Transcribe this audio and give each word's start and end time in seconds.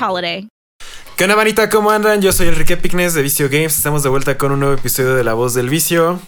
holiday. 0.00 0.48
¿Qué 1.16 1.24
onda, 1.24 1.36
manita? 1.36 1.68
¿Cómo 1.68 1.90
andan? 1.90 2.20
Yo 2.22 2.32
soy 2.32 2.48
Enrique 2.48 2.76
Picnes 2.76 3.14
de 3.14 3.22
Vicio 3.22 3.48
Games. 3.48 3.76
Estamos 3.76 4.02
de 4.02 4.08
vuelta 4.08 4.36
con 4.36 4.52
un 4.52 4.60
nuevo 4.60 4.74
episodio 4.74 5.14
de 5.14 5.22
La 5.22 5.34
Voz 5.34 5.54
del 5.54 5.68
Vicio. 5.68 6.20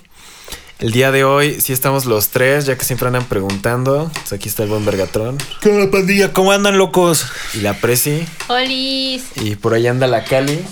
El 0.78 0.92
día 0.92 1.11
de 1.11 1.25
hoy 1.25 1.58
sí 1.61 1.73
estamos 1.73 2.05
los 2.05 2.28
tres, 2.28 2.67
ya 2.67 2.77
que 2.77 2.84
siempre 2.84 3.06
andan 3.08 3.25
preguntando. 3.25 4.11
Pues 4.12 4.33
aquí 4.34 4.48
está 4.48 4.62
el 4.62 4.69
buen 4.69 4.84
Vergatron. 4.84 5.39
¿Qué 5.62 5.70
onda, 5.70 5.91
pandilla? 5.91 6.33
¿Cómo 6.33 6.53
andan, 6.53 6.77
locos? 6.77 7.27
Y 7.55 7.61
la 7.61 7.75
Prezi. 7.81 8.27
Olis. 8.48 9.25
Y 9.36 9.56
por 9.56 9.73
ahí 9.73 9.86
anda 9.86 10.06
la 10.06 10.23
Cali. 10.25 10.62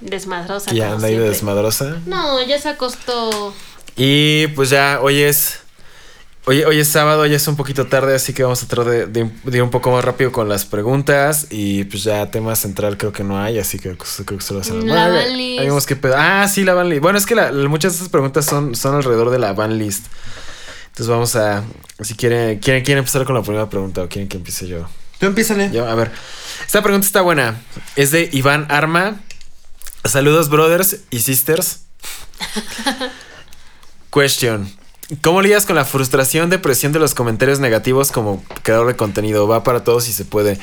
Desmadrosa. 0.00 0.70
Como 0.70 0.84
anda 0.84 1.08
ahí 1.08 1.16
de 1.16 1.28
desmadrosa. 1.28 2.00
No, 2.06 2.40
ya 2.46 2.60
se 2.60 2.68
acostó. 2.68 3.52
Y 3.96 4.46
pues 4.48 4.70
ya, 4.70 5.00
hoy 5.02 5.20
es. 5.20 5.63
Hoy, 6.46 6.62
hoy 6.64 6.78
es 6.78 6.88
sábado, 6.88 7.24
ya 7.24 7.36
es 7.36 7.48
un 7.48 7.56
poquito 7.56 7.86
tarde, 7.86 8.14
así 8.14 8.34
que 8.34 8.42
vamos 8.42 8.62
a 8.62 8.66
tratar 8.66 8.92
de, 8.92 9.06
de- 9.06 9.30
de 9.44 9.56
ir 9.56 9.62
un 9.62 9.70
poco 9.70 9.90
más 9.90 10.04
rápido 10.04 10.30
con 10.30 10.46
las 10.46 10.66
preguntas. 10.66 11.46
Y 11.50 11.84
pues 11.84 12.04
ya 12.04 12.30
tema 12.30 12.54
central 12.54 12.98
creo 12.98 13.12
que 13.12 13.24
no 13.24 13.40
hay, 13.42 13.58
así 13.58 13.78
que 13.78 13.96
creo 13.96 14.38
que 14.38 14.44
se 14.44 14.52
lo 14.52 14.60
hacen. 14.60 14.86
La 14.86 15.08
Bueno, 15.08 15.14
van 15.24 15.36
list. 15.38 15.60
ahí 15.60 15.66
vemos 15.66 15.86
qué 15.86 15.96
pedo. 15.96 16.14
Ah, 16.18 16.46
sí, 16.46 16.64
la 16.64 16.74
van 16.74 16.90
list. 16.90 17.00
Bueno, 17.00 17.16
es 17.16 17.24
que 17.24 17.34
la- 17.34 17.50
muchas 17.52 17.92
de 17.92 17.96
estas 17.96 18.08
preguntas 18.10 18.44
son, 18.44 18.74
son 18.74 18.94
alrededor 18.94 19.30
de 19.30 19.38
la 19.38 19.54
van 19.54 19.78
list. 19.78 20.04
Entonces 20.88 21.08
vamos 21.08 21.34
a. 21.34 21.64
Si 22.02 22.14
quieren, 22.14 22.58
quieren, 22.58 22.84
quieren 22.84 22.98
empezar 22.98 23.24
con 23.24 23.34
la 23.34 23.42
primera 23.42 23.70
pregunta 23.70 24.02
o 24.02 24.08
quieren 24.08 24.28
que 24.28 24.36
empiece 24.36 24.66
yo. 24.68 24.86
Tú 25.18 25.24
empiézale. 25.26 25.70
Yo, 25.72 25.88
a 25.88 25.94
ver. 25.94 26.12
Esta 26.66 26.82
pregunta 26.82 27.06
está 27.06 27.22
buena. 27.22 27.58
Es 27.96 28.10
de 28.10 28.28
Iván 28.32 28.66
Arma. 28.68 29.16
Saludos, 30.04 30.50
brothers 30.50 30.98
y 31.10 31.20
sisters. 31.20 31.84
Question. 34.12 34.70
¿Cómo 35.22 35.42
lidias 35.42 35.66
con 35.66 35.76
la 35.76 35.84
frustración, 35.84 36.48
depresión 36.50 36.92
de 36.92 36.98
los 36.98 37.14
comentarios 37.14 37.60
negativos 37.60 38.10
como 38.10 38.42
creador 38.62 38.86
de 38.86 38.96
contenido? 38.96 39.46
Va 39.46 39.62
para 39.62 39.84
todos 39.84 40.04
si 40.04 40.12
se 40.12 40.24
puede. 40.24 40.58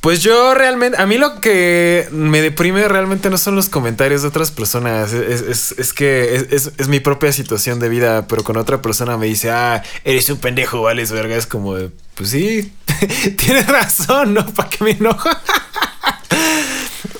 Pues 0.00 0.22
yo 0.22 0.54
realmente, 0.54 0.96
a 0.98 1.04
mí 1.04 1.18
lo 1.18 1.40
que 1.42 2.08
me 2.10 2.40
deprime 2.40 2.88
realmente 2.88 3.28
no 3.28 3.36
son 3.36 3.54
los 3.54 3.68
comentarios 3.68 4.22
de 4.22 4.28
otras 4.28 4.50
personas, 4.50 5.12
es, 5.12 5.42
es- 5.42 5.74
es 5.78 5.92
que 5.92 6.36
es, 6.50 6.72
es- 6.78 6.88
mi 6.88 7.00
propia 7.00 7.32
situación 7.34 7.80
de 7.80 7.90
vida, 7.90 8.26
pero 8.26 8.42
con 8.42 8.56
otra 8.56 8.80
persona 8.80 9.18
me 9.18 9.26
dice, 9.26 9.50
ah, 9.50 9.82
eres 10.04 10.30
un 10.30 10.38
pendejo, 10.38 10.80
vales 10.80 11.12
verga, 11.12 11.36
es 11.36 11.46
como, 11.46 11.74
pues 12.14 12.30
sí, 12.30 12.72
tienes 13.36 13.66
razón, 13.66 14.32
¿no? 14.32 14.46
¿Para 14.46 14.70
qué 14.70 14.84
me 14.84 14.92
enojo? 14.92 15.28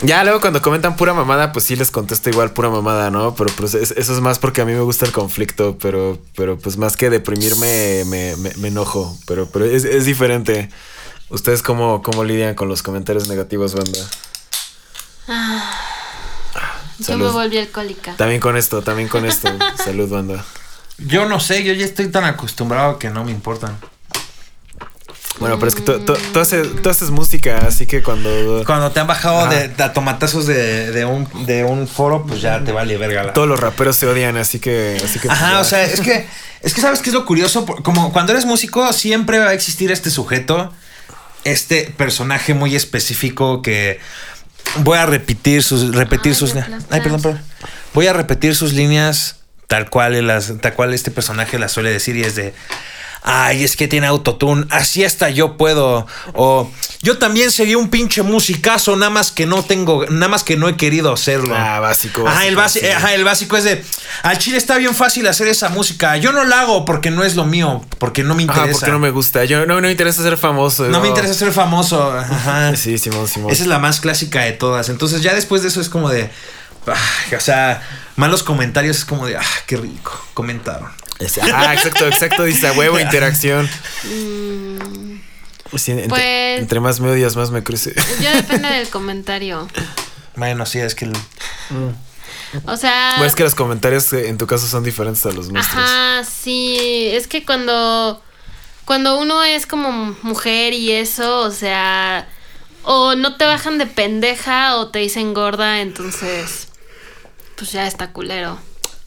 Ya 0.03 0.23
luego 0.25 0.41
cuando 0.41 0.61
comentan 0.63 0.97
pura 0.97 1.15
mamada, 1.15 1.53
pues 1.53 1.65
sí 1.65 1.77
les 1.77 1.91
contesto 1.91 2.29
igual 2.31 2.53
pura 2.53 2.69
mamada, 2.71 3.11
¿no? 3.11 3.35
Pero 3.35 3.51
pues 3.57 3.75
es- 3.75 3.93
eso 3.93 4.13
es 4.15 4.21
más 4.21 4.39
porque 4.39 4.61
a 4.61 4.65
mí 4.65 4.73
me 4.73 4.81
gusta 4.81 5.07
el 5.07 5.13
conflicto, 5.13 5.79
pero, 5.81 6.19
pero 6.37 6.59
pues 6.59 6.77
más 6.77 6.97
que 6.97 7.11
deprimirme 7.11 8.05
me, 8.07 8.37
me- 8.37 8.55
me 8.57 8.69
enojo, 8.69 9.17
pero, 9.27 9.47
pero 9.51 9.65
es, 9.65 9.85
es 9.85 10.05
diferente. 10.05 10.71
¿Ustedes 11.29 11.63
cómo, 11.63 12.03
cómo 12.03 12.25
lidian 12.25 12.55
con 12.55 12.69
los 12.69 12.83
comentarios 12.83 13.29
negativos, 13.29 13.75
banda? 13.75 13.99
Yo 16.99 17.17
me 17.17 17.29
volví 17.31 17.57
alcohólica. 17.59 18.15
También 18.17 18.41
con 18.41 18.57
esto, 18.57 18.83
también 18.83 19.09
con 19.09 19.25
esto. 19.25 19.49
Salud, 19.85 20.09
banda. 20.11 20.45
Yo 20.99 21.27
no 21.27 21.41
sé, 21.41 21.65
yo 21.65 21.73
ya 21.73 21.85
estoy 21.87 22.09
tan 22.09 22.25
acostumbrado 22.25 22.99
que 22.99 23.09
no 23.11 23.25
me 23.25 23.31
importan. 23.31 23.79
Bueno, 25.39 25.59
pero 25.59 25.69
es 25.69 25.75
que 25.75 25.81
tú, 25.83 25.99
tú- 26.01 26.17
tú 26.33 26.41
haces, 26.41 26.67
tú 26.83 26.91
haces 26.91 27.11
música, 27.11 27.59
así 27.67 27.87
que 27.87 28.03
cuando 28.03 28.63
Cuando 28.67 28.91
te 28.91 29.01
han 29.01 29.07
bajado 29.07 29.47
de, 29.49 29.69
de 29.69 29.83
a 29.83 29.93
tomatazos 29.93 30.47
de, 30.47 30.91
de 30.91 31.05
un, 31.07 31.27
de 31.47 31.65
un 31.65 31.89
foro, 31.89 32.27
pues 32.27 32.43
ya 32.43 32.63
te 32.63 32.73
vale 32.73 32.97
verga 32.99 33.23
la. 33.23 33.33
todos 33.33 33.49
los 33.49 33.59
raperos 33.59 33.97
se 33.97 34.07
odian, 34.07 34.37
así 34.37 34.59
que... 34.59 35.01
Así 35.03 35.19
que 35.19 35.29
pues, 35.29 35.41
Ajá, 35.41 35.61
o 35.61 35.65
sea, 35.65 35.83
es 35.85 36.01
que, 36.01 36.27
es 36.61 36.75
que 36.75 36.81
sabes 36.83 37.01
qué 37.01 37.09
es 37.11 37.15
lo 37.15 37.25
curioso, 37.25 37.65
como 37.65 38.13
cuando 38.13 38.33
eres 38.33 38.45
músico 38.45 38.93
siempre 38.93 39.39
va 39.39 39.49
a 39.51 39.55
existir 39.55 39.91
este 39.91 40.11
sujeto, 40.11 40.75
este 41.45 41.95
personaje 41.97 42.53
muy 42.53 42.77
específico 42.77 43.63
que 43.63 43.99
voy 44.81 44.99
a 44.99 45.07
repetir 45.07 45.63
sus, 45.63 45.95
repetir 45.95 46.33
Ay, 46.33 46.39
sus, 46.39 46.55
ay, 46.91 47.01
perdón, 47.01 47.23
perdón, 47.23 47.41
voy 47.95 48.09
a 48.09 48.13
repetir 48.13 48.55
sus 48.55 48.75
líneas 48.75 49.37
tal 49.69 49.89
cual 49.89 50.27
las, 50.27 50.53
tal 50.61 50.75
cual 50.75 50.93
este 50.93 51.11
personaje 51.11 51.59
las 51.59 51.73
suele 51.73 51.91
decir 51.91 52.17
y 52.17 52.25
es 52.25 52.35
de 52.35 52.53
Ay, 53.23 53.65
es 53.65 53.77
que 53.77 53.87
tiene 53.87 54.07
autotune, 54.07 54.65
así 54.71 55.05
hasta 55.05 55.29
yo 55.29 55.57
puedo. 55.59 56.07
O 56.33 56.71
yo 57.03 57.19
también 57.19 57.51
sería 57.51 57.77
un 57.77 57.91
pinche 57.91 58.23
musicazo, 58.23 58.97
nada 58.97 59.11
más 59.11 59.31
que 59.31 59.45
no 59.45 59.63
tengo, 59.63 60.07
nada 60.07 60.29
más 60.29 60.43
que 60.43 60.57
no 60.57 60.69
he 60.69 60.77
querido 60.77 61.13
hacerlo. 61.13 61.55
Ah, 61.57 61.81
básico. 61.81 62.27
Ajá, 62.27 62.47
el, 62.47 62.57
básico, 62.57 62.87
basi- 62.87 62.89
sí. 62.89 62.95
ajá, 62.97 63.15
el 63.15 63.25
básico 63.25 63.57
es 63.59 63.65
de. 63.65 63.85
Al 64.23 64.39
chile 64.39 64.57
está 64.57 64.79
bien 64.79 64.95
fácil 64.95 65.27
hacer 65.27 65.49
esa 65.49 65.69
música. 65.69 66.17
Yo 66.17 66.33
no 66.33 66.45
la 66.45 66.61
hago 66.63 66.85
porque 66.87 67.11
no 67.11 67.23
es 67.23 67.37
lo 67.37 67.45
mío, 67.45 67.85
porque 67.99 68.23
no 68.25 68.35
me 68.35 68.45
Ajá, 68.45 68.53
interesa. 68.53 68.79
porque 68.81 68.93
no 68.93 68.99
me 68.99 69.11
gusta. 69.11 69.45
Yo 69.45 69.67
no, 69.67 69.75
no 69.75 69.81
me 69.83 69.91
interesa 69.91 70.23
ser 70.23 70.39
famoso. 70.39 70.85
No 70.89 71.01
me 71.01 71.09
interesa 71.09 71.35
ser 71.35 71.53
famoso. 71.53 72.11
Ajá. 72.17 72.75
Sí, 72.77 72.97
Simón, 72.97 73.29
Simón. 73.29 73.51
Esa 73.53 73.63
es 73.65 73.69
la 73.69 73.79
más 73.79 74.01
clásica 74.01 74.41
de 74.43 74.53
todas. 74.53 74.89
Entonces, 74.89 75.23
ya 75.23 75.35
después 75.35 75.61
de 75.63 75.69
eso 75.69 75.81
es 75.83 75.89
como 75.91 76.09
de. 76.09 76.31
ay, 76.87 77.35
o 77.37 77.41
sea, 77.41 77.83
malos 78.17 78.43
comentarios 78.43 78.97
es 78.99 79.05
como 79.05 79.27
de. 79.27 79.37
Ah, 79.37 79.43
qué 79.67 79.77
rico. 79.77 80.13
Comentaron. 80.35 80.89
Es- 81.21 81.39
Ah, 81.39 81.75
exacto, 81.75 82.07
exacto. 82.07 82.45
Dice 82.45 82.67
a 82.69 82.73
huevo, 82.73 82.99
interacción. 82.99 83.69
Sí, 85.77 85.93
entre, 85.93 86.07
Mm. 86.07 86.09
Pues- 86.09 86.59
entre 86.61 86.81
más 86.81 86.99
me 87.01 87.11
odias, 87.11 87.37
más 87.37 87.51
me 87.51 87.63
crece. 87.63 87.95
Yo 88.21 88.31
depende 88.33 88.69
del 88.69 88.89
comentario. 88.89 89.69
Bueno, 90.37 90.67
sí, 90.67 90.79
es 90.79 90.95
que. 90.95 91.05
el- 91.07 91.13
O 92.65 92.77
sea. 92.77 93.13
Bueno, 93.19 93.27
es 93.27 93.35
que 93.37 93.45
los 93.45 93.55
comentarios 93.55 94.13
eh, 94.13 94.29
en 94.29 94.39
tu 94.39 94.47
caso 94.47 94.67
son 94.67 94.83
diferentes 94.83 95.25
a 95.27 95.31
los 95.31 95.49
nuestros. 95.51 95.77
Ajá, 95.79 96.25
sí. 96.25 97.09
Es 97.13 97.27
que 97.29 97.45
cuando. 97.45 98.21
Cuando 98.85 99.19
uno 99.21 99.45
es 99.45 99.67
como 99.67 100.17
mujer 100.23 100.73
y 100.73 100.91
eso, 100.93 101.41
o 101.41 101.51
sea. 101.53 102.27
O 102.83 103.15
no 103.15 103.37
te 103.37 103.45
bajan 103.45 103.77
de 103.79 103.87
pendeja 103.87 104.77
o 104.77 104.89
te 104.89 104.99
dicen 105.01 105.35
gorda, 105.35 105.81
entonces. 105.83 106.69
Pues 107.57 107.71
ya 107.73 107.87
está 107.87 108.11
culero. 108.11 108.59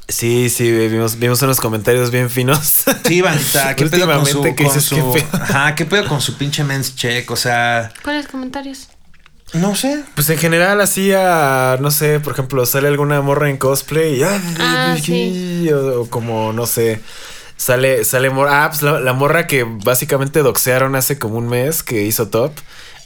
Sí, 0.08 0.50
sí, 0.50 0.70
vimos, 0.72 1.18
vimos 1.18 1.42
unos 1.42 1.60
comentarios 1.60 2.12
bien 2.12 2.30
finos. 2.30 2.84
Sí, 3.06 3.22
bandita, 3.22 3.76
¿qué 3.76 3.86
pedo 3.88 4.06
con 4.06 4.26
su, 4.26 4.40
Últimamente, 4.42 4.56
¿qué 4.56 4.64
con 4.70 4.82
su- 4.82 4.96
¿Qué 5.14 5.22
pedo? 5.32 5.44
Ajá, 5.44 5.76
¿qué 5.76 5.86
pedo 5.86 6.08
con 6.08 6.22
su 6.22 6.38
pinche 6.38 6.64
men's 6.64 6.96
check? 6.96 7.30
O 7.32 7.36
sea, 7.36 7.92
¿Cuáles 8.04 8.28
comentarios? 8.28 8.90
no 9.54 9.76
sé. 9.76 10.04
Pues 10.16 10.30
en 10.30 10.38
general, 10.40 10.82
así 10.82 11.12
a, 11.14 11.78
no 11.80 11.90
sé, 11.92 12.20
por 12.20 12.34
ejemplo, 12.34 12.66
sale 12.66 12.88
alguna 12.88 13.22
morra 13.22 13.50
en 13.50 13.58
cosplay 13.58 14.20
y, 14.20 14.24
Ah, 14.24 14.98
sí. 15.02 15.70
o, 15.72 16.02
o 16.02 16.10
como, 16.10 16.52
no 16.54 16.66
sé, 16.66 17.00
sale, 17.56 18.04
sale 18.04 18.30
morra, 18.30 18.66
ah, 18.66 18.70
pues 18.72 18.82
la, 18.82 19.00
la 19.00 19.14
morra 19.14 19.46
que 19.48 19.64
básicamente 19.64 20.40
doxearon 20.42 20.96
hace 20.96 21.18
como 21.20 21.38
un 21.38 21.48
mes 21.48 21.82
que 21.84 22.02
hizo 22.04 22.28
top. 22.30 22.52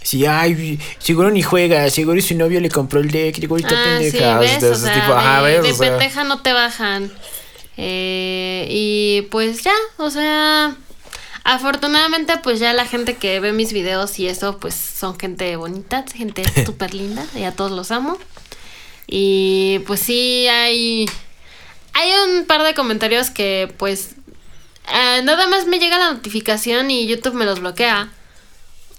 Sí, 0.01 0.25
ay, 0.25 0.79
seguro 0.99 1.29
ni 1.31 1.41
juega, 1.41 1.89
seguro 1.89 2.21
su 2.21 2.35
novio 2.35 2.61
le 2.61 2.69
compró 2.69 3.01
el 3.01 3.11
deck, 3.11 3.39
seguro 3.39 3.59
está 3.61 3.75
Ah, 3.77 3.97
sí, 3.99 4.11
pendeja. 4.11 4.39
ves, 4.39 4.61
de 4.61 4.69
o 4.69 4.73
ese 4.73 4.81
sea, 4.83 4.93
tipo, 4.93 5.13
ajá, 5.13 5.41
de, 5.43 5.53
ves, 5.53 5.63
de 5.63 5.71
o 5.71 5.75
sea. 5.75 5.89
pendeja 5.89 6.23
no 6.23 6.41
te 6.41 6.53
bajan. 6.53 7.11
Eh, 7.75 8.67
y 8.69 9.23
pues 9.29 9.63
ya, 9.63 9.73
o 9.97 10.09
sea, 10.09 10.75
afortunadamente 11.43 12.37
pues 12.41 12.59
ya 12.59 12.73
la 12.73 12.85
gente 12.85 13.15
que 13.17 13.39
ve 13.39 13.51
mis 13.51 13.73
videos 13.73 14.17
y 14.19 14.27
eso 14.27 14.57
pues 14.59 14.73
son 14.75 15.19
gente 15.19 15.55
bonita, 15.57 16.05
gente 16.15 16.43
súper 16.65 16.93
linda, 16.93 17.25
y 17.35 17.43
a 17.43 17.51
todos 17.51 17.71
los 17.71 17.91
amo. 17.91 18.17
Y 19.07 19.79
pues 19.87 19.99
sí, 19.99 20.47
hay, 20.47 21.05
hay 21.93 22.09
un 22.29 22.45
par 22.45 22.63
de 22.63 22.73
comentarios 22.73 23.29
que 23.29 23.73
pues 23.77 24.11
ah, 24.87 25.19
nada 25.23 25.47
más 25.47 25.65
me 25.67 25.79
llega 25.79 25.97
la 25.99 26.13
notificación 26.13 26.91
y 26.91 27.07
YouTube 27.07 27.33
me 27.33 27.45
los 27.45 27.59
bloquea. 27.59 28.09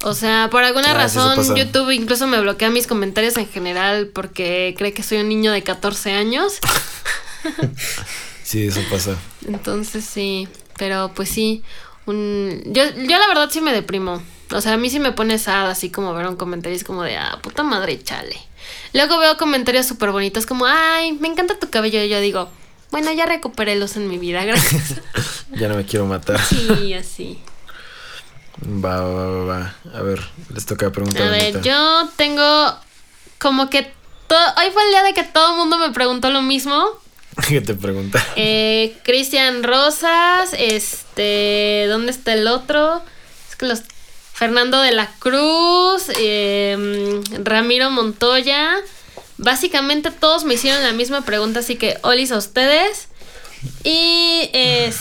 O 0.04 0.14
sea, 0.14 0.48
por 0.50 0.62
alguna 0.64 0.92
Ah, 0.92 0.94
razón. 0.94 1.56
YouTube 1.56 1.90
incluso 1.90 2.26
me 2.26 2.40
bloquea 2.40 2.70
mis 2.70 2.86
comentarios 2.86 3.36
en 3.36 3.48
general 3.48 4.10
porque 4.14 4.74
cree 4.78 4.92
que 4.92 5.02
soy 5.02 5.18
un 5.18 5.28
niño 5.28 5.50
de 5.52 5.62
14 5.62 6.12
años. 6.12 6.58
Sí, 8.42 8.66
eso 8.66 8.80
pasa. 8.90 9.14
Entonces 9.46 10.04
sí, 10.06 10.48
pero 10.78 11.12
pues 11.14 11.28
sí. 11.28 11.62
Un... 12.06 12.62
Yo, 12.64 12.82
yo 12.82 13.18
la 13.18 13.26
verdad 13.28 13.50
sí 13.50 13.60
me 13.60 13.74
deprimo. 13.74 14.22
O 14.52 14.60
sea, 14.62 14.72
a 14.72 14.76
mí 14.78 14.88
sí 14.88 14.98
me 15.00 15.12
pone 15.12 15.38
sad 15.38 15.68
así 15.68 15.90
como 15.90 16.14
ver 16.14 16.26
un 16.26 16.36
comentario 16.36 16.74
es 16.74 16.82
como 16.82 17.02
de, 17.02 17.18
ah, 17.18 17.38
puta 17.42 17.62
madre, 17.62 18.02
chale. 18.02 18.36
Luego 18.94 19.18
veo 19.18 19.36
comentarios 19.36 19.84
súper 19.84 20.12
bonitos 20.12 20.46
como, 20.46 20.64
ay, 20.64 21.12
me 21.12 21.28
encanta 21.28 21.58
tu 21.58 21.68
cabello. 21.68 22.02
Y 22.02 22.08
yo 22.08 22.20
digo, 22.20 22.48
bueno, 22.90 23.12
ya 23.12 23.26
recuperé 23.26 23.76
luz 23.76 23.96
en 23.96 24.08
mi 24.08 24.16
vida, 24.16 24.42
gracias. 24.46 24.94
Ya 25.54 25.68
no 25.68 25.76
me 25.76 25.84
quiero 25.84 26.06
matar. 26.06 26.40
Sí, 26.42 26.94
así. 26.94 27.38
Va, 28.66 29.00
va, 29.00 29.26
va, 29.26 29.44
va. 29.44 29.74
A 29.94 30.02
ver, 30.02 30.20
les 30.52 30.66
toca 30.66 30.90
preguntar. 30.90 31.22
A 31.22 31.30
ver, 31.30 31.42
ahorita. 31.42 31.60
yo 31.60 32.08
tengo 32.16 32.76
como 33.38 33.70
que... 33.70 33.92
Hoy 34.30 34.70
fue 34.72 34.84
el 34.84 34.90
día 34.90 35.02
de 35.04 35.14
que 35.14 35.22
todo 35.22 35.52
el 35.52 35.56
mundo 35.56 35.78
me 35.78 35.90
preguntó 35.92 36.30
lo 36.30 36.42
mismo. 36.42 36.86
¿Qué 37.48 37.60
te 37.60 37.74
pregunta? 37.74 38.24
Eh, 38.36 38.96
Cristian 39.04 39.62
Rosas, 39.62 40.50
este, 40.58 41.86
¿dónde 41.88 42.10
está 42.10 42.34
el 42.34 42.46
otro? 42.48 43.02
Es 43.48 43.56
que 43.56 43.66
los 43.66 43.82
Fernando 44.32 44.80
de 44.80 44.92
la 44.92 45.10
Cruz, 45.18 46.10
eh, 46.18 47.20
Ramiro 47.42 47.90
Montoya. 47.90 48.76
Básicamente 49.36 50.10
todos 50.10 50.44
me 50.44 50.54
hicieron 50.54 50.82
la 50.82 50.92
misma 50.92 51.22
pregunta, 51.22 51.60
así 51.60 51.76
que 51.76 51.98
olis 52.02 52.32
a 52.32 52.38
ustedes. 52.38 53.08
Y 53.82 54.50
es 54.52 54.96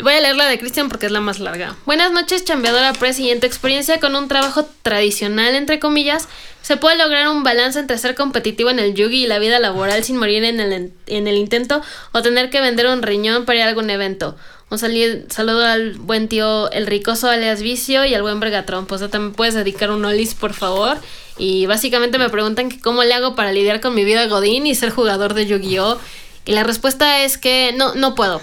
Voy 0.00 0.14
a 0.14 0.20
leer 0.22 0.36
la 0.36 0.46
de 0.46 0.58
Cristian 0.58 0.88
porque 0.88 1.04
es 1.04 1.12
la 1.12 1.20
más 1.20 1.38
larga. 1.38 1.76
Buenas 1.84 2.12
noches, 2.12 2.46
chambeadora 2.46 2.94
press. 2.94 3.18
Y 3.18 3.30
en 3.30 3.40
tu 3.40 3.46
experiencia 3.46 4.00
con 4.00 4.16
un 4.16 4.26
trabajo 4.26 4.66
tradicional, 4.80 5.54
entre 5.54 5.80
comillas, 5.80 6.28
¿se 6.62 6.78
puede 6.78 6.96
lograr 6.96 7.28
un 7.28 7.42
balance 7.42 7.78
entre 7.78 7.98
ser 7.98 8.14
competitivo 8.14 8.70
en 8.70 8.78
el 8.78 8.94
yugi 8.94 9.24
y 9.24 9.26
la 9.26 9.38
vida 9.38 9.58
laboral 9.58 10.02
sin 10.02 10.16
morir 10.16 10.44
en 10.44 10.60
el, 10.60 10.92
en 11.06 11.28
el 11.28 11.36
intento 11.36 11.82
o 12.12 12.22
tener 12.22 12.48
que 12.48 12.62
vender 12.62 12.86
un 12.86 13.02
riñón 13.02 13.44
para 13.44 13.58
ir 13.58 13.64
a 13.66 13.68
algún 13.68 13.90
evento? 13.90 14.34
Un 14.70 14.78
saludo 14.78 15.66
al 15.66 15.92
buen 15.98 16.26
tío 16.28 16.70
El 16.70 16.86
Ricoso 16.86 17.28
alias 17.28 17.60
Vicio 17.60 18.06
y 18.06 18.14
al 18.14 18.22
buen 18.22 18.40
Bregatrón. 18.40 18.86
Pues 18.86 19.02
también 19.10 19.34
puedes 19.34 19.52
dedicar 19.52 19.90
un 19.90 20.06
olis, 20.06 20.32
por 20.32 20.54
favor. 20.54 20.96
Y 21.36 21.66
básicamente 21.66 22.16
me 22.16 22.30
preguntan 22.30 22.70
que 22.70 22.80
cómo 22.80 23.04
le 23.04 23.12
hago 23.12 23.36
para 23.36 23.52
lidiar 23.52 23.82
con 23.82 23.94
mi 23.94 24.04
vida 24.04 24.26
godín 24.26 24.66
y 24.66 24.74
ser 24.74 24.88
jugador 24.88 25.34
de 25.34 25.44
Yu-Gi-Oh! 25.44 26.00
Y 26.46 26.52
la 26.52 26.64
respuesta 26.64 27.22
es 27.24 27.36
que 27.36 27.74
no, 27.76 27.94
no 27.94 28.14
puedo. 28.14 28.40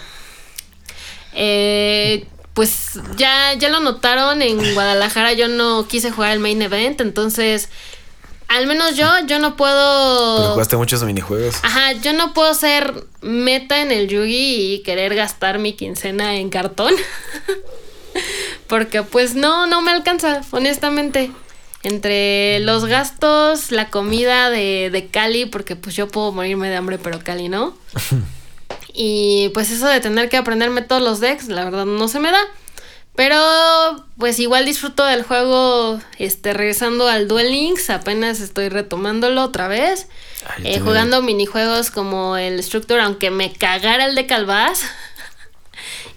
Eh, 1.34 2.26
pues 2.54 3.00
ya, 3.16 3.54
ya 3.54 3.70
lo 3.70 3.80
notaron 3.80 4.42
en 4.42 4.74
Guadalajara, 4.74 5.34
yo 5.34 5.48
no 5.48 5.88
quise 5.88 6.12
jugar 6.12 6.32
el 6.32 6.40
main 6.40 6.62
event, 6.62 7.00
entonces 7.02 7.70
al 8.50 8.66
menos 8.66 8.96
yo, 8.98 9.06
yo 9.28 9.38
no 9.38 9.50
Pero 9.50 9.58
puedo... 9.58 10.54
jugaste 10.54 10.76
muchos 10.76 11.04
minijuegos. 11.04 11.56
Ajá, 11.62 11.92
yo 11.94 12.14
no 12.14 12.34
puedo 12.34 12.54
ser 12.56 13.06
meta 13.22 13.82
en 13.82 13.92
el 13.92 14.08
Yugi 14.08 14.74
y 14.74 14.80
querer 14.84 15.14
gastar 15.14 15.60
mi 15.60 15.74
quincena 15.74 16.36
en 16.36 16.50
cartón. 16.50 16.94
Porque 18.68 19.04
pues 19.04 19.36
no, 19.36 19.68
no 19.68 19.82
me 19.82 19.92
alcanza, 19.92 20.42
honestamente. 20.52 21.32
Entre 21.84 22.60
los 22.62 22.86
gastos, 22.86 23.72
la 23.72 23.90
comida 23.90 24.50
de, 24.50 24.90
de 24.92 25.08
Cali, 25.08 25.46
porque 25.46 25.78
pues 25.78 25.96
yo 25.96 26.10
puedo 26.10 26.34
morirme 26.34 26.70
de 26.70 26.76
hambre, 26.76 26.98
pero 26.98 27.20
Cali 27.24 27.48
no. 27.48 27.78
Y 28.94 29.50
pues 29.54 29.72
eso 29.72 29.88
de 29.88 30.00
tener 30.00 30.30
que 30.30 30.38
aprenderme 30.38 30.82
todos 30.82 31.02
los 31.02 31.20
decks, 31.20 31.48
la 31.48 31.64
verdad 31.66 31.86
no 31.86 32.08
se 32.08 32.20
me 32.20 32.32
da. 32.32 32.42
Pero 33.16 33.38
pues 34.18 34.40
igual 34.40 34.66
disfruto 34.66 35.04
del 35.04 35.24
juego, 35.24 36.00
este, 36.20 36.54
regresando 36.54 37.08
al 37.08 37.28
Duel 37.28 37.52
Links, 37.52 37.90
apenas 37.90 38.40
estoy 38.40 38.70
retomándolo 38.70 39.44
otra 39.44 39.68
vez. 39.68 40.08
Ay, 40.48 40.76
Eh, 40.76 40.80
jugando 40.80 41.22
minijuegos 41.22 41.92
como 41.92 42.38
el 42.38 42.64
Structure, 42.64 43.02
aunque 43.02 43.30
me 43.30 43.52
cagara 43.52 44.06
el 44.06 44.16
de 44.16 44.26
Calvaz. 44.26 44.82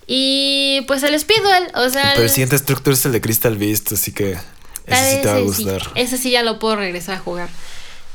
y 0.07 0.83
pues 0.87 1.03
el 1.03 1.19
Speedwell, 1.19 1.73
o 1.75 1.89
sea... 1.91 2.11
Pero 2.13 2.25
el 2.25 2.31
siguiente 2.31 2.59
Structure 2.59 2.95
es 2.95 3.05
el 3.07 3.13
de 3.13 3.21
Crystal 3.21 3.57
Beast, 3.57 3.93
así 3.93 4.13
que 4.13 4.39
ese 4.87 5.17
sí 5.17 5.23
te 5.23 5.29
va 5.29 5.35
a 5.35 5.39
sí, 5.39 5.43
gustar. 5.45 5.83
ese 5.95 6.17
sí 6.19 6.31
ya 6.31 6.43
lo 6.43 6.59
puedo 6.59 6.77
regresar 6.77 7.17
a 7.17 7.19
jugar. 7.19 7.49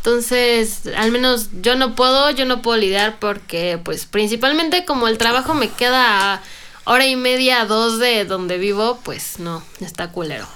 Entonces, 0.08 0.84
al 0.96 1.12
menos 1.12 1.50
yo 1.62 1.76
no 1.76 1.94
puedo, 1.94 2.32
yo 2.32 2.46
no 2.46 2.62
puedo 2.62 2.78
lidiar 2.78 3.20
porque, 3.20 3.78
pues, 3.84 4.06
principalmente 4.06 4.86
como 4.86 5.10
el 5.10 5.18
trabajo 5.18 5.54
me 5.54 5.68
queda 5.68 6.36
a 6.36 6.42
hora 6.86 7.06
y 7.06 7.18
media, 7.18 7.66
dos 7.66 8.00
de 8.00 8.24
donde 8.24 8.58
vivo, 8.58 9.02
pues 9.04 9.38
no, 9.40 9.62
está 9.82 10.14
culero. 10.14 10.48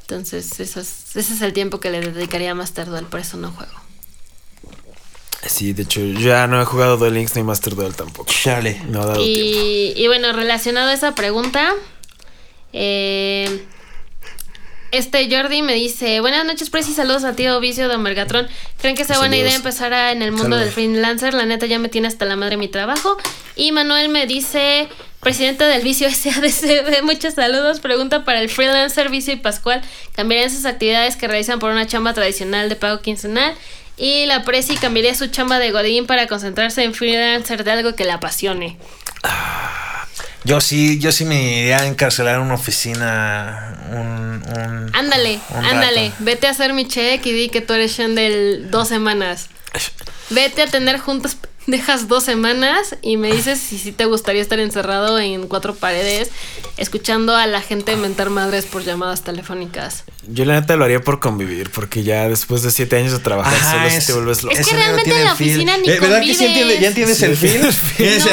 Entonces, 0.00 0.58
eso 0.58 0.80
es, 0.80 1.14
ese 1.14 1.34
es 1.34 1.42
el 1.42 1.52
tiempo 1.52 1.78
que 1.78 1.92
le 1.92 2.00
dedicaría 2.00 2.50
a 2.50 2.54
Master 2.56 2.86
Duel, 2.86 3.04
por 3.04 3.20
eso 3.20 3.36
no 3.36 3.52
juego. 3.52 3.70
Sí, 5.46 5.72
de 5.72 5.84
hecho, 5.84 6.00
yo 6.00 6.18
ya 6.18 6.48
no 6.48 6.60
he 6.60 6.64
jugado 6.64 6.96
Duel 6.96 7.14
Links 7.14 7.36
ni 7.36 7.44
Master 7.44 7.76
Duel 7.76 7.94
tampoco. 7.94 8.32
Chale. 8.32 8.82
No 8.88 9.02
ha 9.02 9.06
dado 9.06 9.22
tiempo. 9.22 9.60
Y, 9.60 9.92
y 9.94 10.08
bueno, 10.08 10.32
relacionado 10.32 10.88
a 10.88 10.92
esa 10.92 11.14
pregunta, 11.14 11.72
eh, 12.72 13.64
este 14.96 15.28
Jordi 15.30 15.62
me 15.62 15.74
dice, 15.74 16.20
buenas 16.20 16.44
noches, 16.44 16.70
Preci, 16.70 16.92
saludos 16.92 17.24
a 17.24 17.34
tío 17.34 17.58
Vicio 17.60 17.88
de 17.88 17.98
Mergatron. 17.98 18.48
¿Creen 18.80 18.96
que 18.96 19.04
sea 19.04 19.18
buena 19.18 19.36
idea 19.36 19.54
empezar 19.54 19.92
a- 19.92 20.12
en 20.12 20.22
el 20.22 20.30
mundo 20.30 20.44
Saludos. 20.44 20.64
del 20.64 20.72
freelancer? 20.72 21.34
La 21.34 21.44
neta 21.46 21.66
ya 21.66 21.78
me 21.78 21.88
tiene 21.88 22.08
hasta 22.08 22.24
la 22.24 22.36
madre 22.36 22.56
mi 22.56 22.68
trabajo. 22.68 23.16
Y 23.54 23.72
Manuel 23.72 24.08
me 24.08 24.26
dice, 24.26 24.88
presidente 25.20 25.64
del 25.64 25.82
Vicio 25.82 26.08
SADCB, 26.10 27.02
muchos 27.04 27.34
saludos. 27.34 27.80
Pregunta 27.80 28.24
para 28.24 28.40
el 28.40 28.48
freelancer 28.48 29.08
Vicio 29.10 29.32
y 29.32 29.36
Pascual, 29.36 29.82
¿cambiarían 30.14 30.50
sus 30.50 30.64
actividades 30.64 31.16
que 31.16 31.28
realizan 31.28 31.58
por 31.58 31.70
una 31.70 31.86
chamba 31.86 32.12
tradicional 32.14 32.68
de 32.68 32.76
pago 32.76 33.00
quincenal? 33.00 33.54
Y 33.98 34.26
la 34.26 34.44
Preci 34.44 34.76
cambiaría 34.76 35.14
su 35.14 35.28
chamba 35.28 35.58
de 35.58 35.70
Godín 35.70 36.06
para 36.06 36.26
concentrarse 36.26 36.82
en 36.84 36.92
freelancer 36.92 37.64
de 37.64 37.70
algo 37.70 37.94
que 37.94 38.04
le 38.04 38.12
apasione. 38.12 38.76
Yo 40.46 40.60
sí, 40.60 40.98
yo 41.00 41.10
sí 41.12 41.24
me 41.24 41.60
iría 41.60 41.78
a 41.80 41.86
encarcelar 41.86 42.36
en 42.36 42.42
una 42.42 42.54
oficina. 42.54 43.74
Un, 43.90 44.42
un- 44.56 44.90
Ándale, 44.94 45.40
un 45.50 45.64
ándale, 45.64 46.12
vete 46.20 46.46
a 46.46 46.50
hacer 46.50 46.72
mi 46.72 46.86
check 46.86 47.24
y 47.26 47.32
di 47.32 47.48
que 47.48 47.60
tú 47.60 47.72
eres 47.74 47.92
Sean 47.92 48.14
del 48.14 48.70
dos 48.70 48.88
semanas. 48.88 49.48
Vete 50.30 50.62
a 50.62 50.66
tener 50.66 50.98
juntas, 50.98 51.36
dejas 51.66 52.06
dos 52.08 52.22
semanas 52.24 52.96
y 53.02 53.16
me 53.16 53.32
dices 53.32 53.58
si 53.60 53.76
sí 53.78 53.90
te 53.92 54.04
gustaría 54.06 54.40
estar 54.42 54.58
encerrado 54.60 55.18
en 55.18 55.46
cuatro 55.48 55.74
paredes, 55.74 56.30
escuchando 56.76 57.34
a 57.36 57.46
la 57.46 57.60
gente 57.60 57.96
mentar 57.96 58.30
madres 58.30 58.66
por 58.66 58.84
llamadas 58.84 59.22
telefónicas. 59.22 60.04
Yo 60.28 60.44
la 60.44 60.60
neta 60.60 60.76
lo 60.76 60.84
haría 60.84 61.00
por 61.00 61.18
convivir, 61.20 61.70
porque 61.70 62.02
ya 62.04 62.28
después 62.28 62.62
de 62.62 62.70
siete 62.70 62.96
años 62.96 63.12
de 63.12 63.18
trabajar 63.20 63.54
Ajá, 63.54 63.72
solo 63.78 63.90
si 63.90 63.96
es- 63.96 64.06
te 64.06 64.12
vuelves 64.12 64.42
loco. 64.44 64.56
Es 64.56 64.66
que 64.68 64.76
realmente 64.76 65.10
en 65.10 65.24
la 65.24 65.30
el 65.32 65.36
feel. 65.36 65.50
oficina 65.60 65.76
ni 65.78 65.88
Eh, 65.88 66.00
¿Verdad 66.00 66.20
que 66.20 66.34
sí 66.34 66.44
convives. 66.44 66.48
entiendes? 66.48 66.80
¿Ya 66.80 66.88
entiendes 66.88 67.22
el 67.22 67.30
el 67.32 67.36
feel. 67.36 67.66
El 67.66 67.72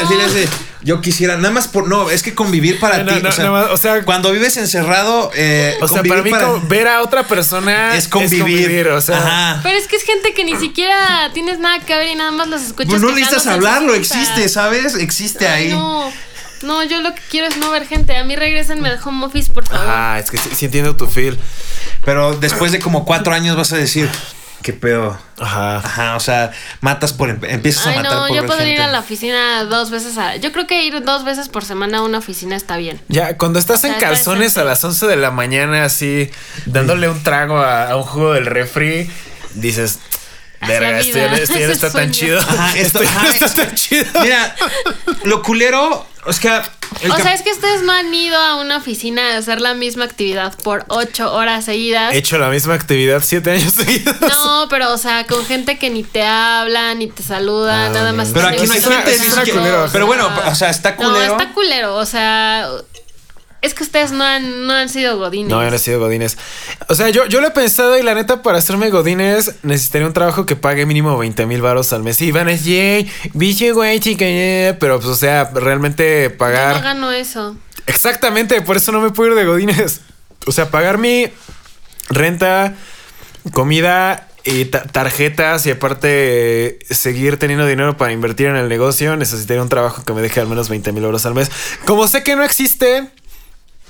feel 0.06 0.20
ese. 0.20 0.48
Yo 0.84 1.00
quisiera, 1.00 1.36
nada 1.36 1.50
más 1.50 1.66
por. 1.66 1.88
No, 1.88 2.10
es 2.10 2.22
que 2.22 2.34
convivir 2.34 2.78
para 2.78 3.02
No, 3.02 3.14
ti. 3.14 3.22
no, 3.22 3.28
o, 3.30 3.32
sea, 3.32 3.44
nada 3.44 3.62
más, 3.62 3.70
o 3.72 3.76
sea- 3.78 4.04
cuando 4.04 4.30
vives 4.32 4.56
encerrado. 4.58 5.30
eh, 5.34 5.76
O 5.80 5.88
sea, 5.88 5.98
convivir 6.02 6.30
para 6.30 6.46
mí 6.48 6.58
para- 6.60 6.68
ver 6.68 6.88
a 6.88 7.02
otra 7.02 7.26
persona 7.26 7.96
es 7.96 8.06
convivir. 8.06 8.88
o 8.88 9.00
sea, 9.00 9.16
Ajá. 9.18 9.60
Pero 9.62 9.78
es 9.78 9.86
que 9.88 9.96
es 9.96 10.02
gente 10.02 10.34
que 10.34 10.44
ni 10.44 10.56
siquiera 10.56 11.30
tienes 11.32 11.58
nada 11.58 11.80
que 11.80 11.96
ver 11.96 12.08
y 12.08 12.14
nada 12.14 12.30
más 12.32 12.48
los 12.48 12.62
escuchas. 12.62 12.90
Pues 12.90 13.00
no 13.02 13.10
necesitas 13.12 13.46
hablarlo, 13.46 13.94
existe, 13.94 14.48
¿sabes? 14.48 14.94
Existe 14.96 15.48
Ay, 15.48 15.64
ahí. 15.66 15.70
No, 15.72 16.12
no, 16.62 16.82
yo 16.84 17.00
lo 17.00 17.14
que 17.14 17.22
quiero 17.30 17.46
es 17.48 17.56
no 17.56 17.70
ver 17.70 17.86
gente. 17.86 18.16
A 18.16 18.24
mí 18.24 18.36
regrésenme 18.36 18.88
al 18.90 19.00
home 19.02 19.24
office, 19.26 19.52
por 19.52 19.66
favor. 19.66 19.88
Ajá, 19.88 20.18
es 20.18 20.30
que 20.30 20.36
sí, 20.38 20.50
sí 20.54 20.66
entiendo 20.66 20.96
tu 20.96 21.06
feel. 21.06 21.38
Pero 22.04 22.34
después 22.36 22.72
de 22.72 22.78
como 22.78 23.04
cuatro 23.06 23.32
años 23.32 23.56
vas 23.56 23.72
a 23.72 23.76
decir, 23.76 24.10
¿qué 24.64 24.72
pedo? 24.72 25.16
Ajá. 25.38 25.76
Ajá, 25.76 26.16
o 26.16 26.20
sea, 26.20 26.50
matas 26.80 27.12
por. 27.12 27.28
Empiezas 27.28 27.86
a 27.86 27.90
Ay, 27.90 27.96
matar 27.98 28.12
no, 28.14 28.26
por 28.28 28.36
yo 28.36 28.46
podría 28.46 28.64
ir 28.64 28.68
gente. 28.78 28.82
a 28.82 28.92
la 28.92 29.00
oficina 29.00 29.64
dos 29.64 29.90
veces 29.90 30.16
a... 30.16 30.36
Yo 30.36 30.52
creo 30.52 30.66
que 30.66 30.82
ir 30.84 31.04
dos 31.04 31.22
veces 31.22 31.50
por 31.50 31.66
semana 31.66 31.98
a 31.98 32.02
una 32.02 32.16
oficina 32.16 32.56
está 32.56 32.78
bien. 32.78 32.98
Ya, 33.08 33.36
cuando 33.36 33.58
estás 33.58 33.82
sea, 33.82 33.92
en 33.92 34.00
calzones 34.00 34.56
a 34.56 34.64
las 34.64 34.82
11 34.82 35.06
de 35.06 35.16
la 35.16 35.30
mañana, 35.30 35.84
así, 35.84 36.30
dándole 36.64 37.10
un 37.10 37.22
trago 37.22 37.58
a, 37.58 37.90
a 37.90 37.96
un 37.96 38.04
jugo 38.04 38.32
del 38.32 38.46
refri, 38.46 39.10
dices, 39.54 39.98
verga, 40.68 40.90
la 40.92 40.98
esto 41.00 41.18
ya, 41.58 41.66
no 41.66 41.72
está 41.72 41.90
tan 41.90 41.92
sueño". 41.92 42.12
chido. 42.12 42.40
Ajá, 42.40 42.78
esto- 42.78 43.02
Esto 43.02 43.02
no 43.02 43.08
ajá, 43.20 43.28
está 43.30 43.46
es- 43.46 43.54
tan 43.54 43.74
chido. 43.74 44.04
Mira, 44.22 44.56
lo 45.24 45.42
culero, 45.42 46.06
es 46.26 46.40
que. 46.40 46.48
el 47.02 47.10
O 47.10 47.16
sea, 47.16 47.34
es 47.34 47.42
que 47.42 47.50
ustedes 47.52 47.82
no 47.82 47.92
han 47.92 48.12
ido 48.14 48.38
a 48.38 48.56
una 48.56 48.76
oficina 48.78 49.34
a 49.34 49.38
hacer 49.38 49.60
la 49.60 49.74
misma 49.74 50.04
actividad 50.04 50.56
por 50.62 50.84
ocho 50.88 51.32
horas 51.34 51.64
seguidas. 51.64 52.14
He 52.14 52.18
hecho 52.18 52.38
la 52.38 52.48
misma 52.48 52.74
actividad 52.74 53.22
siete 53.24 53.50
años 53.52 53.72
seguidos. 53.76 54.16
No, 54.20 54.66
pero 54.70 54.92
o 54.92 54.98
sea, 54.98 55.26
con 55.26 55.44
gente 55.46 55.78
que 55.78 55.90
ni 55.90 56.02
te 56.04 56.22
habla, 56.22 56.94
ni 56.94 57.08
te 57.08 57.22
saluda, 57.22 57.86
Ah, 57.86 57.90
nada 57.90 58.10
no. 58.12 58.18
más. 58.18 58.28
Pero 58.32 58.48
aquí 58.48 58.66
no 58.66 58.72
hay 58.72 58.80
gente, 58.82 59.16
pero 59.92 60.06
bueno, 60.06 60.28
sea. 60.34 60.48
o 60.50 60.54
sea, 60.54 60.70
está 60.70 60.90
No, 60.92 60.96
culero. 61.12 61.32
está 61.32 61.52
culero, 61.52 61.96
o 61.96 62.06
sea, 62.06 62.68
es 63.64 63.74
que 63.74 63.82
ustedes 63.82 64.12
no 64.12 64.22
han, 64.24 64.66
no 64.66 64.72
han 64.74 64.88
sido 64.88 65.16
godines. 65.18 65.48
No, 65.50 65.62
yo 65.68 65.74
he 65.74 65.78
sido 65.78 65.98
Godines. 66.00 66.36
O 66.88 66.94
sea, 66.94 67.08
yo, 67.10 67.26
yo 67.26 67.40
lo 67.40 67.48
he 67.48 67.50
pensado 67.50 67.98
y 67.98 68.02
la 68.02 68.14
neta, 68.14 68.42
para 68.42 68.58
hacerme 68.58 68.90
Godines, 68.90 69.54
necesitaría 69.62 70.06
un 70.06 70.12
trabajo 70.12 70.46
que 70.46 70.54
pague 70.56 70.86
mínimo 70.86 71.16
20 71.16 71.46
mil 71.46 71.62
baros 71.62 71.92
al 71.92 72.02
mes. 72.02 72.20
Y 72.20 72.30
van 72.32 72.48
a 72.48 72.50
decir, 72.52 73.10
biche, 73.32 73.72
güey, 73.72 74.00
chica, 74.00 74.26
yeah". 74.26 74.78
pero 74.78 74.96
pues, 74.98 75.08
o 75.08 75.16
sea, 75.16 75.50
realmente 75.54 76.28
Yo 76.30 76.36
pagar. 76.36 76.76
no 76.76 76.82
gano 76.82 77.10
eso. 77.12 77.56
Exactamente, 77.86 78.60
por 78.62 78.76
eso 78.76 78.92
no 78.92 79.00
me 79.00 79.10
puedo 79.10 79.30
ir 79.30 79.36
de 79.36 79.44
Godines. 79.46 80.00
o 80.46 80.52
sea, 80.52 80.70
pagar 80.70 80.98
mi 80.98 81.28
renta, 82.10 82.74
comida 83.52 84.28
y 84.44 84.66
ta- 84.66 84.82
tarjetas 84.84 85.64
y 85.66 85.70
aparte 85.70 86.78
seguir 86.90 87.38
teniendo 87.38 87.66
dinero 87.66 87.96
para 87.96 88.12
invertir 88.12 88.48
en 88.48 88.56
el 88.56 88.68
negocio, 88.68 89.16
necesitaría 89.16 89.62
un 89.62 89.68
trabajo 89.68 90.04
que 90.04 90.12
me 90.12 90.20
deje 90.20 90.40
al 90.40 90.46
menos 90.48 90.68
20 90.68 90.92
mil 90.92 91.04
euros 91.04 91.24
al 91.26 91.34
mes. 91.34 91.50
Como 91.86 92.06
sé 92.08 92.22
que 92.22 92.36
no 92.36 92.44
existe, 92.44 93.08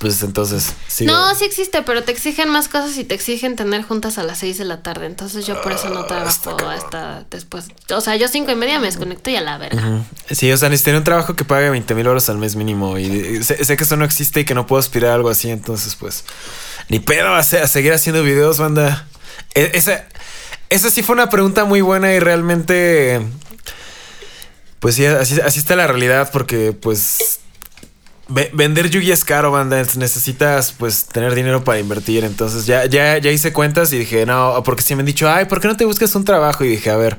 pues 0.04 0.22
entonces 0.22 0.74
sí. 0.86 1.06
No, 1.06 1.34
sí 1.34 1.46
existe, 1.46 1.80
pero 1.80 2.02
te 2.04 2.12
exigen 2.12 2.50
más 2.50 2.68
cosas 2.68 2.94
y 2.98 3.04
te 3.04 3.14
exigen 3.14 3.56
tener 3.56 3.82
juntas 3.84 4.18
a 4.18 4.22
las 4.22 4.36
6 4.40 4.58
de 4.58 4.66
la 4.66 4.82
tarde. 4.82 5.06
Entonces 5.06 5.46
yo 5.46 5.62
por 5.62 5.72
eso 5.72 5.88
no 5.88 6.04
trabajo 6.04 6.58
hasta 6.68 7.24
después. 7.30 7.68
O 7.90 8.02
sea, 8.02 8.14
yo 8.16 8.28
cinco 8.28 8.52
y 8.52 8.54
media 8.54 8.78
me 8.78 8.84
desconecto 8.84 9.30
y 9.30 9.36
a 9.36 9.40
la 9.40 9.56
verga. 9.56 10.02
Sí, 10.30 10.52
o 10.52 10.56
sea, 10.58 10.68
necesitaría 10.68 10.98
un 10.98 11.04
trabajo 11.04 11.34
que 11.34 11.44
pague 11.46 11.70
20 11.70 11.94
mil 11.94 12.04
euros 12.06 12.28
al 12.28 12.36
mes 12.36 12.54
mínimo. 12.54 12.98
Y 12.98 13.06
eh, 13.38 13.42
sé, 13.44 13.64
sé 13.64 13.78
que 13.78 13.84
eso 13.84 13.96
no 13.96 14.04
existe 14.04 14.40
y 14.40 14.44
que 14.44 14.54
no 14.54 14.66
puedo 14.66 14.78
aspirar 14.80 15.12
a 15.12 15.14
algo 15.14 15.30
así. 15.30 15.48
Entonces, 15.48 15.96
pues, 15.96 16.24
ni 16.90 17.00
pedo 17.00 17.34
a, 17.34 17.42
se- 17.42 17.62
a 17.62 17.66
seguir 17.66 17.94
haciendo 17.94 18.22
videos, 18.22 18.58
banda. 18.58 19.06
E- 19.54 19.70
esa, 19.72 20.04
esa 20.68 20.90
sí 20.90 21.02
fue 21.02 21.14
una 21.14 21.30
pregunta 21.30 21.64
muy 21.64 21.80
buena 21.80 22.12
y 22.12 22.18
realmente. 22.18 23.22
Pues 24.80 24.96
sí, 24.96 25.06
así, 25.06 25.40
así 25.40 25.58
está 25.60 25.76
la 25.76 25.86
realidad. 25.86 26.28
Porque, 26.30 26.72
pues. 26.72 27.40
Ve- 28.28 28.50
Vender 28.54 28.90
Yugi 28.90 29.12
es 29.12 29.24
caro, 29.24 29.50
banda. 29.52 29.82
Necesitas, 29.96 30.72
pues, 30.78 31.06
tener 31.06 31.34
dinero 31.34 31.64
para 31.64 31.78
invertir. 31.78 32.24
Entonces, 32.24 32.66
ya, 32.66 32.86
ya, 32.86 33.18
ya 33.18 33.30
hice 33.30 33.52
cuentas 33.52 33.92
y 33.92 33.98
dije, 33.98 34.26
no, 34.26 34.62
porque 34.64 34.82
sí 34.82 34.94
me 34.94 35.00
han 35.00 35.06
dicho, 35.06 35.28
ay, 35.30 35.44
¿por 35.46 35.60
qué 35.60 35.68
no 35.68 35.76
te 35.76 35.84
buscas 35.84 36.14
un 36.14 36.24
trabajo? 36.24 36.64
Y 36.64 36.68
dije, 36.68 36.90
a 36.90 36.96
ver, 36.96 37.18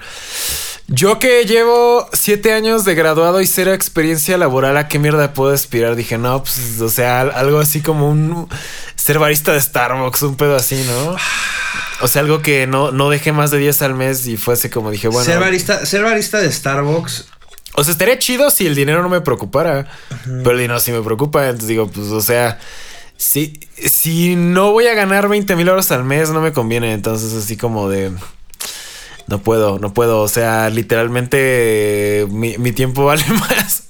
yo 0.88 1.18
que 1.20 1.46
llevo 1.46 2.08
siete 2.14 2.54
años 2.54 2.86
de 2.86 2.94
graduado 2.96 3.42
y 3.42 3.48
cero 3.48 3.74
experiencia 3.74 4.38
laboral, 4.38 4.78
¿a 4.78 4.88
qué 4.88 5.00
mierda 5.00 5.34
puedo 5.34 5.54
aspirar? 5.54 5.96
Dije, 5.96 6.18
no, 6.18 6.44
pues, 6.44 6.80
o 6.82 6.90
sea, 6.90 7.22
al- 7.22 7.32
algo 7.32 7.60
así 7.60 7.82
como 7.82 8.10
un 8.10 8.48
ser 8.96 9.18
barista 9.20 9.52
de 9.54 9.62
Starbucks, 9.62 10.22
un 10.24 10.36
pedo 10.36 10.56
así, 10.56 10.76
¿no? 10.88 11.16
O 12.02 12.08
sea, 12.08 12.22
algo 12.22 12.42
que 12.42 12.68
no, 12.68 12.92
no 12.92 13.10
dejé 13.10 13.32
más 13.32 13.52
de 13.52 13.58
10 13.58 13.82
al 13.82 13.96
mes 13.96 14.28
y 14.28 14.36
fue 14.38 14.54
así 14.56 14.70
como 14.70 14.92
dije, 14.92 15.08
bueno. 15.08 15.26
ser, 15.26 15.40
barista, 15.40 15.86
ser 15.86 16.04
barista 16.04 16.40
de 16.40 16.52
Starbucks. 16.52 17.26
O 17.76 17.84
sea, 17.84 17.92
estaría 17.92 18.18
chido 18.20 18.50
si 18.50 18.68
el 18.68 18.76
dinero 18.76 19.02
no 19.02 19.10
me 19.10 19.22
preocupara. 19.22 19.88
Pero 20.26 20.52
el 20.52 20.58
dinero 20.58 20.80
sí 20.80 20.92
me 20.92 21.02
preocupa. 21.02 21.46
Entonces 21.46 21.68
digo, 21.68 21.88
pues, 21.88 22.08
o 22.08 22.22
sea, 22.22 22.60
si, 23.18 23.60
si 23.78 24.36
no 24.36 24.72
voy 24.72 24.88
a 24.88 24.94
ganar 24.94 25.28
20 25.28 25.56
mil 25.56 25.68
euros 25.68 25.92
al 25.92 26.04
mes, 26.04 26.30
no 26.30 26.42
me 26.42 26.54
conviene. 26.54 26.94
Entonces, 26.94 27.34
así 27.34 27.58
como 27.58 27.90
de. 27.90 28.12
No 29.28 29.40
puedo, 29.40 29.80
no 29.80 29.94
puedo. 29.94 30.22
O 30.22 30.28
sea, 30.28 30.70
literalmente 30.70 32.28
mi, 32.30 32.58
mi 32.58 32.72
tiempo 32.72 33.06
vale 33.06 33.26
más. 33.28 33.84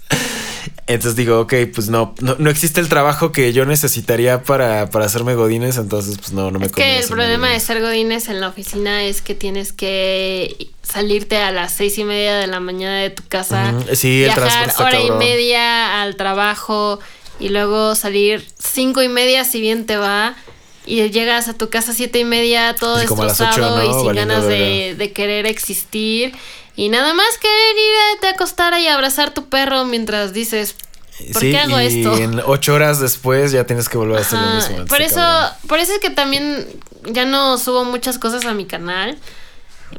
Entonces 0.87 1.15
digo, 1.15 1.39
ok, 1.39 1.53
pues 1.73 1.89
no, 1.89 2.13
no, 2.21 2.35
no 2.37 2.49
existe 2.51 2.79
el 2.79 2.89
trabajo 2.89 3.31
que 3.31 3.51
yo 3.53 3.65
necesitaría 3.65 4.43
para, 4.43 4.89
para 4.91 5.05
hacerme 5.05 5.33
godines, 5.33 5.77
entonces 5.77 6.17
pues 6.19 6.31
no, 6.31 6.51
no 6.51 6.59
me 6.59 6.67
Es 6.67 6.71
que 6.73 6.99
el 6.99 7.05
problema 7.07 7.47
de 7.47 7.53
godines. 7.53 7.63
ser 7.63 7.81
godines 7.81 8.27
en 8.29 8.39
la 8.39 8.49
oficina 8.49 9.03
es 9.03 9.23
que 9.23 9.33
tienes 9.33 9.73
que 9.73 10.67
salirte 10.83 11.37
a 11.37 11.51
las 11.51 11.73
seis 11.73 11.97
y 11.97 12.03
media 12.03 12.35
de 12.35 12.45
la 12.45 12.59
mañana 12.59 12.99
de 12.99 13.09
tu 13.09 13.23
casa, 13.27 13.73
Ujú. 13.75 13.95
Sí, 13.95 14.23
el 14.23 14.33
transporte 14.33 14.57
viajar 14.57 14.69
está 14.69 14.83
hora 14.83 14.91
cabrón. 14.99 15.15
y 15.15 15.25
media 15.25 16.01
al 16.03 16.15
trabajo 16.17 16.99
y 17.39 17.49
luego 17.49 17.95
salir 17.95 18.45
cinco 18.59 19.01
y 19.01 19.09
media 19.09 19.43
si 19.43 19.61
bien 19.61 19.87
te 19.87 19.97
va 19.97 20.35
y 20.85 21.09
llegas 21.09 21.47
a 21.47 21.53
tu 21.53 21.69
casa 21.69 21.93
siete 21.93 22.19
y 22.19 22.25
media 22.25 22.75
todo 22.79 22.95
a 22.95 22.99
destrozado 23.01 23.83
y 23.83 23.93
sin 23.93 24.05
Valiendo 24.05 24.33
ganas 24.35 24.47
de, 24.47 24.95
de 24.97 25.11
querer 25.11 25.45
existir 25.45 26.35
y 26.75 26.89
nada 26.89 27.13
más 27.13 27.27
querer 27.39 27.75
irte 28.13 28.27
a 28.27 28.31
acostar 28.31 28.77
y 28.79 28.87
abrazar 28.87 29.33
tu 29.33 29.47
perro 29.49 29.85
mientras 29.85 30.33
dices 30.33 30.75
¿por 31.31 31.41
Sí, 31.41 31.51
qué 31.51 31.57
hago 31.57 31.79
y 31.79 31.85
esto? 31.85 32.17
en 32.17 32.41
ocho 32.45 32.73
horas 32.73 32.99
después 32.99 33.51
ya 33.51 33.65
tienes 33.65 33.87
que 33.89 33.97
volver 33.97 34.17
a 34.17 34.21
hacer 34.21 34.39
lo 34.39 34.55
mismo. 34.55 34.85
Por 34.85 35.01
eso, 35.01 35.15
cabrón. 35.15 35.53
por 35.67 35.79
eso 35.79 35.93
es 35.93 35.99
que 35.99 36.09
también 36.09 36.67
ya 37.05 37.25
no 37.25 37.57
subo 37.57 37.85
muchas 37.85 38.19
cosas 38.19 38.45
a 38.45 38.53
mi 38.53 38.65
canal. 38.65 39.17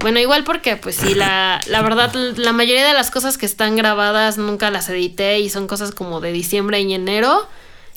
Bueno, 0.00 0.21
igual 0.21 0.45
porque, 0.45 0.76
pues 0.76 0.97
sí, 0.97 1.14
la, 1.14 1.61
la 1.66 1.81
verdad, 1.81 2.12
la 2.12 2.52
mayoría 2.52 2.87
de 2.87 2.93
las 2.93 3.11
cosas 3.11 3.38
que 3.38 3.47
están 3.47 3.76
grabadas 3.76 4.37
nunca 4.37 4.71
las 4.71 4.88
edité 4.90 5.38
y 5.38 5.49
son 5.49 5.66
cosas 5.69 5.93
como 5.93 6.21
de 6.21 6.33
diciembre 6.33 6.81
y 6.81 6.93
enero. 6.93 7.49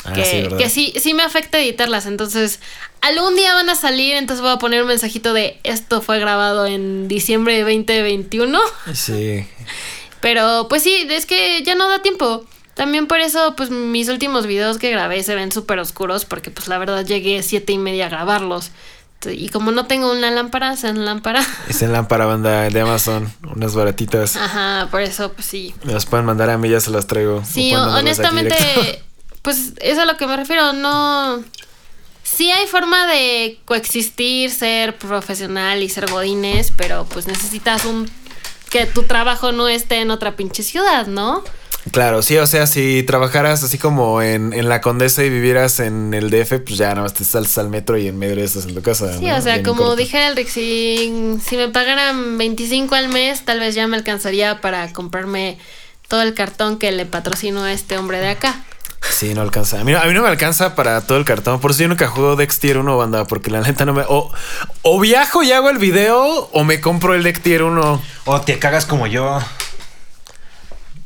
Ah, 0.05 0.13
que, 0.13 0.25
sí, 0.25 0.47
que 0.57 0.69
sí, 0.69 0.93
sí 0.97 1.13
me 1.13 1.23
afecta 1.23 1.59
editarlas. 1.59 2.05
Entonces, 2.05 2.59
algún 3.01 3.35
día 3.35 3.53
van 3.53 3.69
a 3.69 3.75
salir, 3.75 4.15
entonces 4.15 4.41
voy 4.41 4.51
a 4.51 4.57
poner 4.57 4.81
un 4.81 4.87
mensajito 4.87 5.33
de 5.33 5.59
esto 5.63 6.01
fue 6.01 6.19
grabado 6.19 6.65
en 6.65 7.07
diciembre 7.07 7.53
de 7.55 7.61
2021. 7.61 8.59
Sí. 8.93 9.45
Pero 10.21 10.67
pues 10.69 10.83
sí, 10.83 11.07
es 11.09 11.25
que 11.25 11.63
ya 11.63 11.75
no 11.75 11.87
da 11.87 12.01
tiempo. 12.01 12.45
También 12.73 13.07
por 13.07 13.19
eso, 13.19 13.55
pues 13.55 13.69
mis 13.71 14.09
últimos 14.09 14.47
videos 14.47 14.77
que 14.77 14.91
grabé 14.91 15.21
se 15.23 15.35
ven 15.35 15.51
súper 15.51 15.79
oscuros 15.79 16.25
porque 16.25 16.49
pues 16.51 16.67
la 16.67 16.77
verdad 16.77 17.05
llegué 17.05 17.43
siete 17.43 17.73
y 17.73 17.77
media 17.77 18.05
a 18.05 18.09
grabarlos. 18.09 18.71
Y 19.25 19.49
como 19.49 19.71
no 19.71 19.85
tengo 19.85 20.09
una 20.11 20.31
lámpara, 20.31 20.73
en 20.81 21.03
lámpara. 21.03 21.45
Es 21.67 21.81
en 21.81 21.91
lámpara 21.91 22.25
banda 22.25 22.69
de 22.69 22.79
Amazon, 22.79 23.29
unas 23.53 23.75
baratitas. 23.75 24.37
Ajá, 24.37 24.87
por 24.91 25.01
eso 25.01 25.33
pues 25.33 25.45
sí. 25.45 25.73
Me 25.83 25.91
las 25.91 26.05
pueden 26.05 26.25
mandar 26.25 26.49
a 26.49 26.57
mí, 26.57 26.69
ya 26.69 26.79
se 26.79 26.89
las 26.91 27.05
traigo. 27.05 27.43
Sí, 27.43 27.75
honestamente. 27.75 28.55
pues 29.41 29.73
es 29.81 29.97
a 29.97 30.05
lo 30.05 30.17
que 30.17 30.27
me 30.27 30.37
refiero. 30.37 30.73
No. 30.73 31.43
Sí 32.23 32.51
hay 32.51 32.67
forma 32.67 33.07
de 33.07 33.59
coexistir, 33.65 34.51
ser 34.51 34.97
profesional 34.97 35.81
y 35.81 35.89
ser 35.89 36.09
godines, 36.09 36.71
pero 36.75 37.05
pues 37.05 37.27
necesitas 37.27 37.85
un 37.85 38.09
que 38.69 38.85
tu 38.85 39.03
trabajo 39.03 39.51
no 39.51 39.67
esté 39.67 40.01
en 40.01 40.11
otra 40.11 40.35
pinche 40.35 40.61
ciudad, 40.61 41.07
¿no? 41.07 41.43
Claro, 41.91 42.21
sí, 42.21 42.37
o 42.37 42.45
sea, 42.45 42.67
si 42.67 43.03
trabajaras 43.03 43.63
así 43.63 43.77
como 43.79 44.21
en, 44.21 44.53
en 44.53 44.69
la 44.69 44.79
Condesa 44.81 45.23
y 45.23 45.29
vivieras 45.29 45.79
en 45.79 46.13
el 46.13 46.29
DF, 46.29 46.59
pues 46.59 46.77
ya 46.77 46.89
nada 46.89 47.01
más 47.01 47.13
te 47.13 47.23
saltas 47.23 47.57
al 47.57 47.69
metro 47.69 47.97
y 47.97 48.07
en 48.07 48.19
medio 48.19 48.35
de 48.35 48.43
estás 48.43 48.65
en 48.65 48.75
tu 48.75 48.81
casa. 48.83 49.17
Sí, 49.17 49.25
¿no? 49.25 49.35
o 49.35 49.41
sea, 49.41 49.53
Bien 49.55 49.65
como 49.65 49.83
corto. 49.83 49.95
dijera 49.95 50.27
el 50.27 50.35
Rick, 50.35 50.49
si, 50.49 51.37
si 51.43 51.57
me 51.57 51.69
pagaran 51.69 52.37
25 52.37 52.93
al 52.93 53.09
mes, 53.09 53.43
tal 53.43 53.59
vez 53.59 53.73
ya 53.73 53.87
me 53.87 53.97
alcanzaría 53.97 54.61
para 54.61 54.91
comprarme 54.93 55.57
todo 56.07 56.21
el 56.21 56.33
cartón 56.35 56.77
que 56.77 56.91
le 56.91 57.05
patrocino 57.05 57.63
a 57.63 57.71
este 57.71 57.97
hombre 57.97 58.19
de 58.19 58.29
acá. 58.29 58.63
Sí, 59.01 59.33
no 59.33 59.41
alcanza. 59.41 59.79
A 59.79 59.83
mí, 59.83 59.93
a 59.93 60.03
mí 60.03 60.13
no 60.13 60.21
me 60.21 60.27
alcanza 60.27 60.75
para 60.75 61.01
todo 61.01 61.17
el 61.17 61.25
cartón. 61.25 61.59
Por 61.59 61.71
eso 61.71 61.81
yo 61.81 61.87
nunca 61.87 62.07
juego 62.07 62.35
Dex 62.35 62.59
Tier 62.59 62.77
1, 62.77 62.97
banda, 62.97 63.25
porque 63.25 63.49
la 63.49 63.61
neta 63.61 63.85
no 63.85 63.93
me. 63.93 64.03
O, 64.07 64.31
o 64.81 64.99
viajo 64.99 65.43
y 65.43 65.51
hago 65.51 65.69
el 65.69 65.77
video, 65.77 66.49
o 66.51 66.63
me 66.63 66.81
compro 66.81 67.13
el 67.13 67.23
Deck 67.23 67.41
Tier 67.41 67.63
1. 67.63 68.01
O 68.25 68.41
te 68.41 68.59
cagas 68.59 68.85
como 68.85 69.07
yo. 69.07 69.39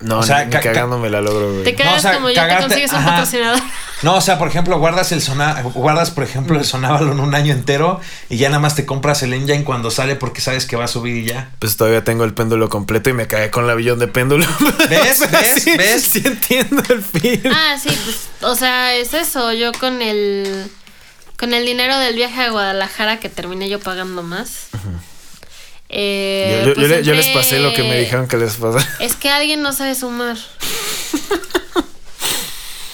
No, 0.03 0.19
O 0.19 0.23
sea, 0.23 0.39
ni, 0.39 0.45
ni 0.45 0.51
ca- 0.51 0.59
ca- 0.59 0.71
cagándomela 0.73 1.21
la 1.21 1.29
logro, 1.29 1.51
güey. 1.51 1.63
Te 1.63 1.75
cagas 1.75 1.97
o 1.99 2.01
sea, 2.01 2.13
como 2.15 2.29
yo, 2.29 2.35
cagarte- 2.35 2.55
te 2.57 2.63
consigues 2.67 2.91
un 2.91 2.97
ajá. 2.97 3.09
patrocinador. 3.11 3.59
No, 4.01 4.15
o 4.15 4.21
sea, 4.21 4.37
por 4.37 4.49
ejemplo, 4.49 4.77
guardas 4.79 5.11
el 5.13 5.21
sona, 5.21 5.61
guardas, 5.61 6.11
por 6.11 6.25
ejemplo, 6.25 6.59
el 6.59 6.65
Sonábalo 6.65 7.13
en 7.13 7.19
un 7.21 7.33
año 7.35 7.53
entero 7.53 8.01
y 8.29 8.35
ya 8.35 8.49
nada 8.49 8.59
más 8.59 8.75
te 8.75 8.85
compras 8.85 9.23
el 9.23 9.31
engine 9.33 9.63
cuando 9.63 9.91
sale 9.91 10.15
porque 10.17 10.41
sabes 10.41 10.65
que 10.65 10.75
va 10.75 10.85
a 10.85 10.87
subir 10.89 11.15
y 11.23 11.25
ya. 11.27 11.51
Pues 11.59 11.77
todavía 11.77 12.03
tengo 12.03 12.25
el 12.25 12.33
péndulo 12.33 12.67
completo 12.67 13.09
y 13.09 13.13
me 13.13 13.27
cagué 13.27 13.49
con 13.49 13.65
la 13.65 13.75
billón 13.75 13.99
de 13.99 14.07
péndulo. 14.09 14.45
¿Ves? 14.89 15.21
O 15.25 15.29
sea, 15.29 15.39
¿Ves? 15.39 15.63
sí, 15.63 15.77
¿Ves? 15.77 16.01
Sí 16.03 16.21
entiendo 16.25 16.83
el 16.89 17.01
fin. 17.01 17.41
Ah, 17.53 17.77
sí, 17.81 17.89
pues, 18.03 18.27
o 18.41 18.55
sea, 18.55 18.93
es 18.95 19.13
eso. 19.13 19.53
Yo 19.53 19.71
con 19.71 20.01
el. 20.01 20.69
Con 21.37 21.53
el 21.53 21.65
dinero 21.65 21.97
del 21.97 22.15
viaje 22.15 22.41
a 22.41 22.49
Guadalajara 22.51 23.19
que 23.19 23.29
terminé 23.29 23.67
yo 23.69 23.79
pagando 23.79 24.21
más. 24.23 24.67
Eh, 25.95 26.61
yo, 26.65 26.67
yo- 26.69 26.73
pues 26.75 26.87
yo 26.89 26.95
le- 26.95 27.03
yo 27.03 27.13
les 27.13 27.27
pasé 27.29 27.59
lo 27.59 27.73
que 27.73 27.83
me 27.83 27.99
dijeron 27.99 28.27
que 28.27 28.37
les 28.37 28.55
pasara. 28.55 28.87
Es 28.99 29.15
que 29.15 29.29
alguien 29.29 29.61
no 29.61 29.71
sabe 29.73 29.95
sumar. 29.95 30.37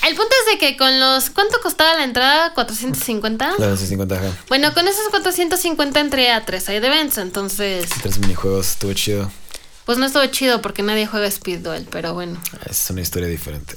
El 0.08 0.16
punto 0.16 0.32
es 0.46 0.54
de 0.54 0.58
que 0.60 0.78
con 0.78 1.00
los. 1.00 1.30
¿Cuánto 1.30 1.60
costaba 1.62 1.94
la 1.96 2.04
entrada? 2.04 2.54
¿450? 2.56 3.56
Claro, 3.58 3.78
sí, 3.78 3.86
50 3.86 4.16
ajá. 4.16 4.32
Bueno, 4.48 4.74
con 4.74 4.88
esos 4.88 5.08
450 5.10 6.00
entré 6.00 6.32
a 6.32 6.46
3 6.46 6.64
side 6.64 6.78
events, 6.78 7.18
entonces. 7.18 7.90
Tres 8.02 8.18
minijuegos, 8.20 8.70
estuvo 8.72 8.94
chido. 8.94 9.30
Pues 9.86 9.98
no 9.98 10.06
estuvo 10.06 10.26
chido 10.28 10.62
porque 10.62 10.84
nadie 10.84 11.06
juega 11.06 11.28
Speed 11.28 11.60
Duel, 11.60 11.86
pero 11.92 12.14
bueno. 12.14 12.42
Es 12.70 12.90
una 12.90 13.02
historia 13.02 13.28
diferente. 13.28 13.76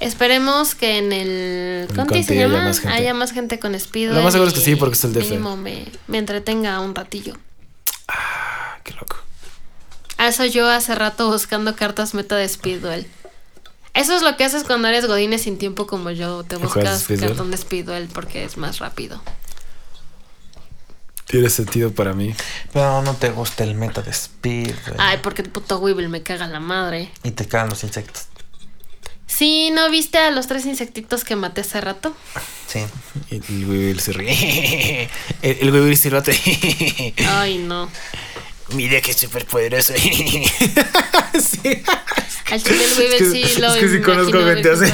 Esperemos 0.00 0.74
que 0.74 0.98
en 0.98 1.12
el 1.12 1.88
Conti 1.94 2.22
se 2.22 2.32
haya 2.34 2.46
llama 2.46 2.64
más 2.64 2.78
gente. 2.80 2.96
haya 2.96 3.14
más 3.14 3.32
gente 3.32 3.58
con 3.58 3.74
Speed 3.74 4.06
Lo 4.08 4.12
Duel 4.14 4.24
más 4.24 4.32
seguro 4.32 4.48
es 4.50 4.54
que 4.54 4.60
sí, 4.64 4.76
porque 4.76 4.94
es 4.94 5.04
el 5.04 5.12
DF. 5.12 5.22
mínimo 5.30 5.56
me, 5.56 5.86
me 6.06 6.18
entretenga 6.18 6.80
un 6.80 6.94
ratillo. 6.94 7.34
Ah, 8.84 8.90
qué 8.90 8.92
loco. 8.94 9.16
A 10.18 10.28
eso 10.28 10.44
yo 10.44 10.68
hace 10.68 10.94
rato 10.94 11.30
buscando 11.30 11.74
cartas 11.74 12.14
meta 12.14 12.36
de 12.36 12.44
Speed 12.44 12.80
Duel. 12.80 13.06
Eso 13.94 14.14
es 14.16 14.22
lo 14.22 14.36
que 14.36 14.44
haces 14.44 14.64
cuando 14.64 14.88
eres 14.88 15.06
godines 15.06 15.42
sin 15.42 15.56
tiempo 15.58 15.86
como 15.86 16.10
yo. 16.10 16.42
Te 16.44 16.56
¿Y 16.56 16.58
juegas 16.58 17.08
buscas 17.08 17.20
cartón 17.28 17.50
de 17.50 17.56
Speed 17.56 17.86
Duel 17.86 18.08
porque 18.12 18.44
es 18.44 18.56
más 18.56 18.78
rápido. 18.78 19.22
Tiene 21.26 21.48
sentido 21.48 21.92
para 21.92 22.12
mí. 22.12 22.34
Pero 22.72 23.02
no 23.02 23.14
te 23.14 23.30
gusta 23.30 23.64
el 23.64 23.74
meta 23.74 24.02
de 24.02 24.10
speed. 24.10 24.74
güey. 24.86 24.96
Ay, 24.98 25.18
porque 25.22 25.42
el 25.42 25.48
puto 25.50 25.78
Weevil 25.78 26.08
me 26.08 26.22
caga 26.22 26.46
la 26.46 26.60
madre. 26.60 27.10
Y 27.22 27.30
te 27.30 27.46
cagan 27.48 27.70
los 27.70 27.82
insectos. 27.82 28.24
Sí, 29.26 29.70
¿no 29.72 29.90
viste 29.90 30.18
a 30.18 30.30
los 30.30 30.46
tres 30.46 30.66
insectitos 30.66 31.24
que 31.24 31.34
maté 31.34 31.62
hace 31.62 31.80
rato? 31.80 32.14
Sí. 32.68 32.80
El, 33.30 33.42
el 33.48 33.66
Weevil 33.68 34.00
se 34.00 34.12
ríe. 34.12 35.10
El, 35.42 35.58
el 35.60 35.72
Weevil 35.72 35.96
silbate. 35.96 36.38
Ay, 37.26 37.58
no. 37.58 37.88
Mira 38.74 39.00
qué 39.00 39.12
súper 39.14 39.44
poderoso. 39.46 39.92
sí. 39.98 40.08
Al 42.50 42.62
chile 42.62 42.84
el 42.84 42.94
güey 42.94 43.06
Es 43.06 43.18
que- 43.18 43.30
sí 43.54 43.60
lo 43.60 43.74
es 43.74 43.80
que 43.80 43.88
sí 43.88 44.00
conozco 44.02 44.38
ver 44.44 44.56
gente 44.62 44.70
así. 44.70 44.92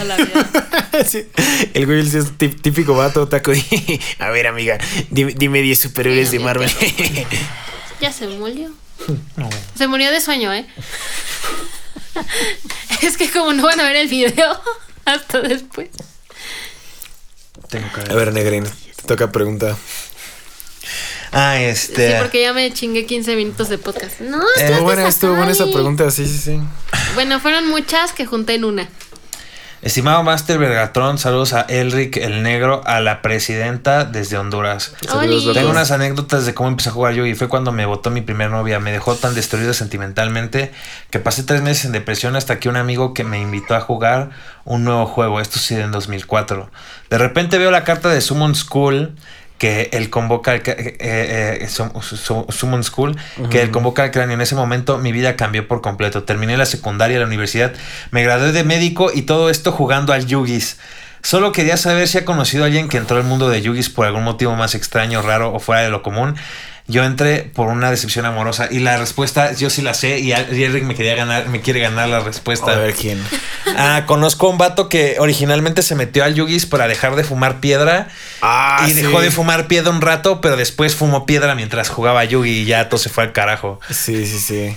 Sí. 1.07 1.27
El 1.75 1.87
güey 1.87 2.07
sí 2.07 2.19
es 2.19 2.37
típico 2.63 2.95
vato 2.95 3.27
taco. 3.29 3.53
A 4.19 4.29
ver, 4.31 4.47
amiga, 4.47 4.79
dime, 5.11 5.35
dime 5.37 5.63
10 5.63 5.79
superhéroes 5.81 6.31
de 6.31 6.39
Marvel. 6.41 6.71
Ya 8.01 8.13
se 8.13 8.27
murió. 8.29 8.71
Se 9.77 9.87
murió 9.87 10.11
de 10.11 10.21
sueño, 10.21 10.53
¿eh? 10.53 10.67
es 13.03 13.17
que 13.17 13.31
como 13.31 13.53
no 13.53 13.63
van 13.65 13.81
a 13.81 13.85
ver 13.85 13.97
el 13.97 14.09
video 14.09 14.61
hasta 15.05 15.41
después. 15.41 15.89
Tengo 17.69 17.89
que 17.93 18.13
A 18.13 18.15
ver, 18.15 18.33
Negrín, 18.33 18.65
te 18.65 19.03
toca 19.07 19.31
pregunta. 19.33 19.77
Ah, 21.32 21.54
Sí, 21.59 21.64
este. 21.64 22.16
porque 22.18 22.42
ya 22.42 22.52
me 22.52 22.73
chingué 22.73 23.06
15 23.06 23.37
minutos 23.37 23.68
de 23.68 23.78
podcast. 23.78 24.20
No, 24.20 24.38
Eh, 24.40 24.44
Estuvo 24.64 24.82
buena, 24.82 25.06
estuvo 25.09 25.35
buena 25.35 25.52
esa 25.52 25.66
pregunta, 25.66 26.11
sí, 26.11 26.26
sí, 26.26 26.38
sí. 26.38 26.61
Bueno, 27.14 27.38
fueron 27.40 27.68
muchas 27.68 28.12
que 28.12 28.26
junté 28.26 28.54
en 28.54 28.64
una. 28.64 28.88
Estimado 29.82 30.23
Master 30.23 30.59
Vergatron, 30.59 31.16
saludos 31.16 31.54
a 31.54 31.62
Elric 31.62 32.18
el 32.18 32.42
Negro, 32.42 32.82
a 32.85 33.00
la 33.00 33.23
presidenta 33.23 34.04
desde 34.04 34.37
Honduras. 34.37 34.92
Saludos. 35.09 35.54
Tengo 35.54 35.70
unas 35.70 35.90
anécdotas 35.90 36.44
de 36.44 36.52
cómo 36.52 36.68
empecé 36.68 36.90
a 36.90 36.92
jugar 36.92 37.14
yo 37.14 37.25
y 37.25 37.35
fue 37.35 37.49
cuando 37.49 37.73
me 37.73 37.87
votó 37.87 38.11
mi 38.11 38.20
primer 38.20 38.50
novia. 38.50 38.78
Me 38.78 38.92
dejó 38.92 39.14
tan 39.14 39.35
destruido 39.35 39.73
sentimentalmente 39.73 40.70
que 41.09 41.18
pasé 41.18 41.44
tres 41.44 41.62
meses 41.62 41.87
en 41.87 41.92
depresión 41.92 42.37
hasta 42.37 42.59
que 42.61 42.68
un 42.68 42.76
amigo 42.76 43.14
que 43.14 43.25
me 43.25 43.40
invitó 43.40 43.75
a 43.75 43.80
jugar 43.80 44.28
un 44.66 44.85
nuevo 44.85 45.06
juego. 45.06 45.40
Esto 45.40 45.59
sí 45.59 45.75
en 45.76 45.92
2004. 45.92 46.70
De 47.09 47.16
repente 47.16 47.56
veo 47.56 47.70
la 47.70 47.82
carta 47.85 48.11
de 48.11 48.20
Summon 48.20 48.54
School 48.54 49.14
que 49.61 49.90
él 49.93 50.09
convoca 50.09 50.52
al 50.52 50.62
eh, 50.64 50.97
eh, 50.99 51.69
Sum- 51.69 51.93
Su- 52.00 52.47
Summon 52.49 52.83
School, 52.83 53.14
que 53.50 53.61
él 53.61 53.71
convoca 53.71 54.02
al 54.05 54.11
cráneo. 54.11 54.33
En 54.35 54.40
ese 54.40 54.55
momento 54.55 54.97
mi 54.97 55.12
vida 55.12 55.37
cambió 55.37 55.69
por 55.69 55.83
completo. 55.83 56.23
Terminé 56.25 56.57
la 56.57 56.64
secundaria, 56.64 57.19
la 57.19 57.26
universidad, 57.26 57.75
me 58.11 58.23
gradué 58.23 58.52
de 58.52 58.64
médico 58.64 59.11
y 59.14 59.23
todo 59.23 59.50
esto 59.50 59.71
jugando 59.71 60.14
al 60.14 60.25
Yugis. 60.25 60.79
Solo 61.23 61.52
quería 61.52 61.76
saber 61.76 62.09
si 62.09 62.17
ha 62.17 62.25
conocido 62.25 62.64
a 62.64 62.67
alguien 62.69 62.88
que 62.88 62.97
entró 62.97 63.19
al 63.19 63.25
mundo 63.25 63.50
de 63.50 63.61
Yugis 63.61 63.90
por 63.90 64.07
algún 64.07 64.25
motivo 64.25 64.57
más 64.57 64.75
extraño, 64.75 65.21
raro 65.21 65.52
o 65.52 65.61
fuera 65.61 65.83
de 65.83 65.90
lo 65.90 66.02
común. 66.02 66.37
Yo 66.90 67.04
entré 67.04 67.50
por 67.54 67.68
una 67.68 67.90
decepción 67.90 68.26
amorosa 68.26 68.68
y 68.70 68.80
la 68.80 68.97
respuesta 68.97 69.52
yo 69.52 69.70
sí 69.70 69.80
la 69.82 69.94
sé 69.94 70.18
y 70.18 70.32
Eric 70.32 70.82
me 70.85 70.94
quería 70.94 71.14
ganar, 71.14 71.49
me 71.49 71.61
quiere 71.61 71.80
ganar 71.80 72.09
la 72.09 72.20
respuesta. 72.20 72.73
A 72.73 72.76
ver 72.76 72.94
quién. 72.94 73.23
Ah, 73.76 74.04
conozco 74.06 74.47
a 74.47 74.50
un 74.50 74.59
vato 74.59 74.88
que 74.88 75.16
originalmente 75.18 75.82
se 75.82 75.94
metió 75.94 76.25
al 76.25 76.35
Yugis 76.35 76.66
para 76.66 76.88
dejar 76.88 77.14
de 77.16 77.25
fumar 77.25 77.61
piedra 77.61 78.09
Ah, 78.42 78.85
y 78.87 78.90
sí. 78.90 79.02
dejó 79.02 79.20
de 79.20 79.30
fumar 79.30 79.66
piedra 79.68 79.90
un 79.90 80.00
rato, 80.00 80.40
pero 80.40 80.56
después 80.56 80.94
fumó 80.94 81.26
piedra 81.26 81.54
mientras 81.54 81.88
jugaba 81.88 82.25
Yugi 82.25 82.50
y 82.62 82.64
ya 82.64 82.88
todo 82.88 82.99
se 82.99 83.09
fue 83.09 83.25
al 83.25 83.32
carajo. 83.32 83.78
Sí, 83.90 84.26
sí, 84.26 84.38
sí. 84.38 84.76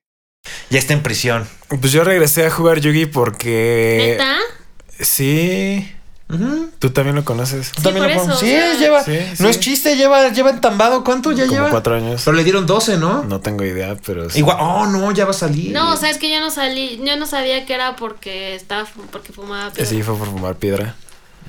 Ya 0.69 0.79
está 0.79 0.93
en 0.93 1.03
prisión. 1.03 1.47
Pues 1.79 1.91
yo 1.91 2.03
regresé 2.03 2.45
a 2.45 2.51
jugar 2.51 2.79
Yugi 2.79 3.05
porque. 3.05 4.17
¿Neta? 4.17 4.37
Sí. 4.99 5.91
Tú 6.79 6.91
también 6.91 7.17
lo 7.17 7.25
conoces. 7.25 7.71
¿Tú 7.73 7.81
también 7.81 8.05
por 8.05 8.15
lo 8.25 8.31
eso, 8.31 8.39
Sí, 8.39 8.47
sea- 8.51 8.73
lleva. 8.75 9.03
Sí, 9.03 9.17
No 9.39 9.47
sí. 9.47 9.51
es 9.51 9.59
chiste, 9.59 9.97
lleva, 9.97 10.29
lleva 10.29 10.49
entambado. 10.51 11.03
¿Cuánto 11.03 11.33
ya 11.33 11.43
Como 11.45 11.53
lleva? 11.57 11.69
cuatro 11.69 11.95
años. 11.95 12.21
Pero 12.23 12.37
le 12.37 12.45
dieron 12.45 12.65
12, 12.65 12.97
¿no? 12.97 13.23
No 13.23 13.41
tengo 13.41 13.65
idea, 13.65 13.97
pero 14.05 14.29
sí. 14.29 14.39
Igual. 14.39 14.55
Oh, 14.61 14.85
no, 14.85 15.11
ya 15.11 15.25
va 15.25 15.31
a 15.31 15.33
salir. 15.33 15.73
No, 15.73 15.91
o 15.91 15.97
sea, 15.97 16.09
es 16.09 16.17
que 16.17 16.31
yo 16.31 16.39
no 16.39 16.49
salí, 16.49 17.01
yo 17.03 17.17
no 17.17 17.25
sabía 17.25 17.65
que 17.65 17.73
era 17.73 17.97
porque 17.97 18.55
estaba 18.55 18.87
porque 19.11 19.33
fumaba 19.33 19.71
piedra. 19.71 19.89
Sí, 19.89 20.01
fue 20.03 20.15
por 20.15 20.27
fumar 20.29 20.55
piedra. 20.55 20.95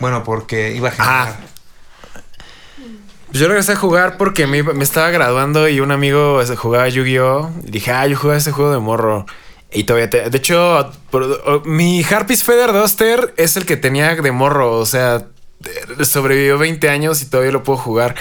Bueno, 0.01 0.25
porque 0.25 0.75
iba 0.75 0.89
a 0.89 0.93
Ah. 0.99 1.25
generar. 1.27 1.37
Pues 1.39 1.52
Yo 3.33 3.49
regresé 3.49 3.73
a 3.73 3.77
jugar 3.77 4.17
porque 4.19 4.47
me, 4.47 4.63
estaba 4.83 5.11
graduando 5.11 5.69
y 5.69 5.81
un 5.81 5.91
amigo 5.91 6.41
jugaba 6.57 6.89
Yu-Gi-Oh! 6.89 7.51
Dije, 7.65 7.91
ah, 7.91 8.07
yo 8.07 8.17
jugaba 8.17 8.39
ese 8.39 8.53
juego 8.53 8.73
de 8.73 8.79
morro. 8.79 9.27
Y 9.73 9.85
todavía 9.85 10.11
te- 10.11 10.29
De 10.29 10.37
hecho, 10.39 10.91
mi 11.65 12.05
Harpies 12.05 12.45
Feather 12.45 12.73
Duster 12.73 13.33
es 13.39 13.57
el 13.57 13.65
que 13.65 13.77
tenía 13.79 14.15
de 14.15 14.33
morro. 14.33 14.73
O 14.79 14.85
sea, 14.87 15.27
sobrevivió 16.03 16.59
20 16.59 16.89
años 16.91 17.23
y 17.23 17.27
todavía 17.27 17.53
lo 17.53 17.63
puedo 17.63 17.79
jugar. 17.79 18.15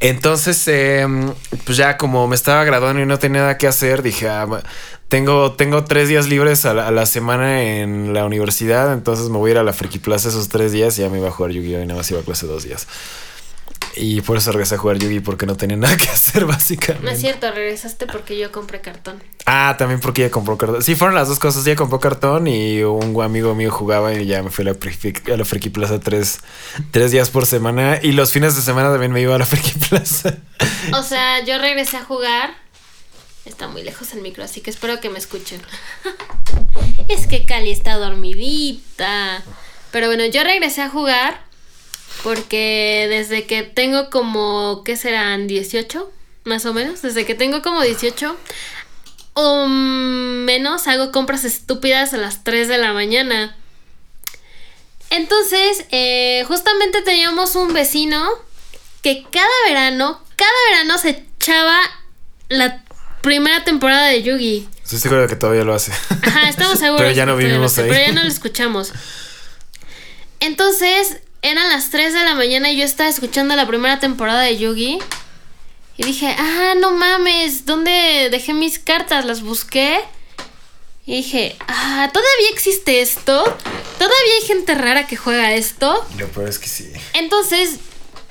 Entonces, 0.00 0.68
em, 0.68 1.32
pues 1.64 1.78
ya 1.78 1.96
como 1.96 2.28
me 2.28 2.34
estaba 2.36 2.62
graduando 2.64 3.00
y 3.00 3.06
no 3.06 3.18
tenía 3.18 3.40
nada 3.40 3.56
que 3.56 3.66
hacer, 3.66 4.02
dije, 4.02 4.28
ah, 4.28 4.46
tengo, 5.08 5.52
tengo 5.52 5.84
tres 5.84 6.08
días 6.10 6.28
libres 6.28 6.66
a 6.66 6.74
la, 6.74 6.88
a 6.88 6.90
la 6.90 7.06
semana 7.06 7.62
en 7.62 8.12
la 8.12 8.26
universidad, 8.26 8.92
entonces 8.92 9.30
me 9.30 9.38
voy 9.38 9.50
a 9.50 9.52
ir 9.52 9.58
a 9.58 9.62
la 9.62 9.72
Friki 9.72 9.98
Plaza 9.98 10.28
esos 10.28 10.50
tres 10.50 10.72
días 10.72 10.98
y 10.98 11.02
ya 11.02 11.08
me 11.08 11.16
iba 11.18 11.28
a 11.28 11.30
jugar 11.30 11.52
Yu-Gi-Oh! 11.52 11.80
y 11.80 11.86
nada 11.86 11.96
más 12.00 12.10
iba 12.10 12.20
a 12.20 12.24
clase 12.24 12.46
dos 12.46 12.64
días. 12.64 12.86
Y 13.96 14.20
por 14.20 14.36
eso 14.36 14.52
regresé 14.52 14.74
a 14.74 14.78
jugar 14.78 14.98
Yugi 14.98 15.20
porque 15.20 15.46
no 15.46 15.56
tenía 15.56 15.76
nada 15.78 15.96
que 15.96 16.08
hacer 16.08 16.44
básicamente. 16.44 17.04
No 17.04 17.10
es 17.10 17.20
cierto, 17.20 17.50
regresaste 17.50 18.06
porque 18.06 18.38
yo 18.38 18.52
compré 18.52 18.80
cartón. 18.80 19.22
Ah, 19.46 19.76
también 19.78 20.00
porque 20.00 20.22
ella 20.22 20.30
compró 20.30 20.58
cartón. 20.58 20.82
Sí, 20.82 20.94
fueron 20.94 21.14
las 21.14 21.28
dos 21.28 21.38
cosas. 21.38 21.66
Ella 21.66 21.76
compró 21.76 21.98
cartón 21.98 22.46
y 22.46 22.82
un 22.82 23.20
amigo 23.22 23.54
mío 23.54 23.70
jugaba 23.70 24.12
y 24.14 24.26
ya 24.26 24.42
me 24.42 24.50
fui 24.50 24.62
a 24.68 24.72
la, 24.72 25.34
a 25.34 25.36
la 25.36 25.44
Friki 25.44 25.70
Plaza 25.70 25.98
tres, 25.98 26.40
tres 26.90 27.10
días 27.10 27.30
por 27.30 27.46
semana. 27.46 27.98
Y 28.02 28.12
los 28.12 28.32
fines 28.32 28.54
de 28.54 28.62
semana 28.62 28.90
también 28.90 29.12
me 29.12 29.20
iba 29.20 29.34
a 29.34 29.38
la 29.38 29.46
Friki 29.46 29.72
Plaza. 29.88 30.36
O 30.92 31.02
sea, 31.02 31.42
yo 31.44 31.58
regresé 31.58 31.96
a 31.96 32.04
jugar. 32.04 32.54
Está 33.46 33.68
muy 33.68 33.82
lejos 33.82 34.12
el 34.12 34.22
micro, 34.22 34.42
así 34.42 34.60
que 34.60 34.70
espero 34.70 35.00
que 35.00 35.08
me 35.08 35.18
escuchen. 35.18 35.62
es 37.08 37.26
que 37.26 37.46
Cali 37.46 37.70
está 37.70 37.94
dormidita. 37.96 39.42
Pero 39.92 40.08
bueno, 40.08 40.26
yo 40.26 40.42
regresé 40.42 40.82
a 40.82 40.90
jugar 40.90 41.45
porque 42.22 43.06
desde 43.08 43.46
que 43.46 43.62
tengo 43.62 44.10
como, 44.10 44.82
¿qué 44.84 44.96
serán? 44.96 45.46
18, 45.46 46.10
más 46.44 46.66
o 46.66 46.74
menos. 46.74 47.02
Desde 47.02 47.24
que 47.24 47.34
tengo 47.34 47.62
como 47.62 47.82
18 47.82 48.36
o 49.34 49.66
menos 49.66 50.86
hago 50.88 51.12
compras 51.12 51.44
estúpidas 51.44 52.14
a 52.14 52.16
las 52.16 52.42
3 52.42 52.68
de 52.68 52.78
la 52.78 52.92
mañana. 52.92 53.54
Entonces, 55.10 55.84
eh, 55.90 56.44
justamente 56.48 57.02
teníamos 57.02 57.54
un 57.54 57.72
vecino 57.74 58.26
que 59.02 59.24
cada 59.30 59.46
verano, 59.66 60.20
cada 60.36 60.50
verano 60.70 60.98
se 60.98 61.24
echaba 61.38 61.78
la 62.48 62.82
primera 63.20 63.62
temporada 63.62 64.06
de 64.06 64.22
Yugi. 64.22 64.68
Estoy 64.82 64.98
seguro 64.98 65.22
de 65.22 65.28
que 65.28 65.36
todavía 65.36 65.64
lo 65.64 65.74
hace. 65.74 65.92
Ajá, 66.22 66.48
estamos 66.48 66.78
seguros. 66.78 67.02
Pero 67.02 67.12
ya 67.12 67.26
no 67.26 67.36
vivimos 67.36 67.76
ahí. 67.78 67.88
Pero 67.88 68.06
ya 68.06 68.12
no 68.12 68.22
lo 68.22 68.28
escuchamos. 68.28 68.92
Entonces, 70.40 71.18
eran 71.46 71.68
las 71.68 71.90
3 71.90 72.12
de 72.12 72.24
la 72.24 72.34
mañana 72.34 72.72
y 72.72 72.76
yo 72.76 72.84
estaba 72.84 73.08
escuchando 73.08 73.54
la 73.54 73.66
primera 73.66 74.00
temporada 74.00 74.42
de 74.42 74.58
Yugi. 74.58 74.98
Y 75.96 76.04
dije, 76.04 76.34
ah, 76.36 76.74
no 76.80 76.90
mames, 76.90 77.64
¿dónde 77.64 78.28
dejé 78.30 78.52
mis 78.52 78.78
cartas? 78.78 79.24
Las 79.24 79.42
busqué. 79.42 80.00
Y 81.06 81.18
dije, 81.18 81.56
ah, 81.68 82.10
¿todavía 82.12 82.48
existe 82.52 83.00
esto? 83.00 83.44
¿Todavía 83.96 84.34
hay 84.40 84.46
gente 84.46 84.74
rara 84.74 85.06
que 85.06 85.16
juega 85.16 85.54
esto? 85.54 86.04
Lo 86.18 86.26
peor 86.28 86.48
es 86.48 86.58
que 86.58 86.68
sí. 86.68 86.90
Entonces 87.14 87.78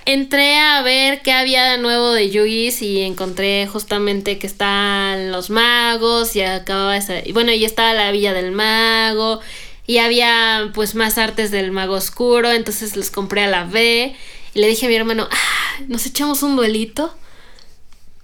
entré 0.04 0.58
a 0.58 0.82
ver 0.82 1.22
qué 1.22 1.32
había 1.32 1.72
de 1.72 1.78
nuevo 1.78 2.12
de 2.12 2.30
Yugis 2.30 2.82
y 2.82 3.02
encontré 3.02 3.66
justamente 3.66 4.38
que 4.38 4.46
están 4.46 5.32
los 5.32 5.50
magos 5.50 6.36
y 6.36 6.42
acababa 6.42 6.96
esa, 6.96 7.26
y 7.26 7.32
bueno, 7.32 7.52
y 7.54 7.66
estaba 7.66 7.94
la 7.94 8.12
Villa 8.12 8.34
del 8.34 8.52
Mago 8.52 9.40
y 9.88 9.98
había 10.00 10.72
pues 10.74 10.96
más 10.96 11.18
artes 11.18 11.52
del 11.52 11.72
Mago 11.72 11.96
Oscuro, 11.96 12.52
entonces 12.52 12.96
los 12.96 13.12
compré 13.12 13.44
a 13.44 13.48
la 13.48 13.66
B 13.66 14.16
y 14.54 14.60
le 14.60 14.68
dije 14.68 14.86
a 14.86 14.90
mi 14.90 14.96
hermano, 14.96 15.28
ah, 15.32 15.80
nos 15.88 16.06
echamos 16.06 16.44
un 16.44 16.56
duelito. 16.56 17.14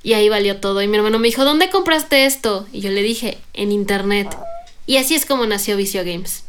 Y 0.04 0.14
ahí 0.14 0.30
valió 0.30 0.58
todo. 0.58 0.82
Y 0.82 0.88
mi 0.88 0.98
hermano 0.98 1.20
me 1.20 1.28
dijo, 1.28 1.44
¿dónde 1.46 1.70
compraste 1.70 2.26
esto? 2.26 2.66
Y 2.72 2.82
yo 2.82 2.90
le 2.90 3.04
dije, 3.04 3.38
en 3.54 3.72
internet. 3.72 4.36
Y 4.88 4.98
así 4.98 5.14
es 5.14 5.28
como 5.28 5.46
nació 5.46 5.78
Vicio 5.78 6.04
Games. 6.04 6.44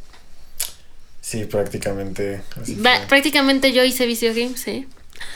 Sí, 1.21 1.45
prácticamente. 1.45 2.41
así 2.61 2.77
Va- 2.77 2.97
fue. 2.97 3.07
prácticamente 3.09 3.73
yo 3.73 3.85
hice 3.85 4.07
Vicio 4.07 4.33
Games, 4.35 4.59
sí. 4.59 4.87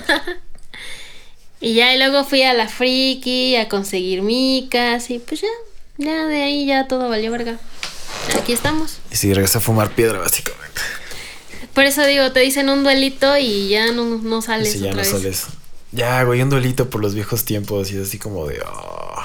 y 1.60 1.74
ya 1.74 1.94
y 1.94 1.98
luego 1.98 2.24
fui 2.24 2.42
a 2.42 2.54
la 2.54 2.68
Friki 2.68 3.56
a 3.56 3.68
conseguir 3.68 4.22
micas 4.22 5.10
y 5.10 5.18
pues 5.18 5.42
ya, 5.42 5.48
ya 5.98 6.26
de 6.26 6.42
ahí 6.42 6.66
ya 6.66 6.88
todo 6.88 7.08
valió 7.08 7.30
verga. 7.30 7.58
Aquí 8.38 8.52
estamos. 8.52 8.98
Y 9.10 9.16
sí, 9.16 9.32
regresé 9.34 9.58
a 9.58 9.60
fumar 9.60 9.90
piedra, 9.90 10.18
básicamente. 10.18 10.80
Por 11.74 11.84
eso 11.84 12.04
digo, 12.06 12.32
te 12.32 12.40
dicen 12.40 12.68
un 12.70 12.82
duelito 12.84 13.36
y 13.36 13.68
ya 13.68 13.92
no, 13.92 14.04
no 14.04 14.40
sales 14.42 14.72
sí, 14.72 14.78
ya 14.80 14.90
otra 14.90 15.02
no 15.04 15.10
vez. 15.10 15.20
sales. 15.22 15.46
Ya, 15.92 16.22
güey, 16.24 16.42
un 16.42 16.50
duelito 16.50 16.90
por 16.90 17.00
los 17.00 17.14
viejos 17.14 17.44
tiempos 17.44 17.90
y 17.92 17.96
es 17.96 18.08
así 18.08 18.18
como 18.18 18.46
de. 18.46 18.60
oh. 18.66 19.22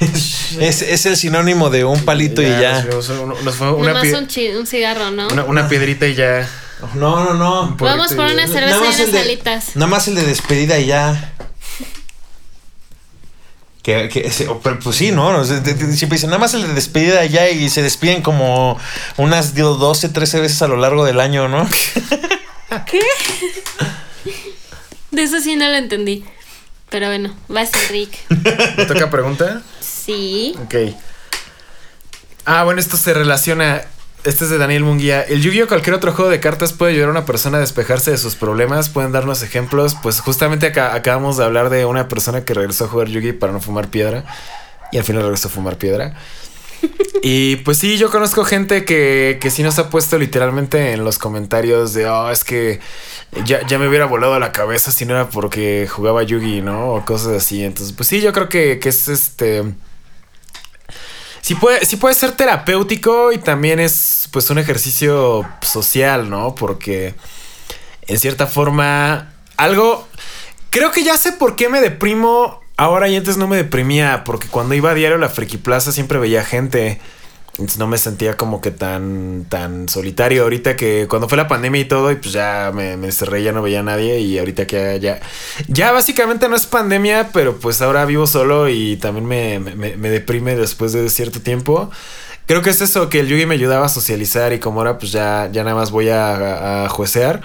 Es, 0.58 0.82
es 0.82 1.06
el 1.06 1.16
sinónimo 1.16 1.70
de 1.70 1.84
un 1.84 2.04
palito 2.04 2.42
y 2.42 2.46
ya. 2.48 2.82
Nos, 2.84 3.06
fuimos- 3.06 3.42
nos 3.42 3.54
fue 3.54 3.70
una, 3.72 3.88
Nomás 3.88 4.04
pie- 4.04 4.18
un, 4.18 4.26
chi- 4.26 4.48
un 4.48 4.66
cigarro, 4.66 5.10
¿no? 5.10 5.28
una, 5.28 5.44
una 5.44 5.68
piedrita 5.68 6.06
y 6.08 6.14
ya. 6.14 6.48
No, 6.94 7.22
no, 7.24 7.34
no. 7.34 7.76
Vamos 7.78 8.12
por 8.14 8.24
una 8.26 8.46
cerveza 8.48 8.76
y 8.78 8.80
unas 8.80 8.98
el 9.00 9.12
de- 9.12 9.20
alitas. 9.20 9.76
Nada 9.76 9.86
más 9.86 10.08
el 10.08 10.14
de 10.16 10.22
despedida 10.24 10.78
y 10.78 10.86
ya. 10.86 11.32
Que, 13.82 14.08
que 14.10 14.26
ese- 14.26 14.46
o- 14.48 14.60
pero, 14.60 14.78
pues 14.78 14.96
sí, 14.96 15.10
¿no? 15.10 15.42
Siempre 15.44 16.08
dicen, 16.10 16.28
nada 16.30 16.38
más 16.38 16.52
el 16.54 16.62
de 16.66 16.74
despedida 16.74 17.24
ya 17.24 17.48
y 17.48 17.70
se 17.70 17.82
despiden 17.82 18.20
como 18.22 18.78
unas 19.16 19.54
digo, 19.54 19.74
12, 19.76 20.10
13 20.10 20.40
veces 20.40 20.60
a 20.62 20.68
lo 20.68 20.76
largo 20.76 21.04
del 21.04 21.18
año, 21.18 21.48
¿no? 21.48 21.66
De 25.10 25.22
eso 25.22 25.40
sí 25.40 25.56
no 25.56 25.66
lo 25.68 25.74
entendí. 25.76 26.24
Pero 26.88 27.06
bueno, 27.06 27.34
va 27.54 27.62
a 27.62 27.66
ser 27.66 27.90
Rick. 27.90 28.16
¿Me 28.76 28.84
toca 28.86 29.10
pregunta? 29.10 29.62
Sí. 29.80 30.54
Ok. 30.64 30.74
Ah, 32.44 32.64
bueno, 32.64 32.80
esto 32.80 32.96
se 32.96 33.14
relaciona. 33.14 33.82
Este 34.22 34.44
es 34.44 34.50
de 34.50 34.58
Daniel 34.58 34.84
Munguía. 34.84 35.22
El 35.22 35.40
Yu-Gi-Oh! 35.40 35.66
cualquier 35.66 35.94
otro 35.94 36.12
juego 36.12 36.30
de 36.30 36.40
cartas 36.40 36.74
puede 36.74 36.92
ayudar 36.92 37.08
a 37.08 37.12
una 37.12 37.24
persona 37.24 37.56
a 37.56 37.60
despejarse 37.60 38.10
de 38.10 38.18
sus 38.18 38.36
problemas. 38.36 38.90
Pueden 38.90 39.12
darnos 39.12 39.42
ejemplos. 39.42 39.96
Pues 40.02 40.20
justamente 40.20 40.66
acá 40.66 40.94
acabamos 40.94 41.38
de 41.38 41.44
hablar 41.44 41.70
de 41.70 41.86
una 41.86 42.06
persona 42.06 42.44
que 42.44 42.52
regresó 42.52 42.84
a 42.84 42.88
jugar 42.88 43.08
Yu-Gi 43.08 43.32
para 43.32 43.54
no 43.54 43.60
fumar 43.60 43.88
piedra. 43.88 44.24
Y 44.92 44.98
al 44.98 45.04
final 45.04 45.22
regresó 45.22 45.48
a 45.48 45.50
fumar 45.50 45.76
piedra. 45.76 46.14
Y 47.22 47.56
pues 47.56 47.76
sí, 47.76 47.98
yo 47.98 48.10
conozco 48.10 48.44
gente 48.44 48.86
que, 48.86 49.36
que 49.42 49.50
sí 49.50 49.62
nos 49.62 49.78
ha 49.78 49.90
puesto 49.90 50.16
literalmente 50.16 50.92
en 50.92 51.04
los 51.04 51.18
comentarios 51.18 51.92
de, 51.92 52.08
oh, 52.08 52.30
es 52.30 52.44
que 52.44 52.80
ya, 53.44 53.66
ya 53.66 53.78
me 53.78 53.86
hubiera 53.86 54.06
volado 54.06 54.38
la 54.38 54.52
cabeza 54.52 54.90
si 54.90 55.04
no 55.04 55.12
era 55.12 55.28
porque 55.28 55.86
jugaba 55.86 56.22
Yugi, 56.22 56.62
¿no? 56.62 56.94
O 56.94 57.04
cosas 57.04 57.32
así. 57.34 57.62
Entonces, 57.62 57.94
pues 57.94 58.08
sí, 58.08 58.22
yo 58.22 58.32
creo 58.32 58.48
que, 58.48 58.78
que 58.78 58.88
es 58.88 59.08
este... 59.08 59.64
Sí 61.42 61.54
puede, 61.54 61.80
puede 61.96 62.14
ser 62.14 62.32
terapéutico 62.32 63.32
y 63.32 63.38
también 63.38 63.80
es 63.80 64.28
pues 64.30 64.50
un 64.50 64.58
ejercicio 64.58 65.46
social, 65.62 66.30
¿no? 66.30 66.54
Porque 66.54 67.14
en 68.06 68.18
cierta 68.18 68.46
forma 68.46 69.32
algo... 69.56 70.06
Creo 70.70 70.92
que 70.92 71.02
ya 71.02 71.16
sé 71.16 71.32
por 71.32 71.56
qué 71.56 71.68
me 71.68 71.80
deprimo 71.80 72.60
ahora 72.76 73.08
y 73.08 73.16
antes 73.16 73.36
no 73.36 73.48
me 73.48 73.56
deprimía, 73.56 74.22
porque 74.24 74.48
cuando 74.48 74.74
iba 74.74 74.90
a 74.90 74.94
diario 74.94 75.16
a 75.16 75.20
la 75.20 75.28
Friki 75.28 75.56
Plaza 75.56 75.90
siempre 75.92 76.18
veía 76.18 76.44
gente. 76.44 77.00
No 77.76 77.86
me 77.86 77.98
sentía 77.98 78.36
como 78.36 78.60
que 78.60 78.70
tan, 78.70 79.44
tan 79.48 79.88
solitario. 79.88 80.44
Ahorita 80.44 80.76
que 80.76 81.06
cuando 81.08 81.28
fue 81.28 81.36
la 81.36 81.48
pandemia 81.48 81.80
y 81.82 81.84
todo, 81.84 82.10
y 82.10 82.16
pues 82.16 82.32
ya 82.32 82.70
me, 82.74 82.96
me 82.96 83.12
cerré, 83.12 83.42
ya 83.42 83.52
no 83.52 83.60
veía 83.60 83.80
a 83.80 83.82
nadie. 83.82 84.18
Y 84.20 84.38
ahorita 84.38 84.66
que 84.66 84.98
ya, 85.00 85.20
ya 85.68 85.92
básicamente 85.92 86.48
no 86.48 86.56
es 86.56 86.66
pandemia, 86.66 87.30
pero 87.32 87.56
pues 87.58 87.82
ahora 87.82 88.04
vivo 88.06 88.26
solo 88.26 88.68
y 88.68 88.96
también 88.96 89.26
me, 89.26 89.58
me, 89.58 89.96
me 89.96 90.10
deprime 90.10 90.56
después 90.56 90.92
de 90.92 91.08
cierto 91.10 91.40
tiempo. 91.40 91.90
Creo 92.46 92.62
que 92.62 92.70
es 92.70 92.80
eso, 92.80 93.08
que 93.08 93.20
el 93.20 93.28
Yugi 93.28 93.46
me 93.46 93.54
ayudaba 93.54 93.86
a 93.86 93.88
socializar 93.88 94.52
y 94.52 94.58
como 94.58 94.80
ahora 94.80 94.98
pues 94.98 95.12
ya, 95.12 95.48
ya 95.52 95.62
nada 95.62 95.76
más 95.76 95.90
voy 95.90 96.08
a, 96.08 96.84
a 96.84 96.88
juecear. 96.88 97.42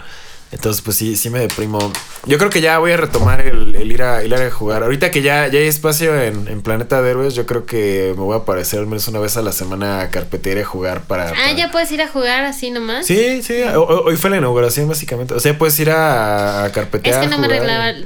Entonces, 0.56 0.82
pues 0.82 0.98
sí, 0.98 1.16
sí 1.16 1.30
me 1.30 1.40
deprimo. 1.40 1.92
Yo 2.26 2.38
creo 2.40 2.50
que 2.50 2.60
ya 2.62 2.80
voy 2.80 2.92
a 2.94 2.98
retomar 2.98 3.42
el, 3.42 3.76
el 3.76 3.92
ir, 3.92 4.02
a, 4.02 4.22
el 4.22 4.28
ir 4.34 4.36
a 4.36 4.50
jugar. 4.50 4.82
Ahorita 4.84 5.12
que 5.12 5.22
ya, 5.22 5.48
ya 5.48 5.60
hay 5.60 5.68
espacio 5.68 6.20
en, 6.20 6.48
en 6.48 6.62
Planeta 6.64 7.02
de 7.02 7.12
Héroes, 7.12 7.36
yo 7.36 7.46
creo 7.46 7.66
que 7.66 8.14
me 8.18 8.24
voy 8.24 8.34
a 8.34 8.40
aparecer 8.40 8.80
al 8.80 8.88
menos 8.88 9.08
una 9.08 9.20
vez 9.20 9.38
a 9.38 9.42
la 9.44 9.52
semana 9.52 10.00
a 10.02 10.10
carpetear 10.10 10.58
y 10.58 10.62
a 10.62 10.66
jugar 10.66 11.02
para. 11.02 11.30
Ah, 11.30 11.34
para- 11.34 11.52
ya 11.54 11.72
puedes 11.72 11.92
ir 11.92 12.02
a 12.02 12.08
jugar 12.08 12.46
así 12.46 12.72
nomás. 12.72 13.06
Sí, 13.06 13.44
sí. 13.44 13.62
ho- 13.62 13.84
ho- 13.84 14.06
Hoy 14.06 14.18
fue 14.18 14.30
la 14.32 14.38
inauguración, 14.38 14.88
básicamente. 14.88 15.34
O 15.36 15.40
sea, 15.40 15.56
puedes 15.58 15.80
ir 15.80 15.92
a, 15.92 16.64
a 16.64 16.72
carpetear. 16.72 17.16
Es 17.24 17.30
que 17.30 17.36
no 17.36 17.38
me 17.38 17.48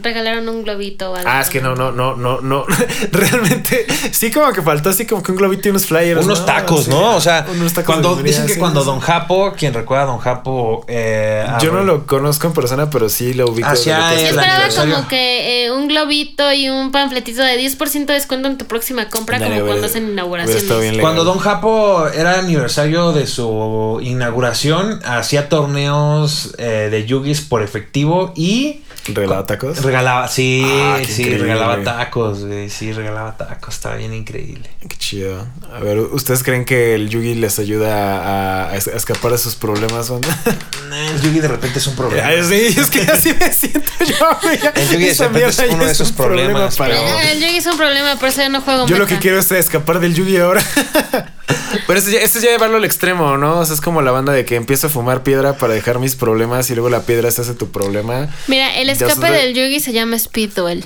regalaron 0.02 0.50
un 0.50 0.64
globito 0.64 1.12
o 1.12 1.16
algo. 1.16 1.30
Ah, 1.32 1.42
es 1.42 1.50
que 1.50 1.62
no, 1.62 1.76
no, 1.76 1.92
no, 1.92 2.16
no, 2.16 2.42
no. 2.42 2.66
Realmente, 3.12 3.86
sí, 4.12 4.32
como 4.32 4.52
que 4.54 4.62
faltó 4.62 4.90
así 4.90 5.06
como 5.06 5.22
que 5.24 5.32
un 5.32 5.38
globito 5.38 5.68
y 5.68 5.72
unos 5.72 5.86
flyers. 5.86 6.24
Unos 6.26 6.40
¿no? 6.40 6.46
tacos, 6.46 6.86
Sí, 6.86 6.90
¿no? 6.92 7.16
O 7.16 7.22
sea, 7.22 7.46
unos 7.52 7.74
tacos 7.74 7.86
cuando 7.96 8.16
dicen 8.16 8.46
que 8.48 8.54
sí, 8.54 8.60
cuando 8.60 8.82
sí. 8.82 8.86
Don 8.88 9.00
Japo, 9.00 9.54
quien 9.54 9.74
recuerda 9.74 10.04
a 10.04 10.08
Don 10.08 10.20
Japo, 10.20 10.86
eh, 10.88 11.46
Yo 11.62 11.72
no 11.72 11.84
lo 11.84 12.06
conozco 12.06 12.39
en 12.48 12.54
persona, 12.54 12.90
pero 12.90 13.10
sí 13.10 13.34
lo 13.34 13.50
ubico. 13.50 13.68
Lo 13.68 13.76
que 13.76 13.90
Yo 13.90 13.96
esperaba 13.96 14.68
como 14.76 15.08
que 15.08 15.66
eh, 15.66 15.72
un 15.72 15.88
globito 15.88 16.52
y 16.54 16.70
un 16.70 16.92
panfletito 16.92 17.42
de 17.42 17.60
10% 17.60 18.06
de 18.06 18.14
descuento 18.14 18.48
en 18.48 18.58
tu 18.58 18.66
próxima 18.66 19.10
compra, 19.10 19.40
como 19.40 19.66
cuando 19.66 19.86
hacen 19.86 20.10
inauguraciones. 20.10 21.00
Cuando 21.00 21.24
Don 21.24 21.40
Japo 21.40 22.08
era 22.08 22.40
aniversario 22.40 23.12
de 23.12 23.28
su 23.28 24.00
inauguración, 24.02 25.00
hacía 25.06 25.50
torneos 25.50 26.56
eh, 26.58 26.90
de 26.92 27.06
yugis 27.06 27.42
por 27.42 27.64
efectivo 27.64 28.34
y 28.36 28.82
¿Regalaba 29.08 29.46
tacos? 29.46 29.82
regalaba, 29.82 30.28
sí, 30.28 30.62
Ah, 30.66 30.98
sí, 31.06 31.22
increíble. 31.24 31.38
regalaba 31.44 31.84
tacos, 31.84 32.46
güey, 32.46 32.70
sí, 32.70 32.92
regalaba 32.94 33.38
tacos, 33.38 33.74
estaba 33.76 33.96
bien 33.96 34.14
increíble. 34.14 34.70
Qué 34.88 34.96
chido. 34.98 35.48
A 35.74 35.80
ver, 35.80 36.00
¿ustedes 36.00 36.44
creen 36.44 36.66
que 36.66 36.94
el 36.96 37.10
Yugi 37.10 37.36
les 37.36 37.58
ayuda 37.60 38.20
a, 38.68 38.70
a 38.70 38.76
es- 38.76 38.88
a 38.88 38.96
escapar 38.96 39.32
de 39.32 39.38
sus 39.38 39.56
problemas, 39.56 40.10
banda? 40.10 40.38
El 40.92 41.22
yugi 41.22 41.40
de 41.40 41.48
repente 41.48 41.80
es 41.80 41.88
un 41.88 41.96
problema. 41.96 42.28
Sí, 42.44 42.76
es 42.80 42.90
que 42.90 43.02
así 43.12 43.34
me 43.40 43.52
siento 43.52 43.80
yo. 44.06 44.16
güey. 44.44 44.60
El 44.76 44.90
Yugi 44.90 45.06
de 45.06 45.14
repente 45.28 45.46
es 45.48 45.60
uno 45.72 45.86
de 45.86 45.92
esos 45.92 46.12
problema 46.12 46.48
problemas, 46.50 46.76
para 46.78 46.96
pero-. 46.96 47.08
Ah, 47.18 47.32
el 47.32 47.40
yogi 47.42 47.58
es 47.58 47.66
un 47.66 47.78
problema, 47.78 48.16
por 48.18 48.30
eso 48.30 48.42
yo 48.42 48.50
no 48.50 48.62
juego 48.62 48.86
Yo 48.88 48.98
lo 48.98 49.06
que 49.08 49.18
quiero 49.20 49.40
es 49.40 49.52
escapar 49.52 50.00
del 50.00 50.14
Yugi 50.14 50.38
ahora. 50.38 50.62
Pero 51.88 52.00
eso 52.00 52.10
ya, 52.10 52.20
eso 52.20 52.40
ya 52.40 52.50
llevarlo 52.52 52.78
al 52.78 52.86
extremo, 52.86 53.38
¿no? 53.38 53.60
O 53.60 53.66
sea, 53.66 53.74
es 53.76 53.82
como 53.82 54.02
la 54.02 54.12
banda 54.12 54.34
de 54.34 54.46
que 54.46 54.56
empiezo 54.56 54.88
a 54.88 54.90
fumar 54.90 55.24
piedra 55.24 55.54
para 55.58 55.74
dejar 55.74 56.00
mis 56.00 56.16
problemas 56.16 56.70
y 56.70 56.74
luego 56.76 56.90
la 56.90 57.02
piedra 57.02 57.30
se 57.32 57.42
hace 57.42 57.54
tu 57.54 57.72
problema. 57.72 58.28
Mira, 58.48 58.76
el 58.76 58.89
Ya 58.98 59.08
escape 59.08 59.32
del 59.32 59.54
yogi 59.54 59.80
se 59.80 59.94
llama 59.94 60.16
Speed 60.16 60.54
Duel. 60.56 60.86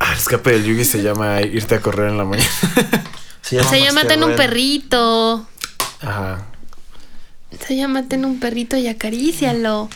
Ah, 0.00 0.12
el 0.12 0.18
escape 0.18 0.52
del 0.52 0.64
Yugi 0.64 0.84
se 0.86 1.02
llama 1.02 1.42
irte 1.42 1.74
a 1.74 1.80
correr 1.80 2.08
en 2.08 2.16
la 2.16 2.24
mañana. 2.24 2.48
Se 3.42 3.56
llama, 3.56 3.70
Se 3.70 3.80
llama 3.82 4.04
Ten 4.04 4.22
un 4.22 4.36
perrito. 4.36 5.46
Ajá. 6.00 6.46
Se 7.66 7.76
llama 7.76 8.06
Ten 8.06 8.24
un 8.24 8.38
perrito 8.38 8.76
y 8.76 8.86
acarícialo. 8.86 9.88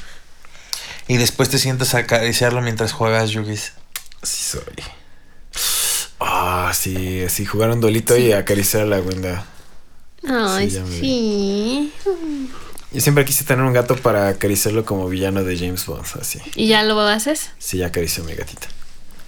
Y 1.09 1.17
después 1.19 1.49
te 1.51 1.59
sientas 1.59 1.95
a 1.95 1.99
acariciarlo 1.99 2.61
mientras 2.63 2.93
juegas 2.93 3.31
yugis. 3.31 3.73
Sí 4.23 4.43
soy. 4.43 4.85
Ah, 6.21 6.73
sí, 6.75 7.25
sí, 7.29 7.45
jugar 7.45 7.71
un 7.71 7.81
dolito 7.81 8.17
y 8.17 8.33
acariciar 8.33 8.83
a 8.83 8.87
la 8.87 9.01
Wenda. 9.01 9.47
Ay, 10.27 10.71
sí. 10.71 11.93
Yo 12.95 13.01
siempre 13.01 13.25
quise 13.25 13.43
tener 13.43 13.65
un 13.65 13.73
gato 13.73 13.97
para 13.97 14.29
acariciarlo 14.29 14.85
como 14.85 15.09
villano 15.09 15.43
de 15.43 15.59
James 15.59 15.85
Bond, 15.85 16.07
así. 16.21 16.39
¿Y 16.55 16.69
ya 16.69 16.85
lo 16.85 17.01
haces? 17.01 17.51
Sí, 17.59 17.79
ya 17.79 17.89
acarició 17.89 18.23
a 18.23 18.27
mi 18.29 18.35
gatita. 18.35 18.69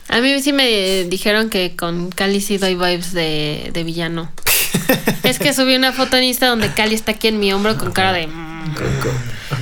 A 0.09 0.21
mí 0.21 0.41
sí 0.41 0.53
me 0.53 1.05
dijeron 1.05 1.51
que 1.51 1.75
con 1.75 2.11
Cali 2.11 2.41
sí 2.41 2.59
doy 2.59 2.77
vibes 2.77 3.13
de, 3.13 3.71
de 3.73 3.83
villano. 3.83 4.31
es 5.25 5.41
que 5.41 5.53
subí 5.53 5.75
una 5.75 5.93
foto 5.93 6.17
en 6.17 6.23
Insta 6.23 6.47
donde 6.47 6.73
Cali 6.75 6.95
está 6.95 7.11
aquí 7.11 7.27
en 7.27 7.41
mi 7.41 7.53
hombro 7.53 7.77
con 7.77 7.91
cara 7.91 8.13
de... 8.13 8.29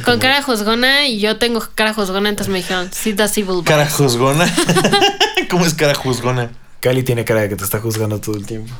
Con 0.05 0.19
cara 0.19 0.43
juzgona 0.43 1.07
y 1.07 1.19
yo 1.19 1.39
tengo 1.39 1.67
cara 1.75 1.95
juzgona, 1.95 2.29
entonces 2.29 2.53
me 2.53 2.59
dijeron, 2.59 2.91
sí 2.93 3.15
das 3.15 3.39
evil 3.39 3.63
vibes. 3.63 3.69
Cara 3.69 3.89
juzgona. 3.89 4.55
¿Cómo 5.51 5.65
es 5.65 5.73
cara 5.73 5.95
juzgona? 5.95 6.51
Cali 6.81 7.05
tiene 7.05 7.25
cara 7.25 7.41
de 7.41 7.49
que 7.49 7.57
te 7.57 7.65
está 7.65 7.81
juzgando 7.81 8.21
todo 8.21 8.37
el 8.37 8.45
tiempo. 8.45 8.75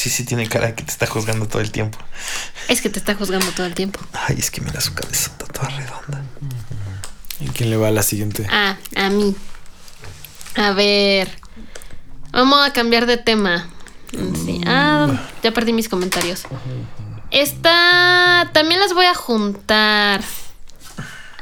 Sí, 0.00 0.08
sí, 0.08 0.24
tiene 0.24 0.48
cara 0.48 0.68
de 0.68 0.74
que 0.74 0.82
te 0.82 0.90
está 0.90 1.06
juzgando 1.06 1.46
todo 1.46 1.60
el 1.60 1.70
tiempo. 1.72 1.98
Es 2.68 2.80
que 2.80 2.88
te 2.88 2.98
está 2.98 3.14
juzgando 3.14 3.44
todo 3.52 3.66
el 3.66 3.74
tiempo. 3.74 4.00
Ay, 4.14 4.36
es 4.38 4.50
que 4.50 4.62
mira 4.62 4.80
su 4.80 4.94
cabeza 4.94 5.30
toda 5.36 5.68
redonda. 5.68 6.24
¿Y 7.38 7.48
quién 7.48 7.68
le 7.68 7.76
va 7.76 7.88
a 7.88 7.90
la 7.90 8.02
siguiente? 8.02 8.46
Ah, 8.50 8.78
a 8.96 9.10
mí. 9.10 9.36
A 10.56 10.72
ver. 10.72 11.38
Vamos 12.32 12.66
a 12.66 12.72
cambiar 12.72 13.04
de 13.04 13.18
tema. 13.18 13.68
Sí. 14.42 14.62
Ah, 14.66 15.20
ya 15.42 15.52
perdí 15.52 15.74
mis 15.74 15.90
comentarios. 15.90 16.44
Esta 17.30 18.48
también 18.54 18.80
las 18.80 18.94
voy 18.94 19.04
a 19.04 19.14
juntar. 19.14 20.22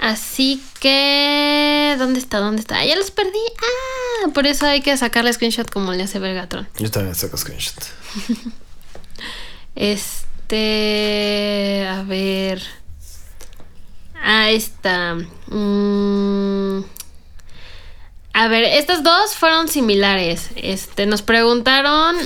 Así 0.00 0.62
que. 0.80 1.96
¿Dónde 1.98 2.18
está? 2.20 2.38
¿Dónde 2.38 2.60
está? 2.60 2.78
Ah, 2.78 2.84
ya 2.84 2.96
los 2.96 3.10
perdí. 3.10 3.32
Ah, 3.58 4.28
por 4.32 4.46
eso 4.46 4.64
hay 4.66 4.80
que 4.80 4.96
sacarle 4.96 5.32
screenshot 5.32 5.68
como 5.70 5.92
le 5.92 6.04
hace 6.04 6.18
Vergatron. 6.18 6.68
Yo 6.78 6.90
también 6.90 7.14
saco 7.14 7.36
screenshot. 7.36 7.74
Este. 10.48 11.86
A 11.88 12.02
ver. 12.02 12.62
Ah, 14.20 14.50
esta. 14.50 15.14
Mm, 15.46 16.82
a 18.32 18.48
ver, 18.48 18.64
estas 18.64 19.02
dos 19.04 19.34
fueron 19.36 19.68
similares. 19.68 20.48
Este, 20.56 21.06
nos 21.06 21.22
preguntaron. 21.22 22.16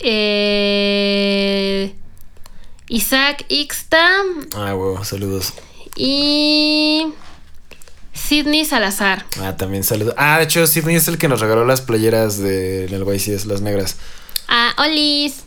eh, 0.00 1.94
Isaac 2.88 3.44
Ixta 3.48 4.08
Ah, 4.56 4.74
huevo, 4.74 5.04
saludos. 5.04 5.52
Y. 5.96 7.06
Sidney 8.14 8.64
Salazar. 8.64 9.24
Ah, 9.40 9.56
también 9.56 9.84
saludos. 9.84 10.14
Ah, 10.16 10.38
de 10.38 10.44
hecho, 10.44 10.66
Sidney 10.66 10.96
es 10.96 11.08
el 11.08 11.18
que 11.18 11.28
nos 11.28 11.40
regaló 11.40 11.64
las 11.64 11.80
playeras 11.80 12.38
de 12.38 12.86
del 12.86 13.04
YCS, 13.04 13.46
las 13.46 13.60
negras. 13.62 13.96
Ah, 14.48 14.74
Olis. 14.78 15.44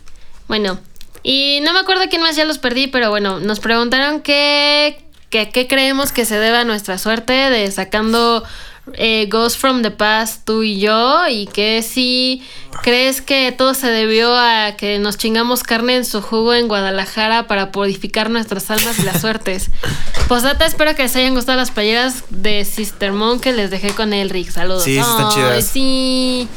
Bueno, 0.48 0.78
y 1.22 1.60
no 1.62 1.72
me 1.72 1.80
acuerdo 1.80 2.04
quién 2.08 2.22
más 2.22 2.36
ya 2.36 2.44
los 2.44 2.58
perdí, 2.58 2.86
pero 2.86 3.10
bueno, 3.10 3.40
nos 3.40 3.60
preguntaron 3.60 4.20
qué, 4.20 5.04
qué, 5.30 5.50
qué 5.50 5.66
creemos 5.66 6.12
que 6.12 6.24
se 6.24 6.38
debe 6.38 6.58
a 6.58 6.64
nuestra 6.64 6.98
suerte 6.98 7.32
de 7.32 7.70
sacando 7.70 8.44
eh, 8.94 9.26
Ghost 9.28 9.58
from 9.58 9.82
the 9.82 9.90
Past, 9.90 10.44
tú 10.44 10.62
y 10.62 10.78
yo, 10.78 11.26
y 11.28 11.46
que 11.46 11.82
si 11.82 12.42
crees 12.82 13.20
que 13.20 13.52
todo 13.52 13.74
se 13.74 13.88
debió 13.88 14.36
a 14.36 14.76
que 14.76 14.98
nos 14.98 15.18
chingamos 15.18 15.62
carne 15.62 15.96
en 15.96 16.04
su 16.04 16.22
jugo 16.22 16.54
en 16.54 16.68
Guadalajara 16.68 17.46
para 17.46 17.72
purificar 17.72 18.30
nuestras 18.30 18.70
almas 18.70 18.98
y 18.98 19.02
las 19.02 19.20
suertes. 19.20 19.70
Posdata, 20.28 20.66
espero 20.66 20.94
que 20.94 21.02
les 21.02 21.16
hayan 21.16 21.34
gustado 21.34 21.58
las 21.58 21.70
playeras 21.70 22.24
de 22.30 22.64
Sister 22.64 23.12
Mon 23.12 23.40
que 23.40 23.52
les 23.52 23.70
dejé 23.70 23.90
con 23.90 24.12
el 24.12 24.30
Rick. 24.30 24.50
Saludos. 24.50 24.84
Sí, 24.84 24.94
sí 24.94 24.98
están 24.98 25.30
chidas. 25.30 25.64
Sí, 25.64 26.48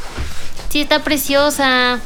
sí, 0.70 0.82
está 0.82 1.04
preciosa. 1.04 2.00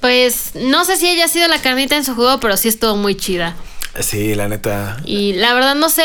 Pues 0.00 0.50
no 0.54 0.84
sé 0.84 0.96
si 0.96 1.08
ella 1.08 1.26
ha 1.26 1.28
sido 1.28 1.48
la 1.48 1.60
carnita 1.60 1.96
en 1.96 2.04
su 2.04 2.14
juego, 2.14 2.38
pero 2.40 2.56
sí 2.56 2.68
estuvo 2.68 2.96
muy 2.96 3.14
chida. 3.14 3.56
Sí, 4.00 4.34
la 4.34 4.48
neta. 4.48 4.98
Y 5.04 5.34
la 5.34 5.54
verdad 5.54 5.74
no 5.74 5.88
sé, 5.88 6.04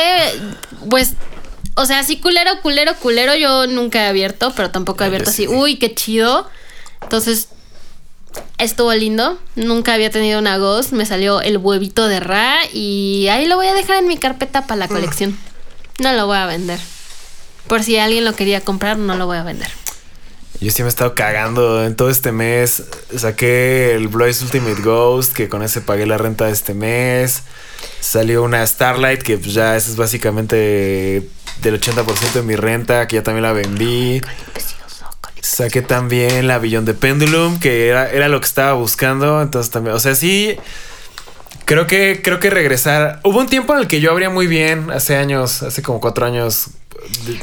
pues, 0.89 1.15
o 1.79 1.85
sea, 1.85 1.99
así 1.99 2.17
culero, 2.17 2.59
culero, 2.61 2.93
culero, 2.97 3.35
yo 3.35 3.65
nunca 3.65 4.03
he 4.03 4.07
abierto, 4.09 4.51
pero 4.53 4.69
tampoco 4.69 5.03
he 5.03 5.07
abierto 5.07 5.29
así, 5.29 5.43
sí. 5.43 5.47
uy, 5.47 5.77
qué 5.77 5.95
chido. 5.95 6.45
Entonces, 7.01 7.47
estuvo 8.57 8.93
lindo. 8.93 9.39
Nunca 9.55 9.93
había 9.93 10.09
tenido 10.11 10.39
una 10.39 10.57
Ghost, 10.57 10.91
me 10.91 11.05
salió 11.05 11.39
el 11.39 11.57
huevito 11.57 12.09
de 12.09 12.19
Ra 12.19 12.57
y 12.73 13.29
ahí 13.29 13.45
lo 13.45 13.55
voy 13.55 13.67
a 13.67 13.73
dejar 13.73 13.99
en 13.99 14.07
mi 14.07 14.17
carpeta 14.17 14.67
para 14.67 14.77
la 14.77 14.87
colección. 14.89 15.39
No 15.99 16.11
lo 16.11 16.27
voy 16.27 16.35
a 16.35 16.47
vender. 16.47 16.81
Por 17.67 17.81
si 17.81 17.97
alguien 17.97 18.25
lo 18.25 18.35
quería 18.35 18.59
comprar, 18.59 18.97
no 18.97 19.15
lo 19.15 19.25
voy 19.25 19.37
a 19.37 19.43
vender. 19.43 19.69
Yo 20.61 20.71
sí 20.71 20.81
me 20.81 20.87
he 20.87 20.89
estado 20.89 21.15
cagando 21.15 21.85
en 21.85 21.95
todo 21.95 22.09
este 22.09 22.33
mes. 22.33 22.83
Saqué 23.15 23.95
el 23.95 24.09
Blaze 24.09 24.43
Ultimate 24.43 24.81
Ghost, 24.81 25.31
que 25.33 25.47
con 25.47 25.63
ese 25.63 25.79
pagué 25.79 26.05
la 26.05 26.17
renta 26.17 26.47
de 26.47 26.51
este 26.51 26.73
mes. 26.73 27.43
Salió 28.01 28.43
una 28.43 28.65
Starlight, 28.67 29.21
que 29.21 29.37
pues 29.37 29.53
ya 29.53 29.77
es 29.77 29.95
básicamente 29.95 31.29
del 31.61 31.81
80% 31.81 32.33
de 32.33 32.41
mi 32.41 32.57
renta, 32.57 33.07
que 33.07 33.15
ya 33.15 33.23
también 33.23 33.43
la 33.43 33.53
vendí. 33.53 34.21
Saqué 35.39 35.81
también 35.81 36.47
la 36.47 36.59
Billón 36.59 36.83
de 36.83 36.93
Pendulum, 36.93 37.57
que 37.61 37.87
era, 37.87 38.09
era 38.11 38.27
lo 38.27 38.41
que 38.41 38.47
estaba 38.47 38.73
buscando. 38.73 39.41
Entonces 39.41 39.71
también, 39.71 39.95
o 39.95 39.99
sea, 39.99 40.13
sí. 40.13 40.57
Creo 41.63 41.87
que, 41.87 42.19
creo 42.21 42.41
que 42.41 42.49
regresar. 42.49 43.21
Hubo 43.23 43.39
un 43.39 43.47
tiempo 43.47 43.73
en 43.75 43.79
el 43.79 43.87
que 43.87 44.01
yo 44.01 44.11
abría 44.11 44.29
muy 44.29 44.47
bien, 44.47 44.91
hace 44.91 45.15
años, 45.15 45.63
hace 45.63 45.81
como 45.81 46.01
cuatro 46.01 46.25
años. 46.25 46.71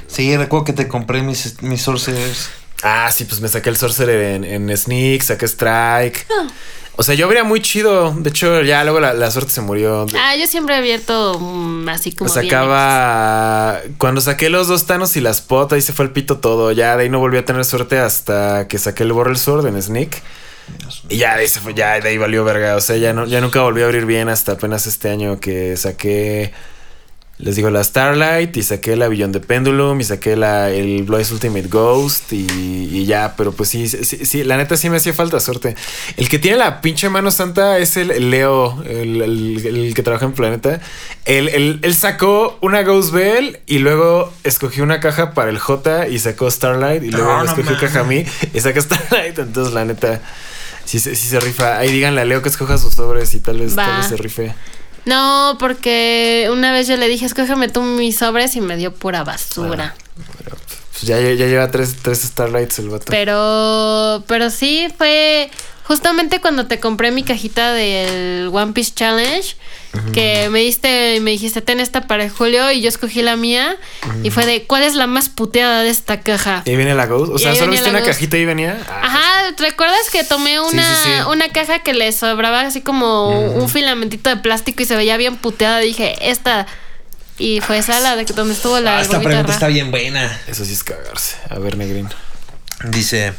Sí, 0.06 0.36
recuerdo 0.36 0.66
que 0.66 0.72
te 0.74 0.86
compré 0.86 1.22
mis, 1.22 1.62
mis 1.62 1.80
sorcerers. 1.80 2.50
Ah, 2.82 3.10
sí, 3.12 3.24
pues 3.24 3.40
me 3.40 3.48
saqué 3.48 3.70
el 3.70 3.76
Sorcerer 3.76 4.34
en, 4.34 4.44
en 4.44 4.76
Sneak, 4.76 5.22
saqué 5.22 5.46
Strike. 5.46 6.26
O 6.98 7.02
sea, 7.02 7.14
yo 7.14 7.26
abría 7.26 7.44
muy 7.44 7.60
chido. 7.60 8.14
De 8.16 8.30
hecho, 8.30 8.62
ya 8.62 8.82
luego 8.84 9.00
la, 9.00 9.12
la 9.12 9.30
suerte 9.30 9.50
se 9.52 9.60
murió. 9.60 10.06
Ah, 10.16 10.34
yo 10.36 10.46
siempre 10.46 10.74
he 10.74 10.78
abierto 10.78 11.38
mm, 11.38 11.88
así 11.90 12.12
como. 12.12 12.32
bien 12.32 12.44
Sacaba. 12.44 13.80
Cuando 13.98 14.20
saqué 14.22 14.48
los 14.48 14.68
dos 14.68 14.86
Thanos 14.86 15.16
y 15.16 15.20
las 15.20 15.42
potas, 15.42 15.76
ahí 15.76 15.82
se 15.82 15.92
fue 15.92 16.06
el 16.06 16.10
pito 16.12 16.38
todo. 16.38 16.72
Ya 16.72 16.96
de 16.96 17.04
ahí 17.04 17.10
no 17.10 17.18
volví 17.18 17.36
a 17.36 17.44
tener 17.44 17.64
suerte 17.66 17.98
hasta 17.98 18.66
que 18.66 18.78
saqué 18.78 19.02
el 19.02 19.12
Borrel 19.12 19.36
Sword 19.36 19.66
en 19.66 19.80
Sneak. 19.80 20.22
Y 21.10 21.18
ya 21.18 21.34
de 21.34 21.42
ahí 21.42 21.48
se 21.48 21.60
fue, 21.60 21.74
ya 21.74 22.00
de 22.00 22.08
ahí 22.08 22.18
valió 22.18 22.44
verga. 22.44 22.76
O 22.76 22.80
sea, 22.80 22.96
ya 22.96 23.12
no, 23.12 23.26
ya 23.26 23.42
nunca 23.42 23.60
volví 23.60 23.82
a 23.82 23.84
abrir 23.84 24.06
bien 24.06 24.30
hasta 24.30 24.52
apenas 24.52 24.86
este 24.86 25.10
año 25.10 25.38
que 25.38 25.76
saqué. 25.76 26.52
Les 27.38 27.54
digo 27.54 27.68
la 27.68 27.84
Starlight 27.84 28.56
y 28.56 28.62
saqué 28.62 28.96
la 28.96 29.08
Billón 29.08 29.30
de 29.30 29.40
Pendulum 29.40 30.00
y 30.00 30.04
saqué 30.04 30.36
la, 30.36 30.70
el 30.70 31.02
Blaze 31.02 31.34
Ultimate 31.34 31.68
Ghost 31.68 32.32
y, 32.32 32.46
y 32.90 33.04
ya, 33.04 33.34
pero 33.36 33.52
pues 33.52 33.68
sí, 33.68 33.86
sí, 33.88 34.24
sí, 34.24 34.42
la 34.42 34.56
neta 34.56 34.78
sí 34.78 34.88
me 34.88 34.96
hacía 34.96 35.12
falta 35.12 35.38
suerte. 35.38 35.76
El 36.16 36.30
que 36.30 36.38
tiene 36.38 36.56
la 36.56 36.80
pinche 36.80 37.10
mano 37.10 37.30
santa 37.30 37.76
es 37.76 37.98
el, 37.98 38.30
Leo, 38.30 38.82
el, 38.88 39.20
el- 39.20 39.66
el 39.66 39.94
que 39.94 40.02
trabaja 40.02 40.24
en 40.24 40.32
Planeta. 40.32 40.80
Él, 41.26 41.48
él- 41.50 41.78
él 41.82 41.94
sacó 41.94 42.56
una 42.62 42.82
Ghost 42.84 43.12
Bell 43.12 43.60
y 43.66 43.80
luego 43.80 44.32
escogió 44.42 44.82
una 44.82 45.00
caja 45.00 45.34
para 45.34 45.50
el 45.50 45.58
J 45.58 46.08
y 46.08 46.18
sacó 46.18 46.50
Starlight 46.50 47.02
y 47.02 47.10
luego 47.10 47.26
no 47.36 47.44
escogió 47.44 47.72
caja 47.78 48.00
a 48.00 48.04
mí 48.04 48.24
y 48.54 48.60
saca 48.60 48.80
Starlight. 48.80 49.38
Entonces 49.38 49.74
la 49.74 49.84
neta 49.84 50.22
sí, 50.86 50.98
se- 50.98 51.14
sí 51.14 51.28
se 51.28 51.38
rifa. 51.40 51.76
Ahí 51.76 51.92
díganle 51.92 52.22
a 52.22 52.24
Leo 52.24 52.40
que 52.40 52.48
escoja 52.48 52.78
sus 52.78 52.94
sobres 52.94 53.34
y 53.34 53.40
tal 53.40 53.58
vez, 53.60 53.74
tal 53.74 53.98
vez 53.98 54.06
se 54.08 54.16
rife. 54.16 54.54
No, 55.06 55.56
porque 55.58 56.48
una 56.52 56.72
vez 56.72 56.88
yo 56.88 56.96
le 56.96 57.08
dije, 57.08 57.24
escógeme 57.26 57.68
tú 57.68 57.80
mis 57.82 58.18
sobres 58.18 58.56
y 58.56 58.60
me 58.60 58.76
dio 58.76 58.92
pura 58.92 59.22
basura. 59.24 59.94
Pues 60.92 61.02
ya, 61.02 61.20
ya, 61.20 61.32
ya 61.32 61.46
lleva 61.46 61.70
tres, 61.70 61.96
tres 62.02 62.22
Starlights 62.22 62.80
el 62.80 62.88
vato. 62.90 63.06
Pero, 63.08 64.24
pero 64.26 64.50
sí 64.50 64.88
fue 64.98 65.50
justamente 65.86 66.40
cuando 66.40 66.66
te 66.66 66.80
compré 66.80 67.10
mi 67.10 67.22
cajita 67.22 67.72
del 67.72 68.48
One 68.52 68.72
Piece 68.72 68.92
Challenge, 68.94 69.56
que 70.12 70.48
me 70.50 70.58
diste, 70.60 71.20
me 71.20 71.30
dijiste, 71.30 71.62
ten 71.62 71.80
esta 71.80 72.02
para 72.06 72.28
Julio 72.28 72.70
y 72.70 72.82
yo 72.82 72.88
escogí 72.88 73.22
la 73.22 73.36
mía 73.36 73.76
y 74.22 74.30
fue 74.30 74.44
de, 74.44 74.64
¿cuál 74.64 74.82
es 74.82 74.94
la 74.94 75.06
más 75.06 75.28
puteada 75.30 75.82
de 75.82 75.88
esta 75.88 76.20
caja? 76.20 76.62
Y 76.66 76.70
ahí 76.70 76.76
viene 76.76 76.94
la 76.94 77.06
Ghost. 77.06 77.32
O 77.32 77.38
sea, 77.38 77.54
solo 77.54 77.70
viste 77.72 77.88
una 77.88 78.00
Ghost. 78.00 78.10
cajita 78.12 78.36
y 78.36 78.44
venía. 78.44 78.78
Ah, 78.90 79.00
Ajá, 79.04 79.54
¿recuerdas 79.58 80.10
que 80.12 80.22
tomé 80.24 80.60
una, 80.60 81.02
sí, 81.02 81.10
sí. 81.10 81.30
una 81.30 81.48
caja 81.48 81.78
que 81.78 81.94
le 81.94 82.12
sobraba 82.12 82.60
así 82.62 82.82
como 82.82 83.30
un 83.52 83.68
filamentito 83.70 84.28
de 84.28 84.36
plástico 84.36 84.82
y 84.82 84.86
se 84.86 84.96
veía 84.96 85.16
bien 85.16 85.36
puteada? 85.36 85.78
Dije, 85.78 86.14
esta. 86.30 86.66
Y 87.38 87.60
fue 87.60 87.78
esa 87.78 88.00
la 88.00 88.16
de 88.16 88.24
que- 88.26 88.32
donde 88.34 88.52
estuvo 88.54 88.78
la 88.80 88.98
Ah, 88.98 89.02
esta 89.02 89.20
pregunta 89.20 89.48
ra. 89.48 89.52
está 89.54 89.68
bien 89.68 89.90
buena. 89.90 90.40
Eso 90.46 90.64
sí 90.64 90.72
es 90.74 90.82
cagarse. 90.84 91.36
A 91.48 91.58
ver, 91.58 91.76
Negrín. 91.78 92.08
Dice 92.84 93.32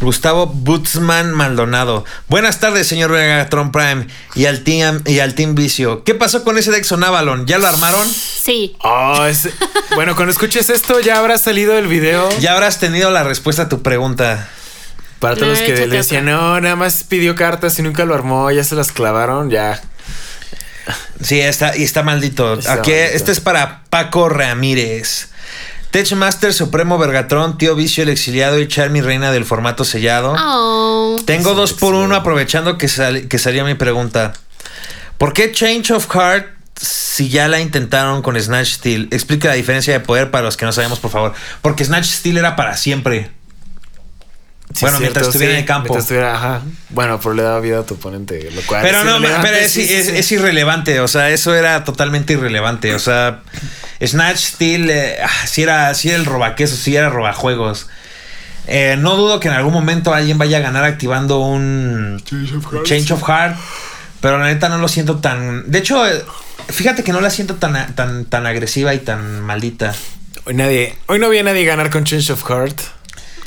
Gustavo 0.00 0.46
Butzman 0.46 1.32
Maldonado. 1.32 2.04
Buenas 2.28 2.58
tardes, 2.60 2.86
señor 2.88 3.10
Megatron 3.10 3.70
Prime 3.72 4.06
y 4.34 4.46
al 4.46 4.62
Team 4.64 5.02
y 5.06 5.18
al 5.20 5.34
Team 5.34 5.54
Vicio. 5.54 6.02
¿Qué 6.04 6.14
pasó 6.14 6.42
con 6.44 6.58
ese 6.58 6.70
Dexon 6.70 7.04
Avalon? 7.04 7.46
¿Ya 7.46 7.58
lo 7.58 7.66
armaron? 7.68 8.08
Sí. 8.08 8.76
Oh, 8.82 9.24
ese- 9.26 9.52
bueno, 9.94 10.14
cuando 10.16 10.32
escuches 10.32 10.70
esto 10.70 10.98
ya 11.00 11.18
habrá 11.18 11.38
salido 11.38 11.76
el 11.78 11.86
video. 11.86 12.28
Ya 12.40 12.54
habrás 12.54 12.78
tenido 12.80 13.10
la 13.10 13.22
respuesta 13.22 13.62
a 13.62 13.68
tu 13.68 13.82
pregunta. 13.82 14.48
Para 15.20 15.36
todos 15.36 15.46
No, 15.46 15.54
los 15.54 15.62
que 15.62 15.86
le 15.86 15.96
decían, 15.98 16.24
no, 16.24 16.60
nada 16.60 16.74
más 16.74 17.04
pidió 17.04 17.36
cartas 17.36 17.78
y 17.78 17.82
nunca 17.82 18.04
lo 18.04 18.14
armó, 18.14 18.50
ya 18.50 18.64
se 18.64 18.74
las 18.74 18.90
clavaron, 18.90 19.50
ya. 19.50 19.80
Sí, 21.22 21.38
está, 21.40 21.76
y 21.76 21.84
está 21.84 22.02
maldito. 22.02 22.54
Está 22.54 22.72
Aquí, 22.72 22.90
maldito. 22.90 23.14
este 23.16 23.30
es 23.30 23.38
para 23.38 23.84
Paco 23.88 24.28
Ramírez. 24.28 25.28
Techmaster 25.92 26.52
Supremo 26.52 26.98
Vergatron, 26.98 27.56
Tío 27.58 27.76
Vicio 27.76 28.02
el 28.02 28.08
Exiliado 28.08 28.58
y 28.58 28.66
Charmy 28.66 29.00
Reina 29.02 29.30
del 29.30 29.44
formato 29.44 29.84
sellado. 29.84 30.34
Oh. 30.38 31.20
Tengo 31.26 31.54
dos 31.54 31.74
por 31.74 31.94
uno 31.94 32.16
aprovechando 32.16 32.78
que, 32.78 32.88
sal- 32.88 33.28
que 33.28 33.38
salía 33.38 33.62
mi 33.62 33.74
pregunta. 33.74 34.32
¿Por 35.18 35.32
qué 35.34 35.52
Change 35.52 35.92
of 35.92 36.08
Heart 36.12 36.46
si 36.80 37.28
ya 37.28 37.46
la 37.46 37.60
intentaron 37.60 38.22
con 38.22 38.40
Snatch 38.40 38.68
Steel? 38.70 39.08
Explica 39.12 39.48
la 39.48 39.54
diferencia 39.54 39.92
de 39.92 40.00
poder 40.00 40.30
para 40.30 40.42
los 40.44 40.56
que 40.56 40.64
no 40.64 40.72
sabemos, 40.72 40.98
por 40.98 41.10
favor. 41.10 41.34
Porque 41.60 41.84
Snatch 41.84 42.06
Steel 42.06 42.38
era 42.38 42.56
para 42.56 42.76
siempre. 42.76 43.30
Sí, 44.74 44.78
Bueno, 44.80 44.98
mientras 45.00 45.26
estuviera 45.26 45.52
en 45.52 45.58
el 45.60 45.66
campo. 45.66 45.88
mientras 45.92 46.04
estuviera- 46.04 46.34
ajá. 46.34 46.62
Bueno, 46.88 47.20
pero 47.20 47.34
le 47.34 47.42
daba 47.42 47.60
vida 47.60 47.80
a 47.80 47.82
tu 47.84 47.94
oponente, 47.94 48.50
lo 48.50 48.62
cual. 48.62 48.80
Pero 48.82 49.00
es 49.00 49.04
no, 49.04 49.20
pero 49.20 49.56
es, 49.58 49.70
sí, 49.70 49.86
sí, 49.86 49.92
es- 49.92 50.06
sí. 50.06 50.12
es 50.16 50.32
irrelevante. 50.32 51.00
O 51.00 51.08
sea, 51.08 51.28
eso 51.28 51.54
era 51.54 51.84
totalmente 51.84 52.32
irrelevante. 52.32 52.94
O 52.94 52.98
sea, 52.98 53.42
Snatch 54.06 54.38
Steel 54.38 54.90
eh, 54.90 55.16
ah, 55.22 55.46
sí 55.46 55.62
era, 55.62 55.94
sí 55.94 56.08
era 56.08 56.18
el 56.18 56.24
robaqueso, 56.26 56.76
sí 56.76 56.94
era 56.96 57.08
robajuegos. 57.08 57.88
Eh, 58.66 58.96
no 58.98 59.16
dudo 59.16 59.40
que 59.40 59.48
en 59.48 59.54
algún 59.54 59.72
momento 59.72 60.14
alguien 60.14 60.38
vaya 60.38 60.58
a 60.58 60.60
ganar 60.60 60.84
activando 60.84 61.40
un 61.40 62.22
Change 62.84 63.12
of 63.12 63.22
Heart. 63.28 63.56
Pero 64.20 64.38
la 64.38 64.46
neta 64.46 64.68
no 64.68 64.78
lo 64.78 64.86
siento 64.86 65.16
tan. 65.18 65.68
De 65.70 65.80
hecho, 65.80 66.06
eh, 66.06 66.24
fíjate 66.68 67.02
que 67.02 67.12
no 67.12 67.20
la 67.20 67.28
siento 67.30 67.56
tan, 67.56 67.94
tan, 67.96 68.24
tan 68.24 68.46
agresiva 68.46 68.94
y 68.94 68.98
tan 69.00 69.40
maldita. 69.40 69.94
Hoy 70.44 70.54
nadie, 70.54 70.96
hoy 71.06 71.18
no 71.18 71.28
vi 71.28 71.38
a 71.38 71.42
nadie 71.42 71.64
ganar 71.64 71.90
con 71.90 72.04
Change 72.04 72.30
of 72.32 72.44
Heart. 72.48 72.80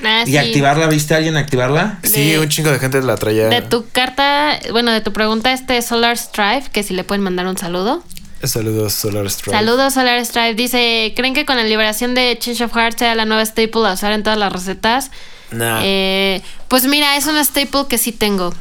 Ah, 0.03 0.23
¿Y 0.25 0.31
sí. 0.31 0.37
activarla? 0.37 0.87
¿Viste 0.87 1.13
a 1.13 1.17
alguien 1.17 1.37
activarla? 1.37 1.99
Sí, 2.03 2.31
De- 2.31 2.39
un 2.39 2.49
chingo 2.49 2.71
de 2.71 2.79
gente 2.79 3.01
la 3.01 3.15
traía. 3.15 3.47
De 3.47 3.61
tu 3.61 3.87
carta, 3.89 4.59
bueno, 4.71 4.91
de 4.91 4.99
tu 4.99 5.13
pregunta, 5.13 5.53
este 5.53 5.81
Solar 5.81 6.17
Strife, 6.17 6.69
que 6.71 6.83
si 6.83 6.93
le 6.93 7.05
pueden 7.05 7.23
mandar 7.23 7.47
un 7.47 7.57
saludo. 7.57 8.03
Saludos, 8.47 8.93
Solar 8.93 9.25
Strike. 9.27 9.57
Saludos, 9.57 9.93
Solar 9.93 10.23
Strife. 10.25 10.55
Dice: 10.55 11.13
¿Creen 11.15 11.33
que 11.33 11.45
con 11.45 11.55
la 11.55 11.63
liberación 11.63 12.13
de 12.13 12.37
Change 12.39 12.63
of 12.63 12.73
Heart 12.73 12.99
sea 12.99 13.15
la 13.15 13.25
nueva 13.25 13.45
staple 13.45 13.87
a 13.87 13.93
usar 13.93 14.11
en 14.13 14.23
todas 14.23 14.39
las 14.39 14.51
recetas? 14.51 15.11
Nah. 15.55 15.79
Eh, 15.83 16.41
pues 16.67 16.85
mira, 16.85 17.15
es 17.17 17.25
una 17.27 17.43
staple 17.43 17.85
que 17.89 17.97
sí 17.97 18.11
tengo. 18.11 18.53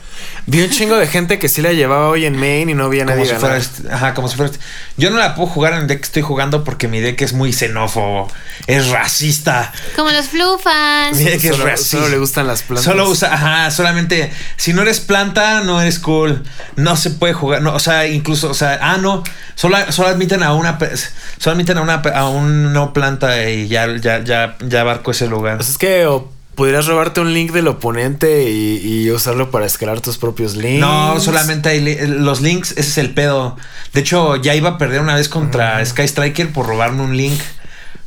Vi 0.46 0.60
un 0.62 0.70
chingo 0.70 0.96
de 0.96 1.06
gente 1.06 1.38
que 1.38 1.48
sí 1.48 1.60
la 1.62 1.72
llevaba 1.72 2.08
hoy 2.08 2.24
en 2.26 2.36
main 2.38 2.68
y 2.68 2.74
no 2.74 2.88
vi 2.88 3.00
a 3.00 3.04
Como 3.04 3.16
nadie 3.16 3.28
si 3.28 3.34
fuera 3.34 3.56
este- 3.56 3.90
ajá, 3.92 4.14
como 4.14 4.28
si 4.28 4.36
fuera 4.36 4.52
este. 4.52 4.64
Yo 4.96 5.10
no 5.10 5.16
la 5.18 5.34
puedo 5.34 5.48
jugar 5.48 5.72
en 5.72 5.80
el 5.80 5.86
deck 5.88 5.98
que 6.00 6.04
estoy 6.04 6.22
jugando 6.22 6.62
porque 6.64 6.86
mi 6.86 7.00
deck 7.00 7.20
es 7.22 7.32
muy 7.32 7.52
xenófobo, 7.52 8.28
es 8.66 8.88
racista. 8.90 9.72
Como 9.96 10.10
los 10.10 10.26
Flu 10.28 10.58
fans. 10.58 11.16
Mira 11.18 11.36
que 11.38 11.48
es 11.48 11.58
racista. 11.58 11.96
solo 11.98 12.08
le 12.10 12.18
gustan 12.18 12.46
las 12.46 12.62
plantas. 12.62 12.84
Solo 12.84 13.08
usa, 13.08 13.32
ajá, 13.34 13.70
solamente 13.70 14.30
si 14.56 14.72
no 14.72 14.82
eres 14.82 15.00
planta, 15.00 15.62
no 15.62 15.80
eres 15.80 15.98
cool. 15.98 16.42
No 16.76 16.96
se 16.96 17.10
puede 17.10 17.32
jugar, 17.32 17.62
no, 17.62 17.74
o 17.74 17.80
sea, 17.80 18.06
incluso, 18.06 18.50
o 18.50 18.54
sea, 18.54 18.78
ah, 18.82 18.98
no, 18.98 19.24
solo, 19.56 19.76
solo 19.90 20.08
admiten 20.08 20.42
a 20.42 20.52
una, 20.54 20.78
pe- 20.78 20.92
solo 21.38 21.54
admiten 21.54 21.78
a 21.78 21.82
una, 21.82 22.02
pe- 22.02 22.12
a 22.14 22.28
un 22.28 22.72
no 22.72 22.92
planta 22.92 23.48
y 23.50 23.66
ya, 23.68 23.88
ya, 23.96 24.22
ya, 24.22 24.56
ya 24.60 24.80
abarcó 24.82 25.10
ese 25.10 25.26
lugar. 25.26 25.56
Pues 25.56 25.70
es 25.70 25.78
que 25.78 26.06
o 26.06 26.30
podrías 26.54 26.86
robarte 26.86 27.20
un 27.20 27.32
link 27.34 27.52
del 27.52 27.68
oponente 27.68 28.50
y, 28.50 28.76
y 29.04 29.10
usarlo 29.10 29.50
para 29.50 29.66
escalar 29.66 30.00
tus 30.00 30.18
propios 30.18 30.56
links. 30.56 30.80
No, 30.80 31.18
solamente 31.20 31.68
hay 31.68 31.80
li- 31.80 32.06
los 32.06 32.40
links, 32.40 32.72
ese 32.72 32.80
es 32.82 32.98
el 32.98 33.14
pedo. 33.14 33.56
De 33.92 34.00
hecho, 34.00 34.36
ya 34.36 34.54
iba 34.54 34.70
a 34.70 34.78
perder 34.78 35.00
una 35.00 35.14
vez 35.14 35.28
contra 35.28 35.84
Sky 35.84 36.02
Striker 36.08 36.52
por 36.52 36.66
robarme 36.66 37.02
un 37.02 37.16
link. 37.16 37.40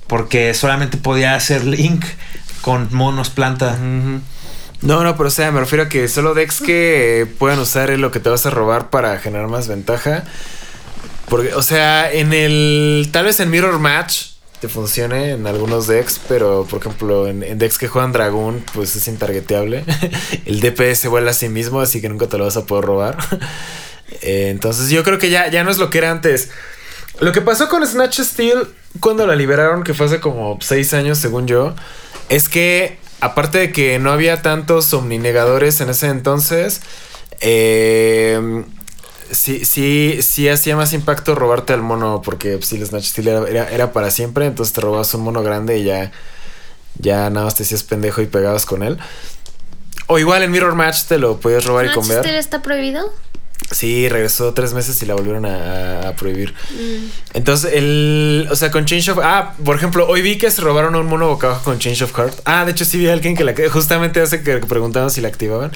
porque 0.08 0.54
solamente 0.54 0.96
podía 0.98 1.36
hacer 1.36 1.66
Link 1.66 2.06
con 2.62 2.88
monos 2.94 3.30
planta. 3.30 3.78
No, 3.78 5.04
no, 5.04 5.18
pero 5.18 5.28
o 5.28 5.32
sea, 5.32 5.52
me 5.52 5.60
refiero 5.60 5.84
a 5.84 5.90
que 5.90 6.08
solo 6.08 6.34
decks 6.34 6.62
que 6.62 7.28
puedan 7.38 7.60
usar 7.60 7.90
lo 8.00 8.10
que 8.12 8.22
te 8.22 8.30
vas 8.30 8.46
a 8.46 8.50
robar 8.50 8.90
para 8.90 9.20
generar 9.20 9.48
más 9.50 9.68
ventaja. 9.68 10.24
Porque, 11.28 11.54
o 11.56 11.62
sea, 11.62 12.10
en 12.10 12.32
el. 12.32 13.10
Tal 13.12 13.26
vez 13.26 13.40
en 13.42 13.50
Mirror 13.50 13.80
Match 13.80 14.28
te 14.60 14.68
funcione 14.68 15.32
en 15.32 15.46
algunos 15.46 15.88
decks, 15.88 16.20
pero 16.28 16.66
por 16.70 16.80
ejemplo, 16.80 17.28
en, 17.28 17.44
en 17.44 17.58
decks 17.58 17.78
que 17.78 17.88
juegan 17.88 18.12
Dragoon, 18.12 18.64
pues 18.74 18.96
es 18.96 19.08
intargeteable. 19.08 19.84
el 20.46 20.60
DPS 20.60 21.08
vuela 21.08 21.32
a 21.32 21.34
sí 21.34 21.50
mismo, 21.50 21.82
así 21.82 22.02
que 22.02 22.10
nunca 22.10 22.28
te 22.28 22.38
lo 22.38 22.46
vas 22.46 22.58
a 22.58 22.66
poder 22.66 22.86
robar. 22.86 23.18
Eh, 24.22 24.48
entonces, 24.50 24.90
yo 24.90 25.04
creo 25.04 25.20
que 25.20 25.30
ya, 25.30 25.50
ya 25.50 25.64
no 25.64 25.70
es 25.70 25.78
lo 25.78 25.90
que 25.90 25.98
era 25.98 26.10
antes. 26.10 26.50
Lo 27.20 27.34
que 27.34 27.42
pasó 27.42 27.68
con 27.68 27.86
Snatch 27.86 28.22
Steel 28.22 28.68
cuando 29.00 29.28
la 29.28 29.36
liberaron, 29.36 29.84
que 29.84 29.94
fue 29.94 30.06
hace 30.06 30.20
como 30.20 30.58
6 30.62 30.94
años, 30.94 31.18
según 31.18 31.46
yo, 31.46 31.76
es 32.30 32.48
que 32.48 32.98
aparte 33.20 33.58
de 33.58 33.72
que 33.72 34.00
no 34.00 34.12
había 34.12 34.42
tantos 34.42 34.94
omninegadores 34.94 35.82
en 35.82 35.90
ese 35.90 36.08
entonces, 36.08 36.82
eh, 37.42 38.64
sí, 39.32 39.66
sí, 39.66 40.20
sí 40.22 40.50
hacía 40.50 40.76
más 40.76 40.94
impacto 40.94 41.36
robarte 41.36 41.74
al 41.74 41.82
mono, 41.82 42.22
porque 42.24 42.60
si 42.62 42.78
el 42.78 42.86
Snatch 42.86 43.06
Steel 43.06 43.28
era, 43.28 43.48
era, 43.48 43.70
era 43.70 43.92
para 43.94 44.12
siempre, 44.12 44.46
entonces 44.46 44.74
te 44.74 44.82
robabas 44.82 45.14
un 45.14 45.22
mono 45.22 45.44
grande 45.44 45.78
y 45.80 45.84
ya, 45.84 46.12
ya 47.00 47.30
nada 47.30 47.46
más 47.46 47.56
te 47.56 47.64
hacías 47.64 47.84
pendejo 47.84 48.22
y 48.22 48.28
pegabas 48.28 48.66
con 48.66 48.84
él. 48.84 48.98
O 50.08 50.20
igual 50.20 50.44
en 50.44 50.52
Mirror 50.52 50.76
Match 50.76 51.04
te 51.04 51.18
lo 51.18 51.40
podías 51.40 51.66
robar 51.66 51.86
y 51.86 51.90
¿Manchester 51.90 52.22
comer. 52.22 52.36
está 52.36 52.62
prohibido? 52.62 53.14
Sí, 53.72 54.08
regresó 54.08 54.54
tres 54.54 54.74
meses 54.74 55.02
y 55.02 55.06
la 55.06 55.16
volvieron 55.16 55.46
a, 55.46 56.08
a 56.10 56.16
prohibir. 56.16 56.54
Entonces, 57.34 57.74
el. 57.74 58.48
O 58.50 58.56
sea, 58.56 58.72
con 58.72 58.86
Change 58.86 59.10
of. 59.10 59.20
Ah, 59.22 59.56
por 59.66 59.76
ejemplo, 59.76 60.08
hoy 60.08 60.22
vi 60.22 60.38
que 60.38 60.50
se 60.52 60.62
robaron 60.62 60.96
un 60.96 61.06
mono 61.08 61.28
boca 61.28 61.48
abajo 61.48 61.64
con 61.66 61.80
Change 61.80 62.04
of 62.04 62.14
Heart. 62.16 62.40
Ah, 62.46 62.64
de 62.64 62.72
hecho, 62.72 62.86
sí 62.86 62.98
vi 62.98 63.10
a 63.10 63.14
alguien 63.14 63.36
que 63.36 63.44
la. 63.44 63.54
Justamente 63.70 64.22
hace 64.22 64.42
que 64.42 64.58
preguntaban 64.60 65.12
si 65.12 65.20
la 65.20 65.28
activaban. 65.28 65.72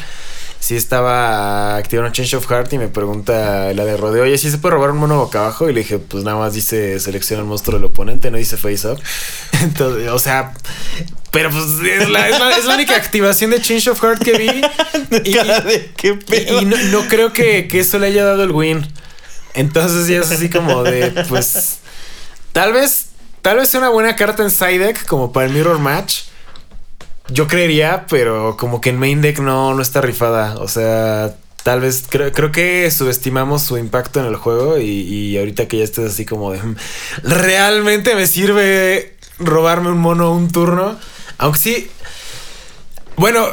Sí 0.63 0.75
estaba 0.75 1.75
activaron 1.77 2.11
Change 2.11 2.35
of 2.35 2.45
Heart 2.47 2.71
y 2.73 2.77
me 2.77 2.87
pregunta 2.87 3.73
la 3.73 3.83
de 3.83 3.97
rodeo, 3.97 4.23
oye, 4.25 4.37
¿sí 4.37 4.51
se 4.51 4.59
puede 4.59 4.75
robar 4.75 4.91
un 4.91 4.97
mono 4.99 5.17
boca 5.17 5.39
abajo? 5.39 5.67
Y 5.67 5.73
le 5.73 5.79
dije, 5.79 5.97
pues 5.97 6.23
nada 6.23 6.37
más 6.37 6.53
dice 6.53 6.99
selecciona 6.99 7.41
el 7.41 7.47
monstruo 7.47 7.77
del 7.79 7.85
oponente, 7.85 8.29
no 8.29 8.37
dice 8.37 8.57
face 8.57 8.87
up. 8.87 9.01
Entonces, 9.63 10.07
o 10.09 10.19
sea, 10.19 10.53
pero 11.31 11.49
pues 11.49 11.63
es 11.83 12.07
la, 12.09 12.29
es 12.29 12.39
la- 12.39 12.55
es 12.55 12.65
la 12.65 12.75
única 12.75 12.95
activación 12.95 13.49
de 13.49 13.59
Change 13.59 13.87
of 13.89 13.99
Heart 14.03 14.23
que 14.23 14.37
vi. 14.37 14.61
Y, 15.25 15.33
Cara 15.33 15.61
de 15.61 15.91
qué 15.97 16.09
y- 16.09 16.13
pedo. 16.13 16.61
y 16.61 16.65
no, 16.65 16.77
no 16.77 17.07
creo 17.07 17.33
que, 17.33 17.67
que 17.67 17.79
eso 17.79 17.97
le 17.97 18.07
haya 18.07 18.23
dado 18.23 18.43
el 18.43 18.51
win. 18.51 18.87
Entonces 19.55 20.07
ya 20.07 20.19
es 20.19 20.29
así 20.31 20.49
como 20.49 20.83
de, 20.83 21.25
pues, 21.27 21.79
tal 22.53 22.71
vez, 22.71 23.07
tal 23.41 23.57
vez 23.57 23.67
sea 23.69 23.79
una 23.79 23.89
buena 23.89 24.15
carta 24.15 24.43
en 24.43 24.51
side 24.51 24.77
deck 24.77 25.05
como 25.07 25.33
para 25.33 25.47
el 25.47 25.53
mirror 25.53 25.79
match. 25.79 26.21
Yo 27.31 27.47
creería, 27.47 28.05
pero 28.09 28.57
como 28.57 28.81
que 28.81 28.89
en 28.89 28.99
main 28.99 29.21
deck 29.21 29.39
no, 29.39 29.73
no 29.73 29.81
está 29.81 30.01
rifada. 30.01 30.57
O 30.59 30.67
sea, 30.67 31.35
tal 31.63 31.79
vez 31.81 32.05
creo, 32.09 32.31
creo 32.31 32.51
que 32.51 32.89
subestimamos 32.91 33.61
su 33.63 33.77
impacto 33.77 34.19
en 34.19 34.25
el 34.25 34.35
juego 34.35 34.77
y, 34.79 34.85
y 34.89 35.37
ahorita 35.37 35.67
que 35.67 35.77
ya 35.77 35.83
estés 35.83 36.11
así 36.11 36.25
como 36.25 36.51
de, 36.51 36.61
"Mm, 36.61 36.75
realmente 37.23 38.15
me 38.15 38.27
sirve 38.27 39.15
robarme 39.39 39.89
un 39.89 39.99
mono 39.99 40.31
un 40.33 40.51
turno. 40.51 40.97
Aunque 41.37 41.59
sí, 41.59 41.91
bueno, 43.15 43.45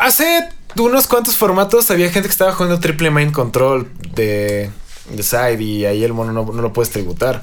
Hace 0.00 0.48
unos 0.76 1.06
cuantos 1.06 1.36
formatos 1.36 1.90
había 1.90 2.10
gente 2.10 2.26
que 2.28 2.32
estaba 2.32 2.52
jugando 2.52 2.80
triple 2.80 3.10
main 3.10 3.32
control 3.32 3.86
de, 4.14 4.70
de 5.10 5.22
side 5.22 5.62
y 5.62 5.84
ahí 5.84 6.02
el 6.02 6.14
mono 6.14 6.32
no, 6.32 6.50
no 6.50 6.62
lo 6.62 6.72
puedes 6.72 6.90
tributar. 6.90 7.42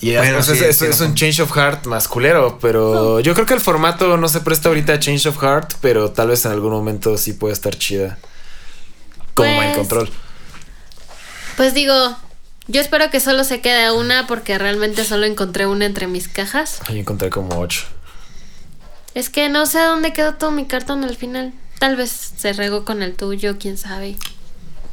Y 0.00 0.10
es- 0.10 0.18
Bueno, 0.18 0.42
sí, 0.42 0.52
es, 0.52 0.60
es- 0.62 0.78
tiene 0.78 0.94
es 0.94 1.00
un 1.00 1.14
change 1.14 1.40
of 1.40 1.52
heart 1.52 1.86
masculero, 1.86 2.58
pero 2.60 3.20
yo 3.20 3.32
creo 3.34 3.46
que 3.46 3.54
el 3.54 3.60
formato 3.60 4.16
no 4.16 4.28
se 4.28 4.40
presta 4.40 4.68
ahorita 4.68 4.94
a 4.94 4.98
change 5.00 5.26
of 5.26 5.38
heart, 5.42 5.74
pero 5.80 6.10
tal 6.12 6.28
vez 6.28 6.44
en 6.44 6.52
algún 6.52 6.70
momento 6.72 7.16
sí 7.16 7.32
puede 7.32 7.54
estar 7.54 7.76
chida. 7.76 8.18
Como 9.34 9.54
Pues- 9.56 9.76
control. 9.76 10.10
Pues 11.56 11.72
digo, 11.72 12.16
yo 12.68 12.80
espero 12.80 13.10
que 13.10 13.20
solo 13.20 13.42
se 13.44 13.60
quede 13.62 13.90
una 13.90 14.26
porque 14.26 14.58
realmente 14.58 15.04
solo 15.04 15.24
encontré 15.24 15.66
una 15.66 15.86
entre 15.86 16.06
mis 16.06 16.28
cajas. 16.28 16.80
Ahí 16.86 16.98
encontré 16.98 17.30
como 17.30 17.58
8. 17.58 17.84
Es 19.14 19.30
que 19.30 19.48
no 19.48 19.64
sé 19.64 19.78
dónde 19.80 20.12
quedó 20.12 20.34
todo 20.34 20.50
mi 20.50 20.66
cartón 20.66 21.02
al 21.04 21.16
final. 21.16 21.54
Tal 21.78 21.96
vez 21.96 22.10
se 22.36 22.52
regó 22.52 22.84
con 22.84 23.02
el 23.02 23.14
tuyo, 23.14 23.56
quién 23.58 23.78
sabe. 23.78 24.16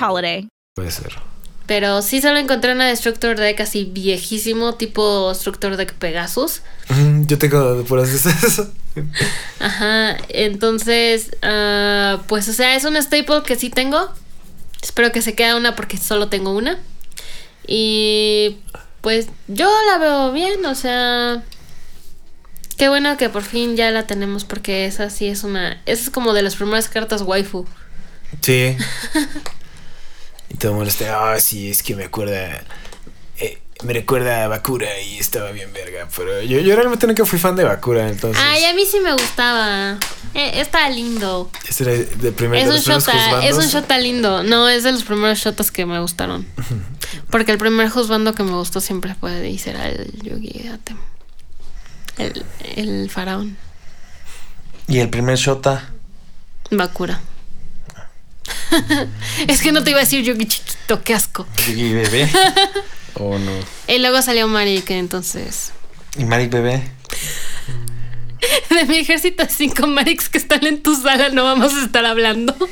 holiday. 0.00 0.48
Puede 0.74 0.90
ser. 0.90 1.16
Pero 1.66 2.00
sí 2.00 2.20
solo 2.20 2.38
encontré 2.38 2.72
una 2.72 2.86
Destructor 2.86 3.36
Deck 3.36 3.60
así 3.60 3.84
viejísimo, 3.84 4.74
tipo 4.74 5.30
Destructor 5.30 5.76
Deck 5.76 5.94
Pegasus. 5.94 6.62
Mm, 6.88 7.26
Yo 7.26 7.38
tengo 7.38 7.82
por 7.84 7.98
eso. 7.98 8.70
Ajá, 9.58 10.16
entonces, 10.28 11.30
ah, 11.42 12.22
pues 12.28 12.48
o 12.48 12.52
sea, 12.52 12.76
es 12.76 12.84
un 12.84 12.96
staple 12.96 13.42
que 13.44 13.56
sí 13.56 13.68
tengo. 13.70 14.10
Espero 14.80 15.10
que 15.10 15.22
se 15.22 15.34
quede 15.34 15.56
una 15.56 15.74
porque 15.74 15.96
solo 15.96 16.28
tengo 16.28 16.52
una. 16.52 16.78
Y 17.66 18.58
pues 19.00 19.28
yo 19.48 19.68
la 19.90 19.98
veo 19.98 20.32
bien, 20.32 20.64
o 20.64 20.74
sea... 20.74 21.42
Qué 22.76 22.88
bueno 22.90 23.16
que 23.16 23.30
por 23.30 23.42
fin 23.42 23.74
ya 23.74 23.90
la 23.90 24.06
tenemos 24.06 24.44
porque 24.44 24.84
esa 24.84 25.08
sí 25.10 25.26
es 25.26 25.44
una... 25.44 25.80
Esa 25.86 26.02
es 26.04 26.10
como 26.10 26.34
de 26.34 26.42
las 26.42 26.56
primeras 26.56 26.88
cartas 26.88 27.22
waifu. 27.22 27.66
Sí. 28.42 28.76
y 30.56 30.58
todo 30.58 30.72
el 30.72 30.76
mundo 30.76 30.88
está, 30.90 31.32
ah, 31.32 31.38
sí, 31.38 31.70
es 31.70 31.82
que 31.82 31.94
me 31.94 32.04
acuerda. 32.04 32.64
eh, 33.38 33.58
me 33.84 33.92
recuerda 33.92 34.44
a 34.44 34.48
Bakura 34.48 34.88
y 35.02 35.18
estaba 35.18 35.50
bien 35.50 35.70
verga. 35.74 36.08
Pero 36.16 36.40
yo, 36.40 36.60
yo 36.60 36.74
realmente 36.74 37.06
nunca 37.06 37.26
fui 37.26 37.38
fan 37.38 37.56
de 37.56 37.64
Bakura, 37.64 38.08
entonces. 38.08 38.42
Ay, 38.42 38.64
a 38.64 38.72
mí 38.72 38.86
sí 38.90 39.00
me 39.00 39.12
gustaba. 39.12 39.98
Eh, 40.32 40.60
está 40.60 40.88
lindo. 40.88 41.50
Ese 41.68 41.84
era 41.84 41.92
de 41.92 42.32
primer 42.32 42.60
Es 42.60 42.68
de 42.68 42.74
un 42.76 42.80
shota, 42.80 43.46
es 43.46 43.56
un 43.56 43.66
shota 43.66 43.98
lindo. 43.98 44.42
No, 44.44 44.66
es 44.66 44.82
de 44.82 44.92
los 44.92 45.04
primeros 45.04 45.38
shotas 45.38 45.70
que 45.70 45.84
me 45.84 46.00
gustaron. 46.00 46.46
Porque 47.30 47.52
el 47.52 47.58
primer 47.58 47.90
juzgando 47.90 48.34
que 48.34 48.42
me 48.44 48.52
gustó 48.52 48.80
siempre 48.80 49.14
fue 49.14 49.50
y 49.50 49.58
será 49.58 49.90
el 49.90 50.10
Yugi 50.22 50.68
Atem. 50.68 50.96
El, 52.16 52.46
el 52.76 53.10
faraón. 53.10 53.58
Y 54.88 55.00
el 55.00 55.10
primer 55.10 55.36
Shota. 55.36 55.90
Bakura. 56.70 57.20
es 59.48 59.60
que 59.62 59.72
no 59.72 59.82
te 59.84 59.90
iba 59.90 59.98
a 60.00 60.02
decir 60.02 60.22
Yugi 60.24 60.46
chiquito, 60.46 61.02
qué 61.02 61.14
asco. 61.14 61.46
Yugi 61.68 61.92
bebé. 61.92 62.28
Oh, 63.18 63.38
no. 63.38 63.50
Y 63.88 63.98
luego 63.98 64.20
salió 64.20 64.46
Marik, 64.46 64.90
entonces. 64.90 65.72
Y 66.18 66.26
Marik 66.26 66.50
bebé. 66.50 66.82
De 68.68 68.84
mi 68.84 68.98
ejército 68.98 69.42
de 69.42 69.48
cinco 69.48 69.86
Mariks 69.86 70.28
que 70.28 70.36
están 70.36 70.66
en 70.66 70.82
tu 70.82 70.94
sala 70.94 71.30
no 71.30 71.42
vamos 71.44 71.72
a 71.72 71.82
estar 71.86 72.04
hablando. 72.04 72.54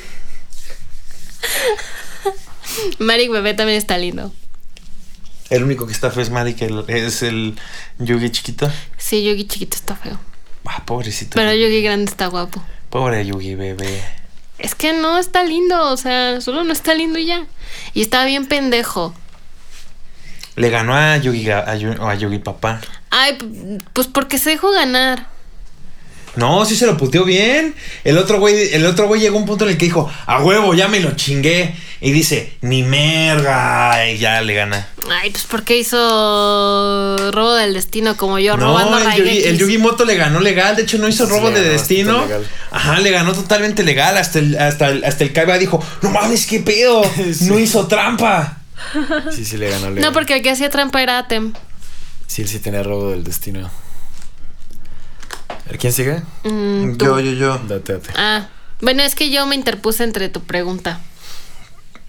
Marik 2.99 3.31
bebé 3.31 3.55
también 3.55 3.77
está 3.79 3.97
lindo. 3.97 4.31
El 5.49 5.63
único 5.63 5.85
que 5.87 5.93
está 5.93 6.11
feo 6.11 6.21
es 6.23 6.29
Marik, 6.29 6.61
el- 6.61 6.85
es 6.87 7.23
el 7.23 7.55
Yugi 7.99 8.29
chiquito. 8.29 8.71
Sí, 8.97 9.23
Yugi 9.23 9.45
chiquito 9.47 9.75
está 9.77 9.95
feo. 9.95 10.19
Ah, 10.65 10.83
pobrecito. 10.85 11.35
Pero 11.35 11.53
Yugi 11.53 11.81
grande 11.81 12.05
está 12.11 12.27
guapo. 12.27 12.63
Pobre 12.89 13.25
Yugi 13.25 13.55
bebé. 13.55 14.03
Es 14.57 14.73
que 14.75 14.93
no 14.93 15.17
está 15.17 15.43
lindo, 15.43 15.91
o 15.91 15.97
sea, 15.97 16.39
solo 16.41 16.63
no 16.63 16.71
está 16.73 16.93
lindo 16.93 17.19
y 17.19 17.25
ya. 17.25 17.45
Y 17.93 18.01
está 18.01 18.23
bien 18.25 18.45
pendejo. 18.47 19.13
le 20.55 20.69
ganó 20.69 20.95
a 20.95 21.17
Yugi, 21.17 21.49
a, 21.49 21.75
Yu- 21.75 22.01
a 22.01 22.15
Yugi 22.15 22.39
Papá. 22.39 22.79
Ay, 23.09 23.37
pues 23.93 24.07
porque 24.07 24.37
se 24.37 24.51
dejó 24.51 24.71
ganar. 24.71 25.27
No, 26.37 26.65
sí 26.65 26.75
se 26.75 26.85
lo 26.85 26.97
puteó 26.97 27.23
bien. 27.25 27.75
El 28.03 28.17
otro 28.17 28.39
güey, 28.39 28.73
el 28.73 28.85
otro 28.85 29.07
güey 29.07 29.21
llegó 29.21 29.37
a 29.37 29.41
un 29.41 29.45
punto 29.45 29.65
en 29.65 29.71
el 29.71 29.77
que 29.77 29.85
dijo, 29.85 30.11
a 30.25 30.41
huevo, 30.43 30.73
ya 30.73 30.87
me 30.87 30.99
lo 30.99 31.11
chingué. 31.15 31.75
Y 32.05 32.11
dice, 32.11 32.53
ni 32.61 32.83
merga. 32.83 34.07
Y 34.11 34.19
ya 34.19 34.39
le 34.41 34.53
gana. 34.53 34.87
Ay, 35.09 35.31
pues 35.31 35.45
porque 35.45 35.75
hizo 35.75 35.97
robo 37.31 37.55
del 37.55 37.73
destino 37.73 38.15
como 38.15 38.37
yo 38.37 38.55
No, 38.57 38.77
robando 38.77 39.09
el 39.09 39.15
Yugi, 39.17 39.43
el 39.45 39.57
Yugi 39.57 39.79
Moto 39.79 40.05
le 40.05 40.15
ganó 40.15 40.39
legal. 40.39 40.75
De 40.75 40.83
hecho, 40.83 40.99
no 40.99 41.07
hizo 41.07 41.25
Sí, 41.25 41.31
robo 41.31 41.49
de 41.49 41.63
destino. 41.63 42.21
legal. 42.21 42.47
Ajá, 42.69 42.99
le 42.99 43.09
ganó 43.09 43.33
totalmente 43.33 43.81
legal. 43.83 44.17
Hasta 44.17 44.37
el, 44.37 44.55
hasta 44.55 44.89
el, 44.89 45.03
hasta 45.03 45.23
el 45.23 45.33
Kaiba 45.33 45.57
dijo, 45.57 45.83
no 46.03 46.11
mames, 46.11 46.45
qué 46.45 46.59
pedo. 46.59 47.01
Sí. 47.33 47.45
No 47.45 47.57
hizo 47.57 47.87
trampa. 47.87 48.57
Sí, 49.35 49.43
sí 49.43 49.57
le 49.57 49.71
ganó. 49.71 49.89
le 49.89 49.99
No, 50.01 50.11
porque 50.13 50.35
el 50.35 50.43
que 50.43 50.51
hacía 50.51 50.69
trampa 50.69 51.01
era 51.01 51.17
Atem. 51.17 51.53
Sí, 52.27 52.43
él 52.43 52.47
sí 52.47 52.59
tenía 52.59 52.83
robo 52.83 53.09
del 53.09 53.23
destino. 53.23 53.71
¿Quién 55.79 55.91
sigue? 55.91 56.21
Mm. 56.43 56.97
Yo, 56.97 57.19
yo, 57.19 57.31
yo. 57.31 57.57
Date, 57.67 57.93
date. 57.93 58.09
Ah, 58.15 58.47
bueno, 58.81 59.01
es 59.01 59.15
que 59.15 59.31
yo 59.31 59.47
me 59.47 59.55
interpuse 59.55 60.03
entre 60.03 60.29
tu 60.29 60.41
pregunta. 60.43 61.01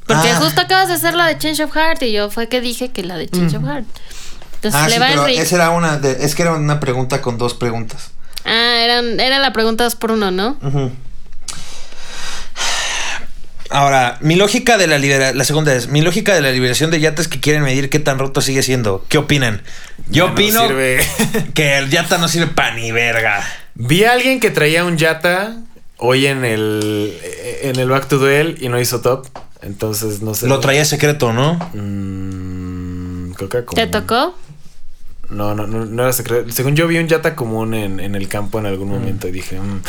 Porque 0.07 0.31
Ah. 0.31 0.37
justo 0.41 0.61
acabas 0.61 0.89
de 0.89 0.95
hacer 0.95 1.15
la 1.15 1.27
de 1.27 1.37
Change 1.39 1.65
of 1.65 1.73
Heart 1.75 2.03
y 2.03 2.13
yo 2.13 2.31
fue 2.31 2.49
que 2.49 2.61
dije 2.61 2.91
que 2.93 3.03
la 3.03 3.17
de 3.17 3.29
Change 3.29 3.57
of 3.57 3.65
Heart. 3.65 3.85
Entonces 4.57 4.81
Ah, 4.81 4.87
le 4.89 4.95
sí, 4.95 5.01
va 5.01 5.07
pero 5.09 5.23
Enrique. 5.23 5.43
esa 5.43 5.57
era 5.57 5.71
una 5.71 5.97
de- 5.99 6.25
es 6.25 6.35
que 6.35 6.43
era 6.43 6.53
una 6.53 6.81
pregunta 6.81 7.21
con 7.21 7.39
dos 7.39 7.55
preguntas. 7.55 8.11
Ah, 8.45 8.77
eran, 8.83 9.19
era 9.21 9.39
la 9.41 9.53
pregunta 9.53 9.85
dos 9.85 9.97
por 9.97 10.13
uno, 10.13 10.31
¿no? 10.31 10.57
Ahora, 13.69 14.17
mi 14.21 14.37
lógica 14.37 14.79
de 14.79 14.87
la 14.87 14.97
liberación, 14.97 15.37
la 15.39 15.45
segunda 15.45 15.75
es, 15.75 15.89
mi 15.89 16.01
lógica 16.01 16.33
de 16.35 16.41
la 16.41 16.53
liberación 16.53 16.93
de 16.93 17.01
yatas 17.01 17.27
que 17.27 17.41
quieren 17.41 17.63
medir 17.65 17.91
qué 17.91 17.99
tan 17.99 18.17
roto 18.21 18.41
sigue 18.41 18.63
siendo. 18.63 19.05
¿Qué 19.09 19.19
opinan? 19.19 19.61
Yo 20.09 20.27
Ya 20.27 20.27
no 20.27 20.33
opino 20.35 20.61
sirve. 20.69 21.05
que 21.55 21.79
el 21.79 21.91
yata 21.91 22.19
no 22.19 22.29
sirve 22.29 22.47
para 22.47 22.75
ni 22.77 22.93
verga. 22.93 23.43
Vi 23.75 24.05
a 24.05 24.13
alguien 24.13 24.39
que 24.39 24.51
traía 24.51 24.85
un 24.85 24.97
Yata 24.97 25.57
hoy 25.99 26.27
en 26.27 26.45
el 26.45 27.19
en 27.63 27.77
el 27.79 27.89
Back 27.89 28.07
to 28.07 28.19
Duel 28.19 28.57
y 28.61 28.69
no 28.69 28.81
hizo 28.81 29.01
top. 29.01 29.27
Entonces 29.63 30.23
no 30.23 30.35
sé. 30.35 30.47
Lo 30.49 30.61
traía 30.61 30.85
secreto, 30.85 31.33
¿no? 31.33 31.55
Mm, 31.75 33.33
creo 33.33 33.49
que 33.49 33.65
como- 33.65 33.77
¿Te 33.83 33.87
tocó? 33.87 34.35
No, 35.29 35.55
no, 35.57 35.67
no, 35.67 35.85
no 35.85 36.03
era 36.03 36.13
secreto. 36.13 36.51
Según 36.53 36.77
yo 36.77 36.87
vi 36.87 36.99
un 36.99 37.09
Yata 37.09 37.35
común 37.35 37.75
en, 37.75 37.99
en 37.99 38.15
el 38.15 38.29
campo 38.29 38.59
en 38.61 38.67
algún 38.67 38.89
momento 38.89 39.27
y 39.27 39.33
dije, 39.33 39.59
mm, 39.59 39.83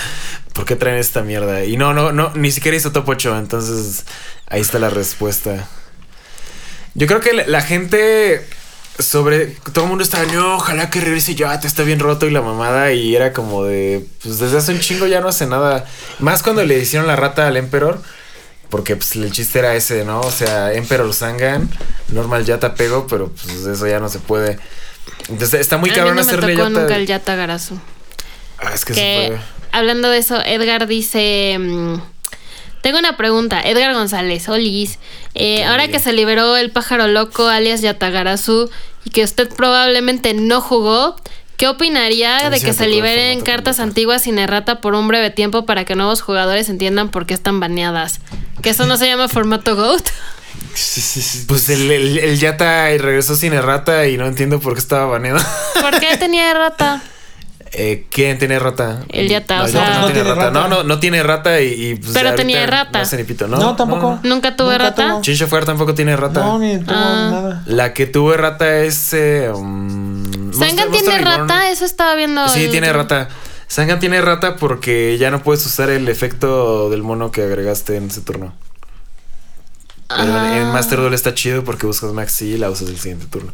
¿por 0.53 0.65
qué 0.65 0.75
traen 0.75 0.97
esta 0.97 1.21
mierda? 1.21 1.63
Y 1.63 1.77
no, 1.77 1.93
no, 1.93 2.11
no, 2.11 2.31
ni 2.33 2.51
siquiera 2.51 2.75
hizo 2.75 2.91
top 2.91 3.07
8. 3.09 3.37
Entonces 3.37 4.05
ahí 4.47 4.61
está 4.61 4.79
la 4.79 4.89
respuesta. 4.89 5.67
Yo 6.95 7.05
creo 7.05 7.19
que 7.19 7.33
la, 7.33 7.45
la 7.45 7.61
gente 7.61 8.47
sobre 8.97 9.45
todo 9.73 9.83
el 9.83 9.89
mundo 9.89 10.03
estaba, 10.03 10.25
no, 10.25 10.55
ojalá 10.55 10.89
que 10.89 10.99
regrese 11.01 11.35
Yata, 11.35 11.67
está 11.67 11.83
bien 11.83 11.99
roto 11.99 12.25
y 12.25 12.31
la 12.31 12.41
mamada. 12.41 12.91
Y 12.93 13.15
era 13.15 13.31
como 13.31 13.63
de, 13.63 14.07
pues 14.23 14.39
desde 14.39 14.57
hace 14.57 14.71
un 14.71 14.79
chingo 14.79 15.05
ya 15.05 15.21
no 15.21 15.27
hace 15.27 15.45
nada. 15.45 15.85
Más 16.17 16.41
cuando 16.41 16.63
le 16.65 16.79
hicieron 16.79 17.05
la 17.07 17.15
rata 17.15 17.45
al 17.47 17.57
Emperor. 17.57 18.01
Porque 18.69 18.95
pues 18.95 19.15
el 19.15 19.31
chiste 19.31 19.59
era 19.59 19.75
ese, 19.75 20.03
¿no? 20.03 20.19
O 20.21 20.31
sea, 20.31 20.73
Emperor 20.73 21.13
Sangan, 21.13 21.69
normal 22.09 22.45
Yata 22.45 22.75
pego, 22.75 23.07
pero 23.07 23.29
pues 23.29 23.65
eso 23.65 23.87
ya 23.87 23.99
no 23.99 24.09
se 24.09 24.19
puede. 24.19 24.59
Entonces 25.29 25.61
está 25.61 25.77
muy 25.77 25.89
cabrón 25.89 26.15
mí 26.15 26.21
no 26.21 26.25
me 26.25 26.31
hacerle 26.31 26.53
tocó 26.55 26.67
Yata. 26.69 26.81
nunca 26.81 26.95
el 26.95 27.05
Yata. 27.07 27.57
Ah, 28.59 28.71
es 28.73 28.85
que, 28.85 28.93
Que 28.93 28.99
se 28.99 29.27
fue. 29.27 29.39
hablando 29.71 30.09
de 30.09 30.17
eso, 30.17 30.41
Edgar 30.43 30.87
dice. 30.87 31.57
mm, 31.59 31.95
tengo 32.81 32.99
una 32.99 33.17
pregunta, 33.17 33.61
Edgar 33.61 33.93
González, 33.93 34.47
Olis. 34.49 34.99
Eh, 35.33 35.63
ahora 35.65 35.87
que 35.87 35.99
se 35.99 36.13
liberó 36.13 36.57
el 36.57 36.71
pájaro 36.71 37.07
loco, 37.07 37.47
alias 37.47 37.81
Yatagarazu, 37.81 38.69
y 39.03 39.09
que 39.09 39.23
usted 39.23 39.49
probablemente 39.49 40.33
no 40.33 40.61
jugó, 40.61 41.15
¿qué 41.57 41.67
opinaría 41.67 42.49
de 42.49 42.59
que 42.61 42.73
se 42.73 42.87
liberen 42.87 43.41
cartas 43.41 43.79
antiguas 43.79 44.21
sin 44.23 44.39
errata 44.39 44.79
por 44.81 44.93
un 44.95 45.07
breve 45.07 45.29
tiempo 45.31 45.65
para 45.65 45.83
que 45.85 45.95
nuevos 45.95 46.21
jugadores 46.21 46.69
entiendan 46.69 47.09
por 47.09 47.25
qué 47.25 47.33
están 47.33 47.59
baneadas? 47.59 48.19
¿Que 48.61 48.69
eso 48.69 48.85
no 48.85 48.97
se 48.97 49.07
llama 49.07 49.27
formato 49.27 49.75
GOAT? 49.75 50.07
Pues 51.47 51.69
el, 51.69 51.89
el, 51.91 52.17
el 52.19 52.39
Yata 52.39 52.85
regresó 52.97 53.35
sin 53.35 53.53
errata 53.53 54.07
y 54.07 54.17
no 54.17 54.25
entiendo 54.27 54.59
por 54.59 54.73
qué 54.73 54.79
estaba 54.79 55.05
baneado. 55.05 55.39
¿Por 55.81 55.99
qué 55.99 56.17
tenía 56.17 56.51
errata? 56.51 57.01
Eh, 57.73 58.05
¿Quién 58.09 58.39
tiene 58.39 58.57
rata? 58.59 59.03
El 59.09 59.27
Yata, 59.27 59.57
no, 59.57 59.63
o 59.63 59.65
no, 59.67 59.71
sea- 59.73 59.89
no, 59.95 59.99
No 59.99 60.05
tiene 60.07 60.23
rata. 60.23 60.35
rata. 60.45 60.51
No, 60.51 60.67
no, 60.69 60.83
no 60.83 60.99
tiene 61.01 61.21
rata 61.21 61.59
y, 61.61 61.67
y, 61.89 61.95
pues 61.95 62.13
Pero 62.13 62.33
tenía 62.33 62.65
rata. 62.65 62.99
No 62.99 63.03
hace 63.03 63.17
ni 63.17 63.23
pito, 63.25 63.45
¿no? 63.49 63.57
No, 63.57 63.75
tampoco. 63.75 64.19
¿Nunca 64.23 64.55
tuve 64.55 64.71
Nunca 64.71 64.85
rata? 64.85 65.09
tuvo. 65.09 65.21
Chin 65.21 65.35
Shofar 65.35 65.65
tampoco 65.65 65.93
tiene 65.93 66.15
rata. 66.15 66.39
No, 66.39 66.59
ni 66.59 66.77
tuvo 66.79 66.95
Ah. 66.95 67.29
nada. 67.29 67.63
La 67.65 67.93
que 67.93 68.07
tuvo 68.07 68.35
rata 68.37 68.77
es. 68.77 69.11
Eh, 69.13 69.49
um, 69.53 70.16
¿Sangan 70.53 70.91
tiene 70.91 71.17
rata? 71.19 71.69
Eso 71.71 71.85
estaba 71.85 72.15
viendo. 72.15 72.47
Sí, 72.49 72.65
el- 72.65 72.71
tiene 72.71 72.91
rata. 72.93 73.29
Sangan 73.67 73.99
tiene 73.99 74.21
rata 74.21 74.55
porque 74.55 75.17
ya 75.17 75.29
no 75.31 75.43
puedes 75.43 75.65
usar 75.65 75.89
el 75.89 76.07
efecto 76.07 76.89
del 76.89 77.03
mono 77.03 77.31
que 77.31 77.43
agregaste 77.43 77.97
en 77.97 78.07
ese 78.07 78.21
turno. 78.21 78.53
Pero 80.07 80.21
en- 80.23 80.29
Ah. 80.31 80.57
en 80.59 80.67
Master 80.71 80.99
Duel 80.99 81.13
está 81.13 81.33
chido 81.33 81.63
porque 81.65 81.85
buscas 81.85 82.13
Maxi 82.13 82.53
y 82.53 82.57
la 82.57 82.69
usas 82.69 82.87
el 82.89 82.97
siguiente 82.97 83.25
turno. 83.25 83.51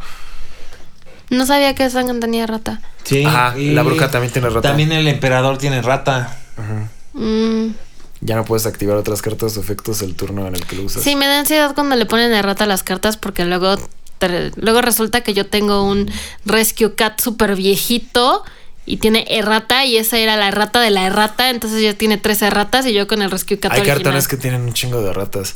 No 1.30 1.46
sabía 1.48 1.74
que 1.74 1.90
Sangan 1.90 2.20
tenía 2.20 2.46
rata. 2.46 2.80
Sí. 3.04 3.26
Ajá, 3.26 3.58
y 3.58 3.72
la 3.72 3.82
bruja 3.82 4.12
también 4.12 4.32
tiene 4.32 4.50
rata. 4.50 4.62
También 4.70 4.92
el 4.92 5.08
emperador 5.08 5.58
tiene 5.58 5.82
rata. 5.82 6.38
Mm. 7.14 7.70
Ya 8.22 8.36
no 8.36 8.46
puedes 8.46 8.66
activar 8.68 8.96
otras 8.98 9.22
cartas 9.22 9.58
o 9.58 9.60
efectos 9.62 10.02
el 10.04 10.16
turno 10.16 10.48
en 10.48 10.56
el 10.56 10.66
que 10.66 10.76
lo 10.76 10.84
usas. 10.84 11.02
Sí, 11.04 11.16
me 11.16 11.26
da 11.26 11.40
ansiedad 11.40 11.74
cuando 11.74 11.96
le 11.96 12.06
ponen 12.06 12.32
errata 12.34 12.66
a 12.66 12.68
las 12.68 12.84
cartas 12.84 13.18
porque 13.18 13.46
luego, 13.46 13.76
luego 14.56 14.82
resulta 14.82 15.22
que 15.22 15.34
yo 15.34 15.46
tengo 15.48 15.84
un 15.84 16.10
Rescue 16.46 16.96
Cat 16.96 17.20
súper 17.20 17.56
viejito 17.56 18.44
y 18.86 18.98
tiene 18.98 19.26
errata 19.30 19.86
y 19.86 19.98
esa 19.98 20.18
era 20.18 20.36
la 20.38 20.50
errata 20.50 20.82
de 20.82 20.90
la 20.90 21.06
errata, 21.06 21.50
entonces 21.50 21.82
ya 21.82 21.94
tiene 21.94 22.18
tres 22.18 22.42
erratas 22.42 22.86
y 22.86 22.94
yo 22.94 23.08
con 23.08 23.22
el 23.22 23.32
Rescue 23.32 23.58
Cat 23.60 23.72
Hay 23.72 23.80
original. 23.80 23.98
cartones 24.04 24.28
que 24.28 24.38
tienen 24.38 24.62
un 24.62 24.74
chingo 24.74 25.02
de 25.02 25.14
ratas. 25.14 25.56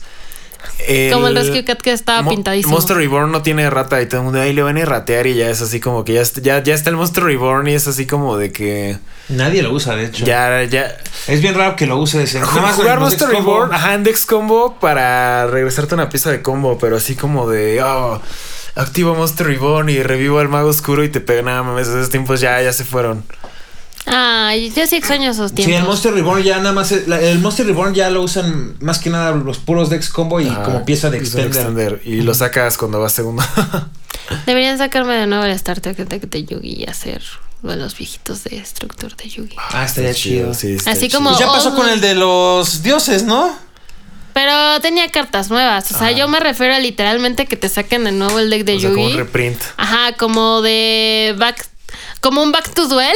Como 1.12 1.28
el 1.28 1.36
Rescue 1.36 1.64
Cat 1.64 1.82
que 1.82 1.92
estaba 1.92 2.22
Mo- 2.22 2.30
pintadísimo. 2.32 2.74
Monster 2.74 2.98
Reborn 2.98 3.32
no 3.32 3.42
tiene 3.42 3.70
rata 3.70 4.02
y 4.02 4.06
todo 4.08 4.20
el 4.22 4.26
mundo 4.26 4.42
ahí 4.42 4.54
le 4.54 4.62
van 4.64 4.78
a 4.78 4.86
ratear 4.86 5.26
y 5.28 5.34
ya 5.36 5.50
es 5.50 5.62
así 5.62 5.80
como 5.80 6.04
que 6.04 6.14
ya, 6.14 6.22
est- 6.22 6.40
ya, 6.42 6.62
ya 6.64 6.74
está 6.74 6.90
el 6.90 6.96
Monster 6.98 7.24
Reborn 7.24 7.68
y 7.68 7.74
es 7.74 7.88
así 7.88 8.06
como 8.06 8.38
de 8.38 8.52
que 8.52 8.98
Nadie 9.30 9.62
lo 9.62 9.72
usa, 9.72 9.96
de 9.96 10.06
hecho. 10.06 10.26
ya, 10.26 10.64
ya. 10.64 10.96
Es 11.28 11.42
bien 11.42 11.54
raro 11.56 11.76
que 11.76 11.86
lo 11.86 11.98
uses. 11.98 12.34
en- 12.36 12.44
Jugar 12.44 12.94
en 12.96 13.00
Monster. 13.00 13.30
Reborn, 13.30 13.74
ajá, 13.74 13.94
en 13.94 14.04
Dex 14.04 14.26
Combo 14.26 14.78
para 14.80 15.48
regresarte 15.48 15.96
una 15.96 16.10
pieza 16.10 16.32
de 16.32 16.42
combo, 16.42 16.78
pero 16.78 16.98
así 16.98 17.16
como 17.16 17.50
de, 17.50 17.82
oh, 17.82 18.22
activo 18.78 19.16
Monster 19.16 19.48
Reborn 19.48 19.90
y 19.90 20.02
revivo 20.04 20.40
al 20.40 20.50
Mago 20.50 20.70
Oscuro 20.70 21.04
y 21.04 21.10
te 21.10 21.20
pega 21.22 21.42
nada 21.42 21.64
mames, 21.64 21.88
esos 21.88 22.10
tiempos 22.10 22.40
ya, 22.42 22.62
ya 22.62 22.72
se 22.74 22.84
fueron. 22.86 23.24
Ay, 24.10 24.72
yo 24.74 24.88
sí 24.88 24.96
extraño 24.96 25.30
esos 25.32 25.52
tiempos. 25.54 25.66
Sí, 25.66 25.74
el 25.82 25.84
Monster 25.86 26.14
Reborn 26.14 26.42
ya 26.42 26.58
nada 26.60 26.72
más. 26.72 26.94
es- 26.94 27.08
la- 27.10 27.20
El 27.22 27.40
Monster 27.40 27.66
Reborn 27.66 27.94
ya 27.94 28.10
lo 28.10 28.22
usan 28.22 28.76
más 28.80 29.00
que 29.00 29.10
nada 29.10 29.32
los 29.36 29.58
puros 29.58 29.90
Dex 29.90 30.10
Combo 30.10 30.40
y 30.40 30.48
como 30.48 30.86
pieza 30.86 31.10
de 31.10 31.26
son 31.26 31.42
extender. 31.42 32.02
Y 32.06 32.22
lo 32.22 32.34
sacas 32.34 32.78
cuando 32.78 33.02
vas 33.02 33.12
segundo. 33.12 33.44
Deberían 34.46 34.78
sacarme 34.78 35.16
de 35.16 35.28
nuevo 35.28 35.44
el 35.44 35.52
Star 35.52 35.82
Trek 35.82 35.98
de, 35.98 36.46
Yugi 36.46 36.84
y 36.84 36.86
hacer 36.86 37.22
de 37.64 37.76
los 37.76 37.98
viejitos 37.98 38.44
de 38.46 38.64
Structure 38.64 39.14
de 39.22 39.28
Yugi. 39.30 39.56
Ah, 39.74 39.84
estaría 39.86 40.14
chido. 40.14 40.54
sí, 40.54 40.78
Así 40.86 41.08
chido. 41.08 41.18
como- 41.20 41.30
Pues 41.32 41.40
ya 41.40 41.48
pasó 41.48 41.70
Oh, 41.74 41.76
con 41.76 41.90
el 41.90 42.00
de 42.00 42.16
los 42.16 42.84
dioses, 42.84 43.24
¿no? 43.24 43.58
Pero 44.38 44.80
tenía 44.82 45.10
cartas 45.10 45.50
nuevas. 45.50 45.92
O 45.92 45.98
sea, 45.98 46.12
yo 46.12 46.28
me 46.28 46.40
refiero 46.40 46.76
a 46.76 46.78
literalmente 46.78 47.48
que 47.48 47.58
te 47.58 47.70
saquen 47.70 48.04
de 48.04 48.12
nuevo 48.12 48.38
el 48.38 48.52
deck 48.52 48.66
de 48.66 48.76
O 48.76 48.80
sea, 48.80 48.92
como 48.92 49.06
un 49.08 49.18
reprint. 49.18 49.60
Ajá, 49.78 50.16
como 50.16 50.62
de 50.62 51.34
back. 51.40 51.68
Como 52.22 52.44
un 52.44 52.52
back 52.52 52.72
to 52.72 52.88
duel. 52.88 53.16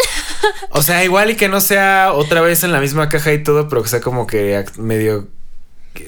O 0.71 0.81
sea, 0.81 1.03
igual 1.03 1.29
y 1.29 1.35
que 1.35 1.47
no 1.47 1.61
sea 1.61 2.13
otra 2.15 2.41
vez 2.41 2.63
en 2.63 2.71
la 2.71 2.79
misma 2.79 3.07
caja 3.07 3.33
y 3.33 3.43
todo, 3.43 3.69
pero 3.69 3.83
que 3.83 3.89
sea 3.89 4.01
como 4.01 4.25
que 4.25 4.65
medio. 4.77 5.27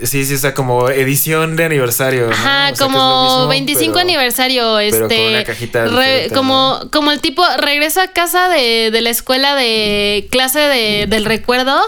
Sí, 0.03 0.23
sí, 0.25 0.34
o 0.36 0.38
sea, 0.38 0.53
como 0.53 0.89
edición 0.89 1.55
de 1.57 1.65
aniversario. 1.65 2.27
¿no? 2.27 2.34
Ajá, 2.34 2.69
O 2.71 2.75
sea, 2.75 2.86
como 2.88 3.23
mismo, 3.23 3.47
25 3.49 3.93
pero- 3.93 4.01
aniversario, 4.01 4.63
pero 4.77 5.05
este. 5.07 5.15
con 5.23 5.34
una 5.34 5.43
cajita 5.43 5.84
re- 5.86 5.89
diferente, 5.89 6.36
como, 6.36 6.79
como 6.91 7.11
el 7.11 7.19
tipo, 7.19 7.43
regreso 7.57 7.99
a 8.01 8.07
casa 8.07 8.47
de, 8.47 8.91
de 8.91 9.01
la 9.01 9.09
escuela 9.09 9.55
de 9.55 10.27
clase 10.31 10.59
de, 10.59 11.05
del 11.07 11.25
recuerdo. 11.25 11.79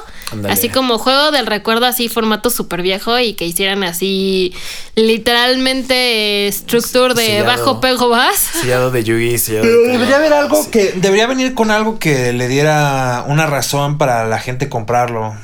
Así 0.49 0.67
como 0.69 0.97
juego 0.97 1.31
del 1.31 1.45
recuerdo, 1.45 1.85
así 1.85 2.09
formato 2.09 2.49
súper 2.49 2.81
viejo 2.81 3.17
y 3.19 3.35
que 3.35 3.45
hicieran 3.45 3.83
así 3.83 4.53
literalmente 4.95 6.49
structure 6.51 7.13
de 7.13 7.41
bajo 7.43 7.79
pego 7.79 8.09
vas. 8.09 8.35
Sellado 8.35 8.91
de 8.91 9.03
Yugi, 9.03 9.37
sellado 9.37 9.63
Pero 9.65 9.79
de. 9.81 9.87
debería 9.93 10.15
haber 10.17 10.33
algo 10.33 10.69
que. 10.71 10.91
Debería 10.95 11.27
venir 11.27 11.53
con 11.53 11.71
algo 11.71 11.99
que 11.99 12.33
le 12.33 12.47
diera 12.47 13.23
una 13.27 13.45
razón 13.45 13.97
para 13.97 14.25
la 14.27 14.39
gente 14.39 14.67
comprarlo. 14.69 15.35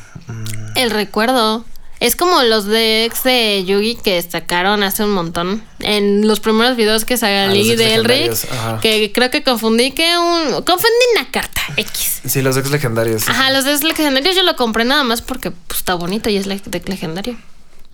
El 0.75 0.89
recuerdo. 0.91 1.63
Es 2.01 2.15
como 2.15 2.41
los 2.41 2.65
decks 2.65 3.23
de 3.23 3.63
Yugi 3.63 3.95
que 3.95 4.19
sacaron 4.23 4.81
hace 4.81 5.03
un 5.03 5.11
montón. 5.11 5.63
En 5.79 6.27
los 6.27 6.39
primeros 6.39 6.75
videos 6.75 7.05
que 7.05 7.13
Ah, 7.13 7.17
salí 7.17 7.63
decks 7.75 7.77
de 7.77 7.93
Elric. 7.93 8.79
Que 8.81 9.11
creo 9.13 9.29
que 9.29 9.43
confundí 9.43 9.91
que 9.91 10.17
un. 10.17 10.63
Confundí 10.63 11.05
una 11.15 11.29
carta 11.29 11.61
X. 11.77 12.21
Sí, 12.25 12.41
los 12.41 12.57
ex 12.57 12.71
legendarios. 12.71 13.29
Ajá, 13.29 13.51
los 13.51 13.65
decks 13.65 13.83
legendarios 13.83 14.35
yo 14.35 14.41
lo 14.41 14.55
compré 14.55 14.83
nada 14.83 15.03
más 15.03 15.21
porque 15.21 15.51
pues, 15.51 15.77
está 15.79 15.93
bonito 15.93 16.29
y 16.31 16.37
es 16.37 16.47
le- 16.47 16.59
deck 16.65 16.89
legendario. 16.89 17.37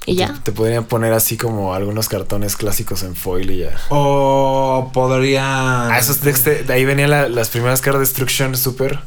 ¿Y 0.06 0.16
ya? 0.16 0.28
Te, 0.36 0.40
te 0.40 0.52
podrían 0.54 0.86
poner 0.86 1.12
así 1.12 1.36
como 1.36 1.74
algunos 1.74 2.08
cartones 2.08 2.56
clásicos 2.56 3.04
en 3.04 3.14
foil 3.14 3.52
y 3.52 3.58
ya. 3.60 3.76
O 3.90 4.90
podría. 4.94 5.90
Ah, 5.90 6.00
esos 6.00 6.22
decks 6.22 6.46
de, 6.46 6.64
de 6.64 6.74
ahí 6.74 6.86
venían 6.86 7.10
la- 7.10 7.28
las 7.28 7.50
primeras 7.50 7.82
Card 7.82 8.00
Destruction 8.00 8.56
Super. 8.56 9.00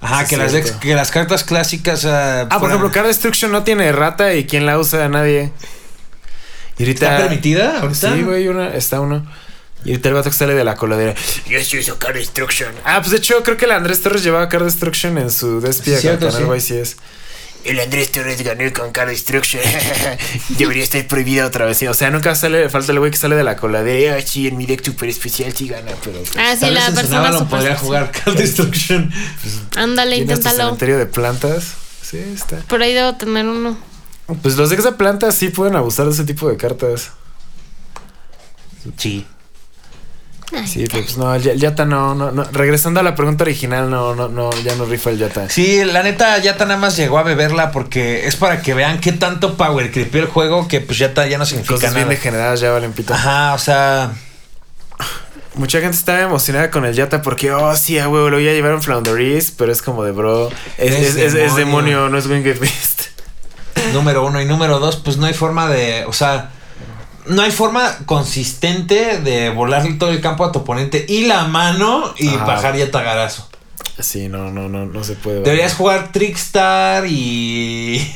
Ajá, 0.00 0.24
Sí, 0.24 0.30
que, 0.30 0.36
las 0.36 0.52
que 0.52 0.94
las 0.94 1.10
cartas 1.10 1.44
clásicas. 1.44 2.04
ah, 2.04 2.46
Ah, 2.50 2.58
por 2.60 2.68
ejemplo, 2.70 2.90
Card 2.90 3.06
Destruction 3.08 3.50
no 3.50 3.64
tiene 3.64 3.90
rata 3.92 4.34
y 4.34 4.46
quién 4.46 4.64
la 4.66 4.78
usa 4.78 5.08
nadie. 5.08 5.52
Y 6.78 6.82
ahorita. 6.84 7.06
¿Está 7.16 7.18
permitida 7.28 7.80
ahorita? 7.80 8.14
Sí, 8.14 8.22
güey, 8.22 8.46
una, 8.48 8.74
está 8.74 9.00
uno. 9.00 9.26
Y 9.84 9.90
ahorita 9.90 10.08
el 10.08 10.14
vato 10.14 10.30
que 10.30 10.36
sale 10.36 10.54
de 10.54 10.64
la 10.64 10.74
coladera. 10.76 11.14
Yo 11.46 11.60
sí 11.62 11.78
uso 11.78 11.98
Card 11.98 12.14
Destruction. 12.14 12.72
Ah, 12.84 12.98
pues 13.00 13.10
de 13.12 13.18
hecho, 13.18 13.42
creo 13.42 13.56
que 13.56 13.64
el 13.64 13.72
Andrés 13.72 14.02
Torres 14.02 14.22
llevaba 14.22 14.48
Card 14.48 14.64
Destruction 14.64 15.18
en 15.18 15.30
su 15.30 15.60
despida 15.60 15.96
Sí, 15.96 16.02
cierto, 16.02 16.30
sí. 16.30 16.42
YCS. 16.42 16.96
El 17.64 17.80
Andrés 17.80 18.10
Torres 18.12 18.42
ganó 18.42 18.72
con 18.72 18.92
Card 18.92 19.08
Destruction. 19.10 19.60
Debería 20.50 20.84
estar 20.84 21.06
prohibida 21.06 21.44
otra 21.46 21.66
vez. 21.66 21.82
O 21.82 21.92
sea, 21.94 22.10
nunca 22.10 22.34
sale, 22.34 22.68
falta 22.70 22.92
el 22.92 22.98
güey 23.00 23.10
que 23.10 23.16
sale 23.16 23.36
de 23.36 23.44
la 23.44 23.56
coladera. 23.56 24.16
Ah, 24.16 24.22
sí, 24.24 24.46
en 24.48 24.56
mi 24.56 24.64
deck 24.64 24.82
super 24.84 25.08
especial 25.08 25.52
sí 25.54 25.68
gana, 25.68 25.92
pero. 26.02 26.18
pues, 26.20 26.32
Ah, 26.36 26.54
sí, 26.54 26.60
Tal 26.60 26.74
la 26.74 26.86
persona 26.86 27.02
Cenábalo 27.02 27.38
super 27.40 27.58
podría 27.58 27.76
jugar 27.76 28.10
Card 28.12 28.36
Destruction. 28.36 29.12
Ándale, 29.76 30.16
¿Tienes 30.16 30.26
tu 30.28 30.38
inténtalo. 30.48 30.64
cementerio 30.64 30.98
de 30.98 31.06
plantas? 31.06 31.74
Sí, 32.02 32.18
está. 32.34 32.56
Por 32.68 32.80
ahí 32.82 32.94
debo 32.94 33.14
tener 33.16 33.44
uno. 33.44 33.76
Pues 34.42 34.56
los 34.56 34.70
decks 34.70 34.84
de 34.84 34.92
plantas 34.92 35.34
sí 35.34 35.48
pueden 35.48 35.74
abusar 35.76 36.06
de 36.06 36.12
ese 36.12 36.24
tipo 36.24 36.48
de 36.48 36.56
cartas. 36.56 37.10
Sí. 38.96 39.26
Sí, 40.66 40.84
pero 40.90 41.02
pues 41.04 41.16
no, 41.18 41.34
el 41.34 41.42
Ya- 41.42 41.52
el 41.52 41.60
Yata 41.60 41.84
no, 41.84 42.14
no, 42.14 42.30
no. 42.30 42.44
Regresando 42.44 43.00
a 43.00 43.02
la 43.02 43.14
pregunta 43.14 43.44
original, 43.44 43.90
no, 43.90 44.14
no, 44.14 44.28
no, 44.28 44.50
ya 44.64 44.74
no 44.76 44.84
rifa 44.86 45.10
el 45.10 45.18
Yata. 45.18 45.48
Sí, 45.50 45.84
la 45.84 46.02
neta, 46.02 46.38
Yata 46.38 46.64
nada 46.64 46.80
más 46.80 46.96
llegó 46.96 47.18
a 47.18 47.22
beberla 47.22 47.70
porque 47.70 48.26
es 48.26 48.36
para 48.36 48.62
que 48.62 48.72
vean 48.74 49.00
qué 49.00 49.12
tanto 49.12 49.56
power 49.56 49.90
creepió 49.92 50.20
el 50.22 50.26
juego 50.28 50.66
que 50.66 50.80
pues 50.80 50.98
Yata 50.98 51.26
ya 51.26 51.36
no 51.38 51.44
significa 51.46 51.74
Cosas 51.74 51.92
bien 51.94 52.04
nada. 52.08 52.14
degeneradas 52.16 52.60
ya 52.60 52.70
valen 52.70 52.92
pito. 52.92 53.12
Ajá, 53.14 53.54
o 53.54 53.58
sea, 53.58 54.12
Mucha 55.54 55.80
gente 55.80 55.96
estaba 55.96 56.20
emocionada 56.20 56.70
con 56.70 56.84
el 56.84 56.94
Yata 56.94 57.20
porque, 57.20 57.50
oh, 57.52 57.74
sí, 57.76 57.98
a 57.98 58.08
huevo, 58.08 58.30
lo 58.30 58.36
voy 58.36 58.48
a 58.48 58.52
llevar 58.52 58.74
un 58.74 58.82
Flounderies, 58.82 59.50
pero 59.50 59.72
es 59.72 59.82
como 59.82 60.04
de 60.04 60.12
bro. 60.12 60.50
Es, 60.76 60.92
Es 60.94 61.00
es, 61.00 61.16
es- 61.16 61.16
es 61.16 61.32
demonio. 61.34 61.56
demonio, 61.56 62.08
no 62.10 62.16
es 62.18 62.26
Winged 62.26 62.60
Beast. 62.60 63.02
número 63.92 64.24
uno 64.24 64.40
y 64.40 64.44
número 64.44 64.78
dos, 64.78 64.96
pues 64.96 65.16
no 65.16 65.26
hay 65.26 65.34
forma 65.34 65.68
de, 65.68 66.04
o 66.06 66.12
sea, 66.12 66.50
no 67.28 67.42
hay 67.42 67.50
forma 67.50 67.98
consistente 68.06 69.18
de 69.18 69.50
volarle 69.50 69.94
todo 69.94 70.10
el 70.10 70.20
campo 70.20 70.44
a 70.44 70.52
tu 70.52 70.60
oponente 70.60 71.04
y 71.08 71.26
la 71.26 71.44
mano 71.44 72.12
y 72.18 72.28
Ajá. 72.28 72.44
bajar 72.44 72.76
ya 72.76 72.90
tagarazo. 72.90 73.48
Sí, 73.98 74.28
no, 74.28 74.50
no, 74.50 74.68
no, 74.68 74.86
no 74.86 75.04
se 75.04 75.14
puede. 75.14 75.40
Deberías 75.40 75.74
jugar 75.74 76.12
Trickstar 76.12 77.06
y 77.06 78.14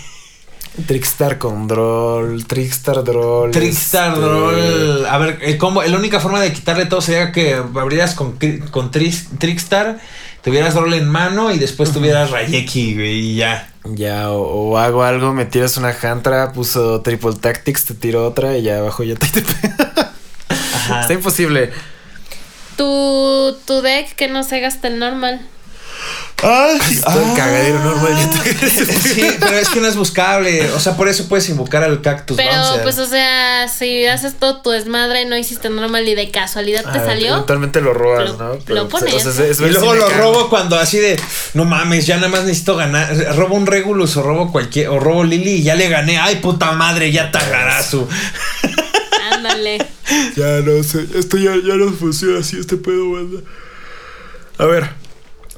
Trickstar 0.87 1.39
con 1.39 1.69
Droll, 1.69 2.47
Trickstar 2.47 3.05
Droll. 3.05 3.51
Trickstar 3.51 4.15
este, 4.15 4.21
Roll. 4.21 5.07
A 5.07 5.19
ver, 5.19 5.39
el 5.43 5.59
combo, 5.59 5.83
la 5.83 5.97
única 5.97 6.19
forma 6.19 6.41
de 6.41 6.53
quitarle 6.53 6.87
todo 6.87 7.03
sería 7.03 7.31
que 7.31 7.55
abrieras 7.55 8.15
con, 8.15 8.39
con 8.71 8.91
Trickstar, 8.91 10.01
tuvieras 10.43 10.75
Roll 10.75 10.95
en 10.95 11.09
mano 11.09 11.51
y 11.51 11.59
después 11.59 11.93
tuvieras 11.93 12.31
Rayeki, 12.31 12.95
güey, 12.95 13.19
y 13.19 13.37
ya. 13.37 13.69
Ya, 13.85 14.31
o, 14.31 14.43
o 14.43 14.79
hago 14.79 15.03
algo, 15.03 15.33
me 15.33 15.45
tiras 15.45 15.77
una 15.77 15.95
Hantra, 16.03 16.53
puso 16.53 17.01
Triple 17.01 17.35
Tactics, 17.35 17.87
te 17.87 17.95
tiro 17.95 18.27
otra 18.27 18.57
y 18.57 18.63
ya 18.63 18.79
abajo 18.79 19.03
ya 19.03 19.17
te. 19.17 19.27
te. 19.29 19.41
Está 21.01 21.13
imposible. 21.13 21.71
Tu, 22.77 23.57
tu 23.67 23.83
deck 23.83 24.15
que 24.15 24.29
no 24.29 24.43
se 24.43 24.61
gasta 24.61 24.89
el 24.89 24.99
normal. 24.99 25.41
Todo 26.43 27.23
el 27.31 27.37
cagadero 27.37 27.79
normal. 27.79 28.13
Sí, 29.03 29.27
pero 29.39 29.59
es 29.59 29.69
que 29.69 29.81
no 29.81 29.87
es 29.87 29.97
buscable. 29.97 30.71
O 30.73 30.81
sea, 30.81 30.97
por 30.97 31.09
eso 31.09 31.29
puedes 31.29 31.49
invocar 31.49 31.85
al 31.85 32.01
Cactus 32.03 32.37
Pero, 32.37 32.51
Bouncer. 32.53 32.83
pues, 32.83 32.99
o 32.99 33.07
sea, 33.07 33.69
si 33.69 34.07
haces 34.07 34.35
todo 34.39 34.61
tu 34.63 34.71
desmadre, 34.71 35.25
no 35.25 35.37
hiciste 35.37 35.71
normal 35.71 36.09
y 36.09 36.15
de 36.15 36.31
casualidad 36.31 36.83
te 36.83 36.99
Ah, 36.99 37.05
salió. 37.05 37.33
Eventualmente 37.35 37.81
lo 37.81 37.95
robas, 37.95 38.31
Lo- 38.31 38.37
¿no? 38.39 38.59
lo 38.67 38.89
pones. 38.89 39.25
es- 39.25 39.39
es 39.39 39.61
y 39.61 39.65
luego 39.71 39.93
si 39.95 39.99
lo 40.01 40.07
cago. 40.09 40.21
robo 40.23 40.49
cuando 40.51 40.79
así 40.79 40.99
de 40.99 41.21
no 41.55 41.65
mames, 41.65 42.07
ya 42.07 42.17
nada 42.17 42.29
más 42.29 42.43
necesito 42.45 42.77
ganar. 42.77 43.15
Robo 43.37 43.55
un 43.55 43.67
Regulus 43.67 44.17
o 44.17 44.23
robo 44.23 44.51
cualquier, 44.51 44.89
o 44.89 44.99
robo 44.99 45.23
Lily 45.25 45.51
y 45.57 45.63
ya 45.63 45.75
le 45.77 45.89
gané. 45.89 46.19
Ay, 46.19 46.37
puta 46.37 46.73
madre, 46.73 47.13
ya 47.13 47.31
tagarazo. 47.31 48.09
Ándale. 49.33 49.79
Ya 50.37 50.61
no 50.61 50.83
sé, 50.83 51.07
esto 51.15 51.37
ya, 51.37 51.53
ya 51.53 51.75
no 51.75 51.93
funciona 51.93 52.41
así, 52.41 52.59
este 52.59 52.77
pedo, 52.77 53.13
banda. 53.13 53.41
A 54.59 54.65
ver, 54.67 54.91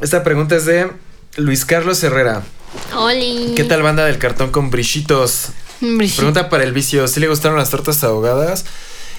esta 0.01 0.23
pregunta 0.23 0.57
es 0.57 0.65
de 0.67 0.91
Luis 1.37 1.65
Carlos 1.65 2.03
Herrera. 2.03 2.43
Oli. 2.97 3.55
¿Qué 3.57 3.65
tal 3.65 3.83
banda 3.83 4.05
del 4.05 4.19
cartón 4.19 4.51
con 4.51 4.71
brillitos? 4.71 5.49
Brigitte. 5.81 6.17
Pregunta 6.17 6.49
para 6.49 6.65
el 6.65 6.73
vicio, 6.73 7.07
¿sí 7.09 7.21
le 7.21 7.29
gustaron 7.29 7.59
las 7.59 7.71
tortas 7.71 8.03
ahogadas? 8.05 8.65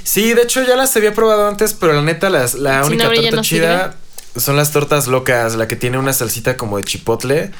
Sí, 0.03 0.33
de 0.33 0.43
hecho 0.43 0.63
ya 0.63 0.75
las 0.75 0.95
había 0.95 1.13
probado 1.13 1.47
antes, 1.47 1.73
pero 1.73 1.93
la 1.93 2.01
neta 2.01 2.29
las, 2.29 2.53
la 2.53 2.83
única 2.85 3.05
torta 3.11 3.31
no 3.31 3.41
chida 3.41 3.95
son 4.35 4.55
las 4.55 4.71
tortas 4.71 5.07
locas, 5.07 5.55
la 5.55 5.67
que 5.67 5.75
tiene 5.75 5.97
una 5.97 6.13
salsita 6.13 6.57
como 6.57 6.77
de 6.77 6.83
chipotle 6.83 7.51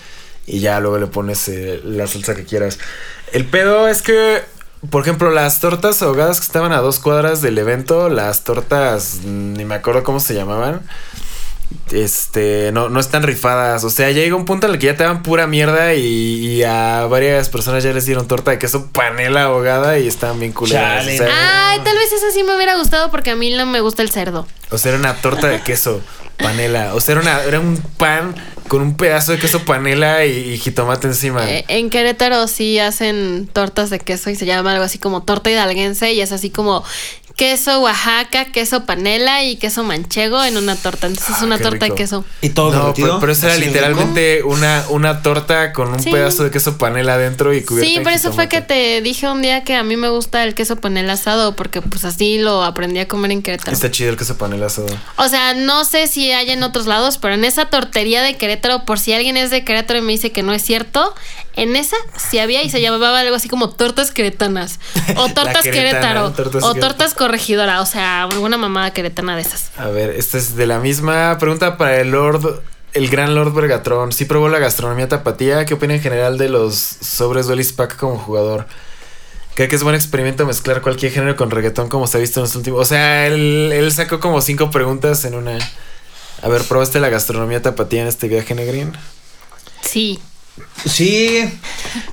y 0.46 0.60
ya 0.60 0.80
luego 0.80 1.00
le 1.00 1.08
pones 1.08 1.48
eh, 1.48 1.82
la 1.84 2.08
salsa 2.08 2.36
que 2.36 2.44
quieras. 2.44 2.80
El 3.32 3.46
pedo 3.46 3.88
es 3.88 4.02
que, 4.02 4.42
por 4.90 5.02
ejemplo, 5.02 5.32
las 5.32 5.60
tortas 5.60 6.02
ahogadas 6.02 6.40
que 6.40 6.46
estaban 6.46 6.72
a 6.72 6.78
dos 6.80 7.00
cuadras 7.00 7.42
del 7.42 7.58
evento, 7.58 8.10
las 8.10 8.44
tortas, 8.44 9.22
ni 9.24 9.66
me 9.66 9.76
acuerdo 9.76 10.04
cómo 10.04 10.20
se 10.20 10.36
llamaban. 10.36 10.82
Este, 11.92 12.72
no, 12.74 12.90
no 12.90 13.00
están 13.00 13.24
rifadas. 13.24 13.84
O 13.84 13.90
sea, 13.90 14.10
ya 14.12 14.22
llega 14.24 14.36
un 14.36 14.46
punto 14.46 14.68
en 14.68 14.74
el 14.74 14.80
que 14.80 14.88
ya 14.88 14.98
te 14.98 15.04
dan 15.04 15.24
pura 15.24 15.48
mierda 15.48 15.94
y, 15.94 16.02
y 16.02 16.64
a 16.64 17.06
varias 17.08 17.50
personas 17.50 17.84
ya 17.84 17.94
les 17.94 18.06
dieron 18.06 18.28
torta 18.28 18.52
de 18.52 18.60
queso 18.60 18.88
panela 18.92 19.44
ahogada 19.44 20.00
y 20.00 20.08
estaban 20.08 20.40
bien 20.40 20.52
culeras. 20.52 21.06
Chale. 21.06 21.16
O 21.16 21.18
sea, 21.24 21.72
Ay, 21.72 21.80
tal 21.84 21.96
vez 21.98 22.12
esa 22.12 22.32
sí 22.32 22.44
me 22.44 22.56
hubiera 22.56 22.76
gustado 22.78 23.12
porque 23.12 23.32
a 23.32 23.36
mí 23.36 23.52
no 23.52 23.66
me 23.66 23.82
gusta 23.82 24.02
el 24.02 24.10
cerdo. 24.10 24.48
o 24.72 24.78
sea, 24.78 24.90
era 24.92 25.00
una 25.00 25.16
torta 25.22 25.48
de 25.48 25.62
queso 25.62 26.02
panela. 26.38 26.94
O 26.96 27.02
sea, 27.02 27.14
era, 27.14 27.22
una- 27.22 27.44
era 27.44 27.60
un 27.60 27.78
pan 27.98 28.36
con 28.68 28.82
un 28.82 28.98
pedazo 28.98 29.32
de 29.32 29.40
queso 29.40 29.64
panela 29.64 30.26
y, 30.26 30.54
y 30.54 30.58
jitomate 30.58 31.08
encima. 31.08 31.48
Eh, 31.50 31.66
en 31.68 31.90
Querétaro 31.92 32.48
sí 32.48 32.80
hacen 32.80 33.48
tortas 33.54 33.90
de 33.92 34.00
queso 34.00 34.30
y 34.32 34.36
se 34.36 34.46
llama 34.46 34.72
algo 34.72 34.84
así 34.84 34.98
como 34.98 35.22
torta 35.24 35.52
hidalguense 35.52 36.12
y 36.14 36.22
es 36.22 36.32
así 36.32 36.50
como 36.50 36.84
queso 37.36 37.82
Oaxaca, 37.82 38.46
queso 38.46 38.86
panela 38.86 39.44
y 39.44 39.58
queso 39.58 39.84
manchego 39.84 40.42
en 40.44 40.56
una 40.58 40.76
torta. 40.76 41.08
Entonces 41.08 41.36
es 41.36 41.42
Ah, 41.42 41.46
una 41.46 41.58
torta 41.58 41.86
rico. 41.86 41.96
de 41.96 42.02
queso. 42.02 42.26
Y 42.42 42.50
todo 42.50 42.72
no, 42.72 42.94
pero, 42.94 43.20
pero 43.20 43.32
eso 43.34 43.48
era 43.48 43.58
literalmente 43.58 44.42
una, 44.44 44.86
una 44.90 45.22
torta 45.22 45.74
con 45.74 45.90
un 45.90 46.00
Sí. 46.02 46.12
pedazo 46.12 46.44
de 46.46 46.52
queso 46.52 46.78
panela 46.78 47.16
adentro 47.16 47.54
y 47.54 47.64
cubierta 47.64 47.92
Sí, 47.92 48.00
por 48.00 48.14
eso 48.14 48.32
fue 48.32 48.48
que 48.48 48.62
te 48.62 49.02
dije 49.02 49.28
un 49.30 49.42
día 49.42 49.64
que 49.64 49.76
a 49.76 49.84
mí 49.84 49.98
me 49.98 50.08
gusta 50.10 50.44
el 50.44 50.56
queso 50.56 50.78
panela 50.78 51.14
asado 51.14 51.56
porque 51.56 51.82
pues 51.82 52.06
así 52.06 52.38
lo 52.38 52.64
aprendí 52.64 53.00
a 53.00 53.08
comer 53.08 53.32
en 53.32 53.42
Querétaro. 53.42 53.72
Está 53.74 53.92
chido 53.92 54.12
el 54.12 54.18
queso 54.18 54.38
panela 54.38 54.68
asado. 54.68 54.88
O 55.18 55.28
sea, 55.28 55.54
no 55.54 55.84
sé 55.84 56.08
si 56.08 56.32
hay 56.32 56.50
en 56.52 56.64
otros 56.64 56.86
lados, 56.86 57.18
pero 57.18 57.34
en 57.34 57.44
esa 57.44 57.66
tortería 57.66 58.22
de 58.22 58.38
Querétaro, 58.38 58.86
por 58.86 58.98
si 59.00 59.12
alguien 59.14 59.36
es 59.36 59.50
de 59.50 59.66
Querétaro 59.66 60.00
y 60.00 60.04
me 60.04 60.14
dice 60.14 60.32
que 60.32 60.42
no 60.44 60.54
es 60.54 60.62
cierto, 60.64 61.14
en 61.56 61.76
esa 61.76 61.98
sí 62.18 62.40
había 62.40 62.64
y 62.64 62.70
se 62.70 62.82
llamaba 62.82 63.20
algo 63.20 63.36
así 63.36 63.48
como 63.50 63.70
tortas 63.70 64.12
queretanas. 64.12 64.80
O 65.18 65.30
tortas 65.30 65.64
Querétaro. 65.64 66.32
tortas 66.32 66.64
o 66.64 66.74
tortas 66.76 67.14
corregidora. 67.14 67.82
O 67.82 67.86
sea, 67.86 68.24
alguna 68.24 68.58
mamada 68.58 68.92
queretana 68.92 69.36
de 69.36 69.42
esas. 69.44 69.72
A 69.78 69.88
ver, 69.88 70.10
esta 70.12 70.38
es 70.38 70.56
de 70.56 70.68
la 70.68 70.80
misma 70.80 71.38
pregunta 71.40 71.78
para 71.78 72.00
el 72.02 72.12
Lord, 72.12 72.62
el 72.94 73.10
gran 73.10 73.36
Lord 73.36 73.54
Bergatron. 73.54 74.12
Sí 74.12 74.26
probó 74.26 74.50
la 74.50 74.60
gastronomía 74.60 75.08
tapatía. 75.08 75.66
¿Qué 75.66 75.74
opina 75.76 75.94
en 75.94 76.02
general 76.02 76.38
de 76.38 76.50
los 76.50 76.76
sobres 76.76 77.48
Duelis 77.48 77.72
Pack 77.74 77.96
como 77.98 78.18
jugador? 78.18 78.68
Creo 79.54 79.70
que 79.70 79.76
es 79.78 79.84
buen 79.84 79.96
experimento 79.96 80.46
mezclar 80.46 80.82
cualquier 80.82 81.14
género 81.14 81.38
con 81.38 81.50
reggaetón 81.50 81.88
como 81.88 82.08
se 82.08 82.18
ha 82.18 82.20
visto 82.20 82.42
en 82.42 82.44
los 82.44 82.56
últimos. 82.58 82.82
O 82.82 82.86
sea, 82.86 83.26
él, 83.28 83.72
él 83.74 83.92
sacó 83.94 84.20
como 84.20 84.42
cinco 84.42 84.70
preguntas 84.70 85.24
en 85.24 85.36
una. 85.36 85.58
A 86.42 86.50
ver, 86.50 86.64
¿probaste 86.64 87.00
la 87.00 87.08
gastronomía 87.10 87.62
tapatía 87.62 88.02
en 88.02 88.08
este 88.10 88.28
viaje, 88.28 88.54
Negrín? 88.54 88.92
Sí. 89.82 90.20
Sí, 90.86 91.50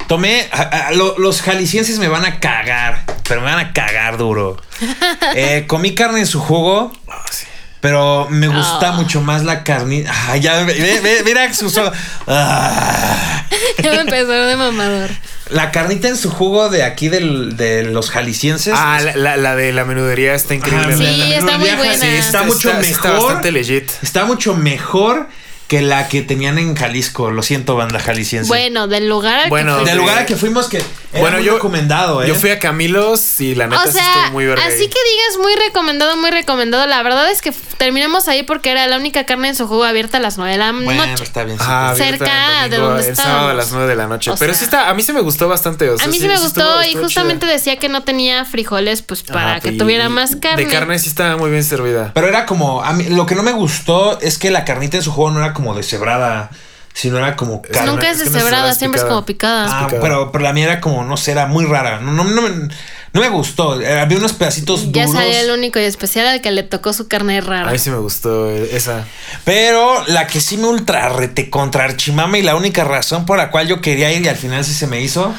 tomé. 0.09 0.49
a- 0.53 0.63
a- 0.89 0.93
lo- 0.93 1.19
los 1.19 1.43
jaliscienses 1.43 1.99
me 1.99 2.09
van 2.09 2.25
a 2.25 2.41
cagar, 2.41 3.05
pero 3.29 3.41
me 3.41 3.47
van 3.53 3.59
a 3.67 3.73
cagar 3.73 4.17
duro. 4.17 4.57
Eh, 5.37 5.65
comí 5.69 5.95
carne 5.95 6.21
en 6.21 6.27
su 6.27 6.41
jugo, 6.41 6.93
Ah, 7.09 7.23
sí. 7.31 7.45
pero 7.81 8.27
me 8.31 8.49
gusta 8.49 8.89
Ah. 8.89 8.93
mucho 8.93 9.21
más 9.21 9.45
la 9.45 9.63
carne. 9.65 10.05
Ah, 10.09 10.37
ya, 10.37 10.65
ve- 10.65 11.23
mira 11.25 11.53
sus 11.55 11.77
ojos. 11.79 11.97
Ah. 12.27 13.45
Ya 13.83 13.93
me 13.93 14.01
empezó 14.01 14.33
de 14.33 14.57
mamador. 14.57 15.11
La 15.51 15.71
carnita 15.71 16.09
en 16.09 16.17
su 16.17 16.31
jugo 16.31 16.69
de 16.71 16.83
aquí 16.83 17.09
del- 17.09 17.57
de 17.57 17.85
los 17.85 18.11
jaliscienses. 18.11 18.75
Ah, 18.77 19.01
la, 19.03 19.15
la- 19.17 19.37
la 19.37 19.55
de 19.57 19.73
la 19.73 19.85
menudería 19.85 20.35
está 20.35 20.55
increíble. 20.55 20.95
Ajá, 20.95 20.97
Sí, 20.97 21.17
la- 21.17 21.27
la- 21.29 21.37
está 21.37 21.59
muy 21.59 21.71
buena. 21.71 21.95
sí, 21.95 22.07
está, 22.07 22.19
Está- 22.19 22.43
mucho 22.45 22.69
está- 22.71 22.81
mejor. 22.81 22.91
está 22.93 23.11
bastante 23.13 23.53
legit. 23.53 23.91
Está 24.03 24.25
mucho 24.25 24.55
mejor 24.55 25.29
que 25.73 25.81
la 25.81 26.07
que 26.07 26.21
tenían 26.21 26.59
en 26.59 26.77
Jalisco. 26.77 27.31
Lo 27.31 27.43
siento, 27.43 27.77
banda 27.77 27.99
jalisciense. 27.99 28.47
Bueno, 28.49 28.89
del 28.89 29.09
lugar 29.09 29.41
al 29.41 29.49
Bueno, 29.49 29.79
que 29.79 29.87
Del 29.87 29.97
lugar 29.97 30.19
al 30.19 30.27
que 30.27 30.37
fuimos 30.37 30.69
que 30.69 30.77
Era 31.13 31.21
Bueno, 31.21 31.37
muy 31.39 31.47
yo- 31.47 31.55
recomendado, 31.55 32.23
¿eh? 32.23 32.29
Yo 32.29 32.35
fui 32.35 32.51
a 32.51 32.59
Camilos 32.59 33.39
y 33.41 33.55
la 33.55 33.67
neta 33.69 33.83
O 33.83 33.87
sí 33.87 33.93
sea, 33.93 34.07
estuvo 34.17 34.33
muy 34.33 34.47
verga. 34.47 34.65
así 34.67 34.77
que 34.89 34.99
digas 35.11 35.39
muy 35.43 35.55
recomendado, 35.57 36.17
muy 36.17 36.31
recomendado. 36.31 36.87
La 36.87 37.03
verdad 37.03 37.31
es 37.31 37.41
que 37.43 37.53
terminamos 37.79 38.29
ahí 38.29 38.43
porque 38.43 38.71
era 38.71 38.87
la 38.87 38.97
única 38.97 39.25
carne 39.27 39.49
en 39.49 39.55
su 39.55 39.67
jugo 39.67 39.85
abierta 39.85 40.19
a 40.19 40.21
las 40.21 40.37
9 40.39 40.53
de 40.53 40.59
la 40.59 40.73
Bueno, 40.73 41.07
noche. 41.07 41.25
está 41.25 41.45
bien. 41.45 41.59
cerca 41.97 42.69
de 42.69 42.77
donde 42.77 43.09
El 43.09 43.17
sábado 43.17 43.49
a 43.51 43.55
las 43.55 43.73
9 43.73 43.87
de 43.89 43.97
la 43.97 44.07
noche. 44.09 44.31
O 44.31 44.37
Pero 44.37 44.53
sea, 44.53 44.59
sí 44.59 44.65
está, 44.65 44.89
a 44.91 44.95
mí 44.95 45.03
sí 45.03 45.13
me 45.13 45.21
gustó 45.21 45.49
bastante. 45.49 45.89
o 45.91 45.97
sea, 45.97 46.07
A 46.07 46.09
mí 46.09 46.15
sí, 46.17 46.23
sí 46.23 46.29
me 46.29 46.35
gustó 46.39 46.61
estuvo- 46.61 46.83
y 46.83 46.87
estuvo 46.89 47.03
justamente 47.05 47.47
chida. 47.47 47.53
decía 47.55 47.77
que 47.79 47.89
no 47.89 48.03
tenía 48.03 48.45
frijoles, 48.45 49.03
pues 49.03 49.23
para 49.23 49.61
que 49.61 49.71
y- 49.73 49.79
tuviera 49.79 50.07
y 50.07 50.09
más 50.11 50.37
carne. 50.37 50.65
De 50.65 50.71
carne 50.71 50.99
sí 50.99 51.09
estaba 51.09 51.37
muy 51.37 51.51
bien 51.51 51.65
servida. 51.65 52.11
Pero 52.15 52.27
era 52.29 52.47
como. 52.47 52.83
A 52.83 52.93
mí, 52.93 53.05
lo 53.11 53.27
que 53.27 53.35
no 53.35 53.43
me 53.43 53.53
gustó 53.53 54.19
es 54.21 54.39
que 54.39 54.51
la 54.51 54.65
carnita 54.65 54.97
en 54.97 55.03
su 55.03 55.13
jugo 55.13 55.31
no 55.31 55.41
era 55.41 55.53
como 55.53 55.62
deshebrada, 55.75 56.51
sino 56.95 57.19
era 57.19 57.37
como 57.37 57.63
carne. 57.63 57.91
Nunca 57.91 58.11
es 58.11 58.19
no 58.19 58.25
deshebrada, 58.31 58.75
siempre 58.75 59.01
es 59.01 59.07
como 59.07 59.25
picada. 59.25 59.67
Ah, 59.69 59.87
picada. 59.87 60.03
pero, 60.03 60.33
pero 60.33 60.45
la 60.45 60.53
mía 60.53 60.65
era 60.65 60.81
como, 60.81 61.05
no 61.05 61.17
sé, 61.17 61.33
era 61.33 61.47
muy 61.47 61.65
rara. 61.65 62.01
No, 62.01 62.13
no, 62.13 62.25
no, 62.25 62.43
me- 62.43 62.69
no 63.15 63.21
me 63.21 63.29
gustó. 63.29 63.81
Eh, 63.81 64.01
Había 64.01 64.19
unos 64.19 64.33
pedacitos 64.33 64.91
ya 64.93 65.05
duros. 65.07 65.21
salió 65.23 65.39
el 65.39 65.51
único 65.51 65.79
y 65.79 65.85
especial 65.85 66.27
al 66.27 66.41
que 66.41 66.51
le 66.51 66.63
tocó 66.63 66.93
su 66.93 67.09
carne 67.09 67.41
rara. 67.43 67.69
A 67.69 67.73
mí 67.73 67.79
sí 67.79 67.91
me 67.91 67.99
gustó 67.99 68.51
eh, 68.51 68.71
esa. 68.73 69.05
Pero 69.45 70.03
la 70.09 70.27
que 70.27 70.41
sí 70.41 70.57
me 70.57 70.67
ultra 70.67 71.09
rete 71.11 71.49
contra 71.51 71.85
Archimama 71.85 72.39
y 72.39 72.43
la 72.43 72.57
única 72.57 72.85
razón 72.85 73.27
por 73.27 73.37
la 73.39 73.51
cual 73.51 73.69
yo 73.69 73.81
quería 73.81 74.13
ir 74.13 74.23
y 74.23 74.29
al 74.29 74.37
final 74.37 74.65
sí 74.65 74.73
se 74.75 74.87
me 74.87 75.01
hizo. 75.01 75.35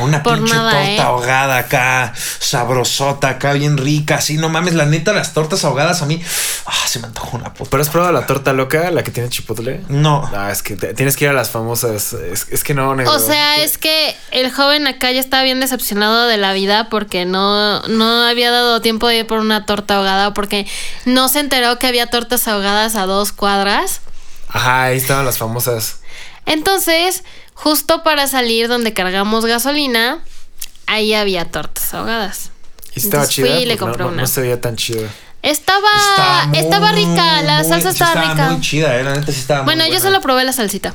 Una 0.00 0.22
Por 0.22 0.36
pinche 0.38 0.54
nada, 0.54 0.70
torta 0.70 0.90
¿eh? 0.90 1.00
ahogada 1.00 1.58
acá, 1.58 2.12
sabrosota, 2.38 3.30
acá 3.30 3.52
bien 3.52 3.76
rica, 3.76 4.16
así, 4.16 4.36
no 4.36 4.48
mames, 4.48 4.74
la 4.74 4.86
neta, 4.86 5.12
las 5.12 5.34
tortas 5.34 5.64
ahogadas 5.64 6.02
a 6.02 6.06
mí, 6.06 6.22
ah, 6.66 6.72
se 6.86 7.00
me 7.00 7.06
antojó 7.06 7.36
una 7.36 7.52
puta. 7.52 7.70
¿Pero 7.70 7.82
has 7.82 7.88
probado 7.88 8.12
la 8.12 8.24
torta 8.26 8.52
loca, 8.52 8.90
la 8.92 9.02
que 9.02 9.10
tiene 9.10 9.28
chipotle? 9.28 9.82
No. 9.88 10.28
Ah, 10.32 10.50
es 10.52 10.62
que 10.62 10.76
te- 10.76 10.94
tienes 10.94 11.16
que 11.16 11.24
ir 11.24 11.30
a 11.30 11.34
las 11.34 11.50
famosas. 11.50 12.12
Es, 12.12 12.46
es 12.48 12.62
que 12.64 12.74
no, 12.74 12.94
negro. 12.94 13.12
O 13.12 13.18
sea, 13.18 13.56
es 13.62 13.76
que 13.76 14.14
el 14.30 14.52
joven 14.52 14.86
acá 14.86 15.10
ya 15.10 15.20
estaba 15.20 15.42
bien 15.42 15.58
decepcionado 15.58 16.26
de 16.28 16.36
la 16.36 16.52
vida 16.52 16.88
porque 16.90 17.24
no, 17.24 17.80
no 17.88 18.22
había 18.24 18.52
dado 18.52 18.80
tiempo 18.80 19.08
de 19.08 19.18
ir 19.18 19.26
por 19.26 19.40
una 19.40 19.66
torta 19.66 19.96
ahogada 19.96 20.32
porque 20.32 20.66
no 21.06 21.28
se 21.28 21.40
enteró 21.40 21.78
que 21.80 21.88
había 21.88 22.06
tortas 22.06 22.46
ahogadas 22.46 22.94
a 22.94 23.06
dos 23.06 23.32
cuadras. 23.32 24.00
Ajá, 24.48 24.84
ahí 24.84 24.96
estaban 24.96 25.24
las 25.26 25.38
famosas. 25.38 25.96
Entonces, 26.46 27.24
justo 27.62 28.02
para 28.02 28.26
salir 28.26 28.68
donde 28.68 28.92
cargamos 28.94 29.44
gasolina, 29.44 30.20
ahí 30.86 31.12
había 31.14 31.44
tortas 31.46 31.92
ahogadas. 31.94 32.50
Y 32.94 33.00
estaba 33.00 33.24
Entonces 33.24 33.34
chida. 33.34 33.46
fui 33.54 33.62
y 33.62 33.66
le 33.66 33.76
porque 33.76 33.80
no- 33.80 33.86
compré 33.86 34.04
no, 34.04 34.12
una. 34.12 34.22
no 34.22 34.26
se 34.28 34.40
veía 34.40 34.60
tan 34.60 34.76
chido. 34.76 35.06
Estaba, 35.42 36.46
muy, 36.48 36.58
estaba 36.58 36.92
rica, 36.92 37.42
la 37.42 37.58
muy- 37.60 37.68
salsa 37.68 37.92
sí 37.92 38.02
estaba 38.02 38.22
rica. 38.32 38.50
muy 38.50 38.60
chida, 38.60 38.96
eh, 38.98 39.04
la 39.04 39.14
neta 39.14 39.32
sí 39.32 39.38
estaba 39.40 39.62
bueno, 39.64 39.84
muy 39.84 39.92
yo 39.92 40.00
solo 40.00 40.20
probé 40.20 40.44
la 40.44 40.52
salsita 40.52 40.94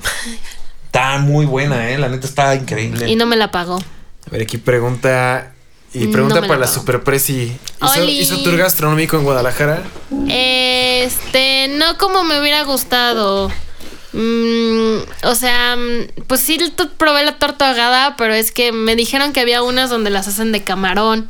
Está 0.85 1.17
muy 1.19 1.45
buena, 1.45 1.89
eh, 1.89 1.97
la 1.97 2.09
neta 2.09 2.27
está 2.27 2.53
increíble. 2.55 3.09
y 3.09 3.15
no 3.15 3.25
me 3.25 3.35
la 3.37 3.51
pagó. 3.51 3.77
A 3.77 4.29
ver, 4.31 4.41
aquí 4.43 4.57
pregunta. 4.57 5.49
Y 5.95 6.07
pregunta 6.07 6.41
para 6.41 6.53
la 6.55 6.65
la. 6.65 6.67
Super 6.67 7.03
Prezi. 7.03 7.55
¿Hizo. 7.83 8.03
¿Hizo 8.03 8.37
tour 8.43 8.57
gastronómico 8.57 9.15
en 9.17 9.23
Guadalajara? 9.25 9.83
Este, 10.27 11.67
no 11.69 11.97
como 11.97 12.23
me 12.23 12.39
hubiera 12.39 12.63
gustado. 12.63 13.51
Mm, 14.13 14.97
o 15.23 15.35
sea, 15.35 15.75
mm, 15.75 16.23
pues 16.27 16.41
sí 16.41 16.57
probé 16.97 17.23
la 17.25 17.37
torta 17.39 17.69
ahogada, 17.69 18.15
pero 18.15 18.33
es 18.33 18.51
que 18.51 18.71
me 18.71 18.95
dijeron 18.95 19.33
que 19.33 19.39
había 19.39 19.61
unas 19.63 19.89
donde 19.89 20.09
las 20.09 20.27
hacen 20.27 20.51
de 20.51 20.63
camarón. 20.63 21.29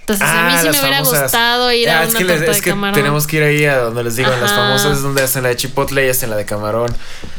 Entonces 0.00 0.24
a 0.28 0.42
mí 0.46 0.52
Ah, 0.54 0.58
sí 0.62 0.68
me 0.68 0.80
hubiera 0.80 0.96
famosas. 0.98 1.22
gustado 1.22 1.72
ir 1.72 1.88
Ah, 1.90 2.00
a 2.00 2.04
es 2.04 2.10
una 2.10 2.18
que, 2.18 2.24
les- 2.26 2.36
torta 2.36 2.50
es 2.52 2.56
de 2.58 2.62
que 2.62 2.70
camarón. 2.70 2.94
tenemos 2.94 3.26
que 3.26 3.36
ir 3.38 3.42
ahí 3.42 3.64
a 3.64 3.78
donde 3.78 4.04
les 4.04 4.14
digo, 4.14 4.32
en 4.32 4.40
las 4.40 4.52
famosas 4.52 4.98
es 4.98 5.02
donde 5.02 5.22
hacen 5.22 5.42
la 5.42 5.48
de 5.48 5.56
chipotle 5.56 6.06
y 6.06 6.10
hacen 6.10 6.30
la 6.30 6.36
de 6.36 6.44
camarón. 6.44 6.94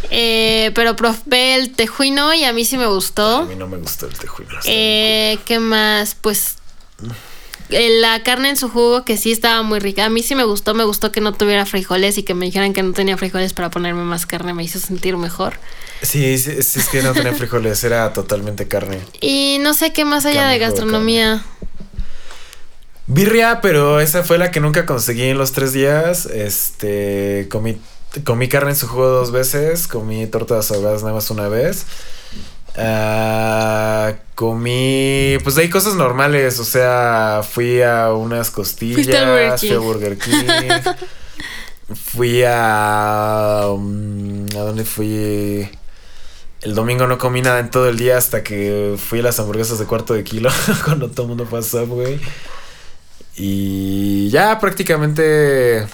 Eh, 0.10 0.72
pero 0.76 0.96
probé 0.98 1.56
el 1.56 1.72
tejuino 1.72 2.34
y 2.34 2.44
a 2.44 2.52
mí 2.52 2.66
sí 2.66 2.78
me 2.78 2.84
A 2.84 2.88
gustó. 2.88 3.44
mí 3.46 3.56
no 3.56 3.68
me 3.68 3.78
gustó 3.78 4.08
el 4.08 4.14
tejuino. 4.18 4.52
Eh, 4.66 5.38
¿Qué 5.46 5.60
más? 5.60 6.16
Pues 6.20 6.56
la 7.70 8.24
carne 8.24 8.50
en 8.50 8.58
su 8.58 8.70
jugo 8.70 9.04
que 9.04 9.18
sí 9.18 9.32
estaba 9.32 9.62
muy 9.62 9.80
rica. 9.80 10.06
A 10.06 10.10
mí 10.10 10.24
sí 10.24 10.36
me 10.36 10.44
gustó, 10.44 10.74
me 10.74 10.84
gustó 10.84 11.12
que 11.12 11.22
no 11.22 11.34
tuviera 11.34 11.66
frijoles 11.66 12.18
y 12.18 12.24
que 12.24 12.34
me 12.34 12.46
dijeran 12.46 12.74
que 12.74 12.84
no 12.84 12.94
tenía 12.94 13.18
frijoles 13.18 13.54
para 13.54 13.70
ponerme 13.70 14.04
más 14.04 14.26
carne, 14.26 14.54
me 14.54 14.64
hizo 14.64 14.80
sentir 14.80 15.18
mejor. 15.18 15.56
Sí, 16.02 16.38
sí, 16.38 16.62
sí, 16.62 16.80
es 16.80 16.90
que 16.90 17.02
no 17.02 17.14
tenía 17.14 17.34
frijoles, 17.34 17.84
era 17.84 18.14
totalmente 18.14 18.68
carne. 18.68 19.00
Y 19.22 19.58
no 19.62 19.74
sé 19.74 19.94
qué 19.94 20.06
más 20.06 20.26
allá 20.26 20.42
Carne, 20.42 20.54
de 20.54 20.60
gastronomía. 20.60 21.44
Birria, 23.08 23.62
pero 23.62 24.00
esa 24.00 24.24
fue 24.24 24.38
la 24.38 24.52
que 24.52 24.60
nunca 24.60 24.86
conseguí 24.86 25.24
en 25.24 25.38
los 25.38 25.54
tres 25.54 25.74
días. 25.74 26.26
Este, 26.26 27.48
comí, 27.50 27.78
comí 28.24 28.48
carne 28.48 28.72
en 28.72 28.76
su 28.76 28.88
jugo 28.88 29.08
dos 29.08 29.32
veces, 29.32 29.88
comí 29.88 30.28
tortas 30.28 30.72
ahogadas 30.72 31.02
nada 31.02 31.16
más 31.16 31.32
una 31.32 31.48
vez. 31.48 31.86
Ah, 32.80 34.14
comí, 34.36 35.38
pues 35.44 35.58
hay 35.58 35.68
cosas 35.68 35.96
normales, 35.96 36.60
o 36.60 36.64
sea, 36.64 37.42
fui 37.42 37.82
a 37.82 38.14
unas 38.14 38.52
costillas, 38.52 39.60
fui 39.60 39.72
a 39.72 39.80
Burger 39.80 40.18
King, 40.20 40.94
fui 41.96 42.44
a... 42.46 43.64
um, 43.68 44.46
¿A 44.56 44.60
dónde 44.60 44.86
fui? 44.86 45.68
El 46.62 46.76
domingo 46.76 47.08
no 47.08 47.18
comí 47.18 47.42
nada 47.42 47.60
en 47.60 47.72
todo 47.72 47.90
el 47.90 47.98
día 47.98 48.18
hasta 48.18 48.44
que 48.44 48.96
fui 48.98 49.20
a 49.20 49.24
las 49.24 49.40
hamburguesas 49.40 49.80
de 49.80 49.86
cuarto 49.86 50.14
de 50.14 50.24
kilo 50.24 50.50
cuando 50.86 51.10
todo 51.10 51.24
el 51.24 51.36
mundo 51.36 51.58
a 51.58 51.62
Subway. 51.64 52.20
Y 53.36 54.30
ya 54.30 54.60
prácticamente 54.60 55.88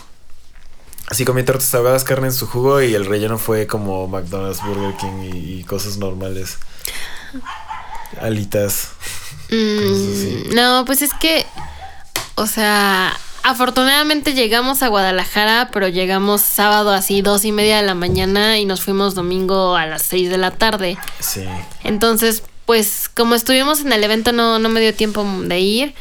así 1.07 1.23
comí 1.23 1.43
tortas 1.43 1.73
ahogadas, 1.75 2.03
carne 2.03 2.27
en 2.27 2.33
su 2.33 2.47
jugo 2.47 2.81
y 2.81 2.93
el 2.93 3.05
relleno 3.05 3.37
fue 3.37 3.67
como 3.67 4.07
McDonald's, 4.07 4.61
Burger 4.65 4.95
King 4.97 5.31
y, 5.33 5.59
y 5.59 5.63
cosas 5.63 5.97
normales. 5.97 6.57
Alitas. 8.21 8.91
Mm, 9.49 10.53
no, 10.55 10.83
pues 10.85 11.01
es 11.01 11.13
que, 11.13 11.45
o 12.35 12.47
sea, 12.47 13.17
afortunadamente 13.43 14.33
llegamos 14.33 14.81
a 14.81 14.87
Guadalajara, 14.87 15.69
pero 15.71 15.89
llegamos 15.89 16.41
sábado 16.41 16.91
así 16.91 17.21
dos 17.21 17.45
y 17.45 17.51
media 17.51 17.77
de 17.77 17.83
la 17.83 17.95
mañana 17.95 18.57
y 18.57 18.65
nos 18.65 18.81
fuimos 18.81 19.15
domingo 19.15 19.75
a 19.75 19.85
las 19.85 20.01
seis 20.03 20.29
de 20.29 20.37
la 20.37 20.51
tarde. 20.51 20.97
Sí. 21.19 21.45
Entonces, 21.83 22.43
pues 22.65 23.09
como 23.13 23.35
estuvimos 23.35 23.81
en 23.81 23.91
el 23.93 24.03
evento 24.03 24.31
no, 24.31 24.59
no 24.59 24.69
me 24.69 24.79
dio 24.79 24.93
tiempo 24.93 25.25
de 25.43 25.59
ir. 25.59 25.95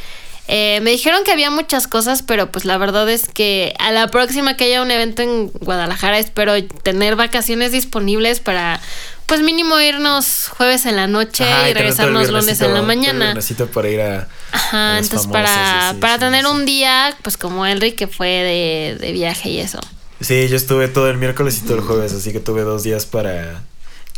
Eh, 0.48 0.80
me 0.82 0.90
dijeron 0.90 1.22
que 1.24 1.32
había 1.32 1.50
muchas 1.50 1.86
cosas, 1.86 2.22
pero 2.22 2.50
pues 2.50 2.64
la 2.64 2.76
verdad 2.76 3.08
es 3.08 3.28
que 3.28 3.74
a 3.78 3.92
la 3.92 4.08
próxima 4.08 4.56
que 4.56 4.64
haya 4.64 4.82
un 4.82 4.90
evento 4.90 5.22
en 5.22 5.48
Guadalajara 5.48 6.18
espero 6.18 6.62
tener 6.82 7.16
vacaciones 7.16 7.72
disponibles 7.72 8.40
para 8.40 8.80
pues 9.26 9.40
mínimo 9.40 9.80
irnos 9.80 10.48
jueves 10.48 10.84
en 10.84 10.96
la 10.96 11.06
noche 11.06 11.44
Ajá, 11.44 11.70
y 11.70 11.74
regresarnos 11.74 12.28
lunes 12.28 12.60
en 12.60 12.74
la 12.74 12.82
mañana. 12.82 13.26
viernesito 13.26 13.66
para 13.68 13.88
ir 13.88 14.00
a. 14.00 14.18
a 14.22 14.26
Ajá, 14.52 14.98
entonces 14.98 15.28
para, 15.28 15.88
sí, 15.90 15.94
sí, 15.94 16.00
para 16.00 16.14
sí, 16.14 16.20
tener 16.20 16.46
un 16.46 16.66
día 16.66 17.16
pues 17.22 17.36
como 17.36 17.64
Henry 17.64 17.92
que 17.92 18.08
fue 18.08 18.28
de, 18.28 18.98
de 19.00 19.12
viaje 19.12 19.48
y 19.48 19.60
eso. 19.60 19.78
Sí, 20.20 20.48
yo 20.48 20.56
estuve 20.56 20.88
todo 20.88 21.08
el 21.08 21.16
miércoles 21.18 21.58
y 21.58 21.66
todo 21.66 21.76
el 21.76 21.82
jueves, 21.82 22.12
así 22.12 22.32
que 22.32 22.40
tuve 22.40 22.62
dos 22.62 22.82
días 22.82 23.06
para 23.06 23.62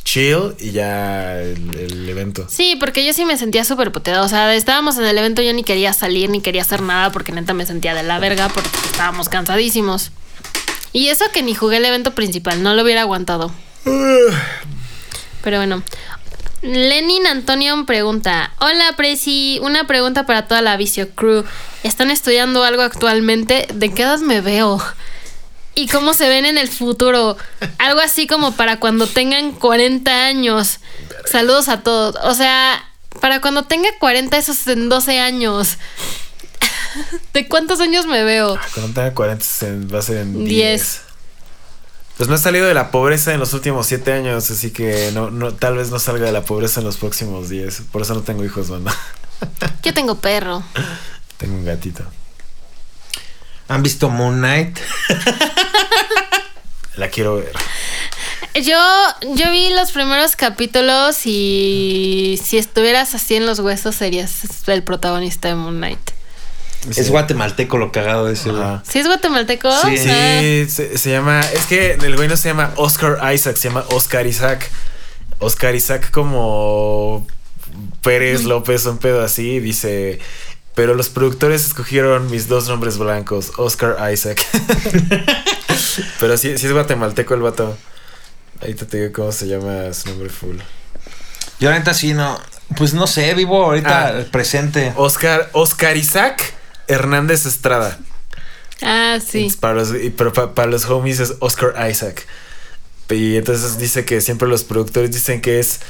chill 0.05 0.55
y 0.59 0.71
ya 0.71 1.41
el, 1.41 2.09
evento. 2.09 2.47
Sí, 2.49 2.77
porque 2.79 3.05
yo 3.05 3.13
sí 3.13 3.25
me 3.25 3.37
sentía 3.37 3.65
súper 3.65 3.91
puteada. 3.91 4.23
O 4.23 4.29
sea, 4.29 4.55
estábamos 4.55 4.99
en 4.99 5.05
el 5.05 5.19
evento, 5.19 5.43
yo 5.43 5.53
ni 5.53 5.65
quería 5.65 5.93
salir, 5.93 6.31
ni 6.31 6.41
quería 6.41 6.63
hacer 6.63 6.83
nada, 6.83 7.11
porque 7.11 7.33
neta 7.33 7.55
me 7.55 7.67
sentía 7.67 7.95
de 7.95 8.03
la 8.03 8.19
verga, 8.19 8.49
porque 8.49 8.69
estábamos 8.87 9.29
cansadísimos. 9.29 10.13
Y 10.93 11.09
eso 11.09 11.25
que 11.33 11.43
ni 11.43 11.55
jugué 11.55 11.79
el 11.79 11.85
evento 11.85 12.15
principal, 12.15 12.63
no 12.63 12.75
lo 12.75 12.83
hubiera 12.83 13.01
aguantado. 13.01 13.51
Pero 15.43 15.59
bueno. 15.59 15.83
Lenin 16.63 17.27
Antonio 17.27 17.85
pregunta: 17.85 18.53
Hola 18.59 18.95
Prezi, 18.97 19.59
una 19.63 19.87
pregunta 19.87 20.25
para 20.25 20.47
toda 20.47 20.63
la 20.63 20.77
Vicio 20.79 21.11
Crew. 21.11 21.45
¿Están 21.83 22.11
estudiando 22.11 22.65
algo 22.65 22.83
actualmente? 22.83 23.67
¿De 23.75 23.93
qué 23.93 24.03
edad 24.03 24.21
me 24.21 24.41
veo? 24.41 24.81
¿Y 25.75 25.89
cómo 25.89 26.15
se 26.15 26.29
ven 26.29 26.45
en 26.45 26.57
el 26.59 26.69
futuro? 26.69 27.37
Algo 27.79 28.01
así 28.01 28.27
como 28.27 28.53
para 28.53 28.79
cuando 28.79 29.07
tengan 29.07 29.53
40 29.53 30.27
años. 30.27 30.79
Saludos 31.31 31.69
a 31.69 31.81
todos. 31.83 32.17
O 32.23 32.35
sea, 32.35 32.81
para 33.21 33.41
cuando 33.41 33.65
tenga 33.65 33.89
40, 33.99 34.37
eso 34.37 34.53
es 34.53 34.67
en 34.69 34.89
12 34.89 35.19
años. 35.21 35.79
¿De 37.33 37.49
cuántos 37.49 37.81
años 37.81 38.07
me 38.07 38.23
veo? 38.23 38.57
Cuando 38.75 38.93
tenga 38.95 39.15
40 39.15 39.45
se- 39.45 39.81
va 39.87 39.99
a 39.99 40.03
ser 40.03 40.19
en 40.19 40.35
10. 40.45 40.49
Diez. 40.49 41.01
Pues 42.17 42.29
no 42.29 42.37
he 42.37 42.39
salido 42.39 42.67
de 42.69 42.75
la 42.75 42.93
pobreza 42.93 43.33
en 43.35 43.41
los 43.41 43.53
últimos 43.55 43.89
7 43.89 44.13
años, 44.13 44.49
así 44.49 44.71
que 44.71 45.11
no, 45.13 45.33
no, 45.33 45.53
tal 45.53 45.77
vez 45.77 45.91
no 45.91 45.99
salga 45.99 46.25
de 46.27 46.31
la 46.33 46.43
pobreza 46.45 46.79
en 46.79 46.87
los 46.87 46.97
próximos 46.97 47.49
10. 47.49 47.83
Por 47.91 48.03
eso 48.03 48.15
no 48.15 48.23
tengo 48.23 48.45
hijos, 48.45 48.71
banda. 48.71 48.95
Yo 49.83 49.93
tengo 49.93 50.15
perro. 50.15 50.63
tengo 51.39 51.57
un 51.57 51.65
gatito. 51.65 52.05
¿Han 53.69 53.83
visto 53.83 54.11
Moon 54.11 54.39
Knight? 54.39 54.79
La 56.97 57.09
quiero 57.09 57.37
ver. 57.37 57.53
Yo, 58.55 58.79
yo 59.35 59.51
vi 59.51 59.71
los 59.71 59.91
primeros 59.91 60.37
capítulos 60.37 61.27
y 61.27 62.39
si 62.43 62.57
estuvieras 62.57 63.15
así 63.15 63.35
en 63.35 63.47
los 63.47 63.59
huesos 63.59 63.97
serías 63.97 64.43
el 64.69 64.83
protagonista 64.85 65.49
de 65.49 65.57
Moon 65.57 65.77
Knight. 65.77 66.11
Es 66.91 67.11
guatemalteco 67.11 67.79
lo 67.79 67.91
cagado 67.91 68.27
de 68.27 68.35
ese. 68.35 68.51
Ajá. 68.51 68.83
¿Sí 68.89 68.99
es 68.99 69.07
guatemalteco? 69.07 69.71
Sí. 69.71 69.97
Ah. 70.09 70.39
Sí, 70.41 70.67
se, 70.69 70.99
se 70.99 71.11
llama. 71.11 71.41
Es 71.41 71.67
que 71.67 71.93
el 71.93 72.15
güey 72.15 72.29
no 72.29 72.37
se 72.37 72.49
llama 72.49 72.73
Oscar 72.77 73.35
Isaac, 73.35 73.57
se 73.57 73.69
llama 73.69 73.85
Oscar 73.91 74.27
Isaac. 74.27 74.71
Oscar 75.39 75.75
Isaac 75.75 76.11
como 76.11 77.27
Pérez 78.03 78.45
López, 78.45 78.87
un 78.87 78.99
pedo 78.99 79.23
así, 79.23 79.61
dice. 79.61 80.21
Pero 80.75 80.95
los 80.95 81.09
productores 81.09 81.65
escogieron 81.65 82.31
mis 82.31 82.49
dos 82.49 82.69
nombres 82.69 82.99
blancos, 82.99 83.53
Oscar 83.59 83.97
Isaac. 84.13 84.45
Pero 86.21 86.37
sí, 86.37 86.57
sí 86.59 86.67
es 86.67 86.73
guatemalteco 86.73 87.35
el 87.35 87.41
vato. 87.41 87.77
Ahí 88.61 88.75
te 88.75 88.85
digo 88.99 89.13
cómo 89.13 89.33
se 89.33 89.47
llama 89.47 89.93
su 89.93 90.09
nombre 90.09 90.29
full. 90.31 90.57
Yo 91.61 91.71
ahorita 91.71 91.95
sí 91.95 92.15
no. 92.15 92.41
Pues 92.77 92.95
no 92.95 93.07
sé, 93.07 93.35
vivo 93.35 93.65
ahorita 93.65 94.07
Ah. 94.07 94.11
el 94.19 94.27
presente. 94.27 94.93
Oscar, 94.97 95.49
Oscar 95.53 95.97
Isaac 95.97 96.55
Hernández 96.89 97.47
Estrada. 97.47 97.99
Ah, 98.83 99.19
sí. 99.25 99.47
Es 99.47 99.57
Para 99.57 99.75
los, 99.75 99.91
y- 99.95 100.11
pero 100.11 100.33
pa- 100.33 100.55
para 100.55 100.71
los 100.71 100.87
homies 100.87 101.21
es 101.21 101.35
Oscar 101.41 101.89
Isaac. 101.89 102.27
Y 103.11 103.37
entonces 103.37 103.79
dice 103.79 104.05
que 104.05 104.21
siempre 104.21 104.49
los 104.49 104.65
productores 104.65 105.13
dicen 105.13 105.41
que 105.41 105.61
es 105.61 105.81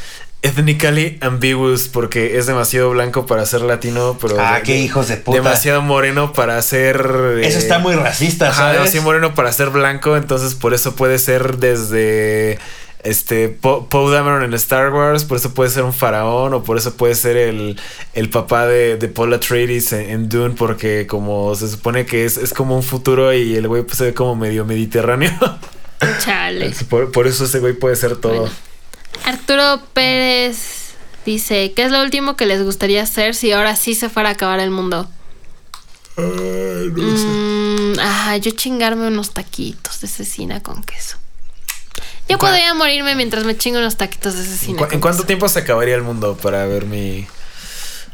ethnically 0.45 1.19
ambiguous 1.21 1.89
porque 1.89 2.39
es 2.39 2.47
demasiado 2.47 2.91
blanco 2.91 3.27
para 3.27 3.45
ser 3.47 3.63
latino, 3.63 4.17
pero 4.21 4.37
Ah, 4.39 4.57
de- 4.59 4.63
qué 4.63 4.79
hijos 4.79 5.09
de 5.09 5.17
puta. 5.17 5.39
demasiado 5.39 5.83
moreno 5.83 6.33
para 6.33 6.61
ser 6.63 6.97
Eso 7.43 7.59
eh, 7.59 7.61
está 7.61 7.79
muy 7.81 7.95
racista, 7.95 8.49
ajá, 8.51 8.57
¿sabes? 8.59 8.75
demasiado 8.79 9.05
moreno 9.05 9.35
para 9.35 9.53
ser 9.53 9.71
blanco, 9.71 10.17
entonces 10.17 10.55
por 10.55 10.75
eso 10.75 10.95
puede 10.95 11.19
ser 11.19 11.57
desde 11.57 12.59
este 13.03 13.49
Po- 13.49 13.87
Poe 13.89 14.13
Dameron 14.15 14.43
en 14.45 14.55
Star 14.55 14.91
Wars, 14.93 15.25
por 15.25 15.37
eso 15.39 15.53
puede 15.53 15.69
ser 15.71 15.83
un 15.83 15.93
faraón 15.93 16.55
o 16.55 16.63
por 16.63 16.79
eso 16.79 16.95
puede 16.95 17.15
ser 17.15 17.37
el, 17.37 17.79
el 18.15 18.31
papá 18.31 18.67
de, 18.67 18.97
de 18.97 19.09
Paul 19.09 19.35
Atreides 19.35 19.93
en, 19.93 20.09
en 20.11 20.29
Dune 20.29 20.55
porque 20.57 21.07
como 21.07 21.55
se 21.55 21.69
supone 21.69 22.07
que 22.07 22.25
es, 22.25 22.37
es 22.39 22.55
como 22.55 22.77
un 22.77 22.83
futuro 22.83 23.33
y 23.35 23.57
el 23.57 23.67
güey 23.69 23.83
pues, 23.83 23.99
se 23.99 24.05
ve 24.05 24.15
como 24.15 24.37
medio 24.37 24.65
mediterráneo. 24.65 25.33
Chale. 26.25 26.73
por, 26.89 27.13
por 27.13 27.27
eso 27.27 27.45
ese 27.45 27.61
güey 27.61 27.73
puede 27.75 27.97
ser 27.97 28.17
todo. 28.17 28.41
Bueno. 28.43 28.74
Arturo 29.25 29.81
Pérez 29.93 30.95
dice, 31.25 31.73
¿qué 31.73 31.85
es 31.85 31.91
lo 31.93 32.03
último 32.03 32.37
que 32.37 32.47
les 32.47 32.63
gustaría 32.63 33.03
hacer 33.03 33.35
si 33.35 33.53
ahora 33.53 33.77
sí 33.77 33.95
se 33.95 34.09
fuera 34.09 34.31
a 34.31 34.33
acabar 34.33 34.61
el 34.61 34.71
mundo? 34.71 35.09
Mm, 36.17 37.99
ah, 38.01 38.37
yo 38.37 38.51
chingarme 38.53 39.07
unos 39.09 39.31
taquitos 39.33 40.01
de 40.01 40.09
cecina 40.09 40.63
con 40.63 40.83
queso. 40.83 41.17
Yo 42.29 42.39
podría 42.39 42.73
morirme 42.75 43.15
mientras 43.17 43.45
me 43.45 43.57
chingo 43.57 43.79
unos 43.79 43.97
taquitos 43.97 44.35
de 44.35 44.41
¿En, 44.41 44.47
cecina. 44.47 44.79
cu- 44.79 44.89
en 44.93 45.01
cuánto 45.01 45.19
queso. 45.19 45.27
tiempo 45.27 45.49
se 45.49 45.59
acabaría 45.61 45.95
el 45.95 46.03
mundo 46.03 46.37
para 46.41 46.65
ver 46.67 46.87
mi, 46.87 47.27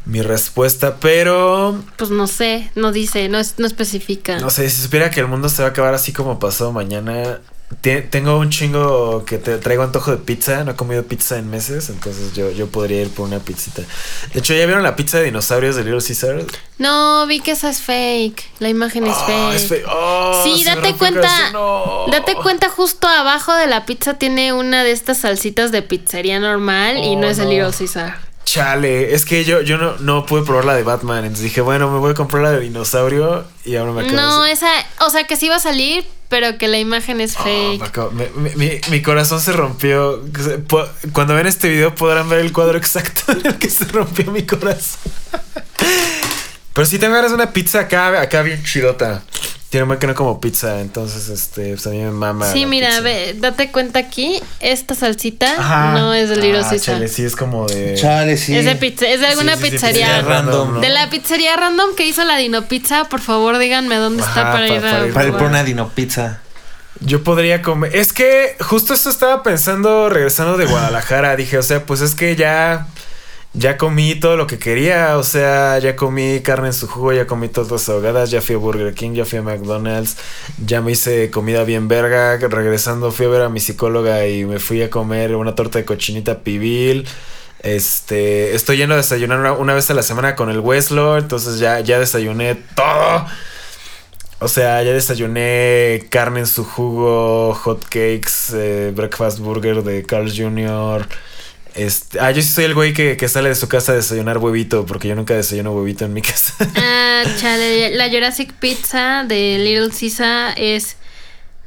mi 0.05 0.21
respuesta? 0.21 0.97
Pero 0.99 1.81
Pues 1.97 2.09
no 2.09 2.27
sé, 2.27 2.69
no 2.75 2.91
dice, 2.91 3.29
no, 3.29 3.39
es- 3.39 3.55
no 3.57 3.65
especifica. 3.67 4.39
No 4.39 4.49
sé, 4.49 4.69
si 4.69 4.81
supiera 4.81 5.09
que 5.11 5.19
el 5.21 5.27
mundo 5.27 5.47
se 5.49 5.61
va 5.61 5.69
a 5.69 5.71
acabar 5.71 5.93
así 5.93 6.11
como 6.13 6.39
pasó 6.39 6.71
mañana. 6.73 7.39
Te- 7.79 8.01
tengo 8.01 8.37
un 8.37 8.49
chingo 8.49 9.23
que 9.25 9.37
te 9.37 9.57
traigo 9.57 9.83
antojo 9.83 10.11
de 10.11 10.17
pizza. 10.17 10.63
No 10.63 10.71
he 10.71 10.75
comido 10.75 11.03
pizza 11.03 11.37
en 11.37 11.49
meses. 11.49 11.89
Entonces 11.89 12.33
yo, 12.33 12.51
yo 12.51 12.67
podría 12.67 13.01
ir 13.01 13.09
por 13.09 13.25
una 13.27 13.39
pizzita. 13.39 13.81
De 14.33 14.39
hecho, 14.39 14.53
¿ya 14.53 14.65
vieron 14.65 14.83
la 14.83 14.95
pizza 14.95 15.17
de 15.19 15.25
dinosaurios 15.25 15.75
de 15.75 15.83
Little 15.83 16.01
Caesar? 16.05 16.43
No, 16.77 17.25
vi 17.27 17.39
que 17.39 17.51
esa 17.51 17.69
es 17.69 17.79
fake. 17.81 18.43
La 18.59 18.69
imagen 18.69 19.05
es 19.07 19.15
Oh, 19.17 19.25
fake. 19.25 19.55
es 19.55 19.67
fe- 19.67 19.83
oh, 19.89 20.41
Sí, 20.43 20.63
date 20.65 20.93
cuenta. 20.95 21.51
No. 21.51 22.05
Date 22.11 22.35
cuenta, 22.35 22.69
justo 22.69 23.07
abajo 23.07 23.53
de 23.55 23.67
la 23.67 23.85
pizza 23.85 24.15
tiene 24.15 24.51
una 24.53 24.83
de 24.83 24.91
estas 24.91 25.19
salsitas 25.19 25.71
de 25.71 25.81
pizzería 25.81 26.39
normal 26.39 26.97
y 26.97 27.15
Oh, 27.15 27.19
no 27.21 27.27
es 27.27 27.37
el 27.39 27.45
no. 27.45 27.51
Little 27.51 27.71
Caesar. 27.77 28.30
Chale, 28.51 29.13
es 29.15 29.23
que 29.23 29.45
yo, 29.45 29.61
yo 29.61 29.77
no, 29.77 29.95
no 29.99 30.25
pude 30.25 30.43
probar 30.43 30.65
la 30.65 30.75
de 30.75 30.83
Batman. 30.83 31.19
Entonces 31.19 31.43
dije, 31.45 31.61
bueno, 31.61 31.89
me 31.89 31.99
voy 31.99 32.11
a 32.11 32.13
comprar 32.15 32.43
la 32.43 32.51
de 32.51 32.59
dinosaurio. 32.59 33.45
Y 33.63 33.77
ahora 33.77 33.93
me 33.93 34.01
acabo 34.01 34.15
No, 34.17 34.41
de- 34.43 34.51
esa, 34.51 34.69
o 34.99 35.09
sea 35.09 35.25
que 35.25 35.37
sí 35.37 35.47
va 35.47 35.55
a 35.55 35.59
salir, 35.59 36.05
pero 36.27 36.57
que 36.57 36.67
la 36.67 36.77
imagen 36.77 37.21
es 37.21 37.37
Oh, 37.39 37.43
fake. 37.43 37.79
me 37.79 37.87
acabo- 37.87 38.11
me- 38.11 38.81
mi, 38.89 39.01
corazón 39.01 39.39
se 39.39 39.53
rompió. 39.53 40.21
Cuando 41.13 41.33
ven 41.35 41.47
este 41.47 41.69
video 41.69 41.95
podrán 41.95 42.27
ver 42.27 42.39
el 42.39 42.51
cuadro 42.51 42.77
exacto 42.77 43.31
en 43.31 43.45
el 43.45 43.55
que 43.57 43.69
se 43.69 43.85
rompió 43.85 44.29
mi 44.31 44.43
corazón. 44.45 44.99
Pero 46.73 46.85
si 46.85 46.99
te 46.99 47.05
agarras 47.05 47.31
una 47.31 47.51
pizza 47.53 47.79
acá, 47.81 48.19
acá 48.21 48.41
bien 48.41 48.63
chidota. 48.65 49.23
Tiene 49.71 49.85
muy 49.85 49.97
que 49.97 50.05
no 50.05 50.13
como 50.15 50.39
pizza, 50.41 50.81
entonces 50.81 51.29
este, 51.29 51.69
pues 51.71 51.87
a 51.87 51.91
mí 51.91 51.97
me 51.99 52.11
mama. 52.11 52.51
Sí, 52.51 52.61
la 52.61 52.67
mira, 52.67 52.87
pizza. 52.89 53.01
ve, 53.01 53.35
date 53.39 53.71
cuenta 53.71 53.99
aquí, 53.99 54.39
esta 54.59 54.93
salsita 54.95 55.49
Ajá. 55.57 55.93
no 55.93 56.13
es 56.13 56.27
del 56.27 56.41
Little 56.41 56.59
Ah, 56.63 56.75
chale, 56.77 57.07
sí, 57.07 57.23
es 57.23 57.37
como 57.37 57.67
de. 57.67 57.95
Chale, 57.95 58.35
sí. 58.35 58.53
Es 58.53 58.65
de 58.65 58.75
pizza, 58.75 59.07
es 59.07 59.21
de 59.21 59.27
alguna 59.27 59.55
Sí, 59.55 59.59
sí, 59.61 59.65
sí, 59.65 59.71
pizzería. 59.71 60.05
pizzería 60.07 60.21
random, 60.27 60.73
¿no? 60.73 60.79
De 60.81 60.89
la 60.89 61.09
pizzería 61.09 61.55
random 61.55 61.95
que 61.95 62.05
hizo 62.05 62.25
la 62.25 62.35
Dino 62.35 62.63
Pizza, 62.67 63.05
por 63.05 63.21
favor 63.21 63.57
díganme 63.59 63.95
dónde 63.95 64.23
está 64.23 64.51
para 64.51 64.67
pa- 64.67 64.73
ir 64.73 64.77
a 64.77 64.81
para 64.91 65.07
ir- 65.07 65.13
Para 65.13 65.27
ir 65.27 65.33
por 65.33 65.43
una 65.43 65.63
dino 65.63 65.87
pizza. 65.89 66.41
Yo 66.99 67.23
podría 67.23 67.61
comer. 67.61 67.95
Es 67.95 68.11
que 68.11 68.57
justo 68.59 68.93
esto 68.93 69.09
estaba 69.09 69.41
pensando 69.41 70.09
regresando 70.09 70.57
de 70.57 70.65
Guadalajara. 70.65 71.35
Dije, 71.37 71.57
o 71.57 71.63
sea, 71.63 71.85
pues 71.85 72.01
es 72.01 72.13
que 72.13 72.35
ya. 72.35 72.87
Ya 73.53 73.77
comí 73.77 74.15
todo 74.15 74.37
lo 74.37 74.47
que 74.47 74.57
quería. 74.59 75.17
O 75.17 75.23
sea, 75.23 75.77
ya 75.79 75.95
comí 75.95 76.39
carne 76.41 76.67
en 76.67 76.73
su 76.73 76.87
jugo, 76.87 77.11
ya 77.13 77.27
comí 77.27 77.49
tortas 77.49 77.89
ahogadas, 77.89 78.31
ya 78.31 78.41
fui 78.41 78.55
a 78.55 78.57
Burger 78.57 78.93
King, 78.93 79.11
ya 79.13 79.25
fui 79.25 79.39
a 79.39 79.41
McDonald's, 79.41 80.17
ya 80.65 80.81
me 80.81 80.93
hice 80.93 81.29
comida 81.31 81.63
bien 81.63 81.87
verga. 81.87 82.37
Regresando 82.37 83.11
fui 83.11 83.25
a 83.25 83.29
ver 83.29 83.41
a 83.41 83.49
mi 83.49 83.59
psicóloga 83.59 84.25
y 84.27 84.45
me 84.45 84.59
fui 84.59 84.81
a 84.81 84.89
comer 84.89 85.35
una 85.35 85.55
torta 85.55 85.79
de 85.79 85.85
cochinita 85.85 86.39
pibil. 86.39 87.07
Este, 87.63 88.55
estoy 88.55 88.77
yendo 88.77 88.95
a 88.95 88.97
desayunar 88.97 89.39
una, 89.39 89.53
una 89.53 89.73
vez 89.75 89.89
a 89.91 89.93
la 89.93 90.01
semana 90.01 90.35
con 90.35 90.49
el 90.49 90.59
Weslo, 90.59 91.17
entonces 91.17 91.59
ya, 91.59 91.79
ya 91.81 91.99
desayuné 91.99 92.55
todo. 92.75 93.25
O 94.39 94.47
sea, 94.47 94.81
ya 94.81 94.91
desayuné 94.93 96.07
carne 96.09 96.39
en 96.39 96.47
su 96.47 96.65
jugo, 96.65 97.53
hot 97.53 97.83
cakes, 97.83 98.51
eh, 98.55 98.91
breakfast 98.95 99.37
burger 99.39 99.83
de 99.83 100.03
Carl 100.03 100.31
Jr. 100.35 101.07
Este, 101.75 102.19
ah, 102.19 102.31
yo 102.31 102.41
sí 102.41 102.49
soy 102.49 102.65
el 102.65 102.73
güey 102.73 102.93
que, 102.93 103.15
que 103.17 103.27
sale 103.29 103.49
de 103.49 103.55
su 103.55 103.67
casa 103.69 103.93
a 103.93 103.95
desayunar 103.95 104.37
huevito, 104.39 104.85
porque 104.85 105.07
yo 105.07 105.15
nunca 105.15 105.33
desayuno 105.33 105.71
huevito 105.73 106.05
en 106.05 106.13
mi 106.13 106.21
casa. 106.23 106.53
Ah, 106.75 107.23
chale, 107.39 107.95
la 107.95 108.09
Jurassic 108.09 108.51
Pizza 108.53 109.23
de 109.25 109.57
Little 109.59 109.89
Caesar 109.97 110.53
es 110.57 110.97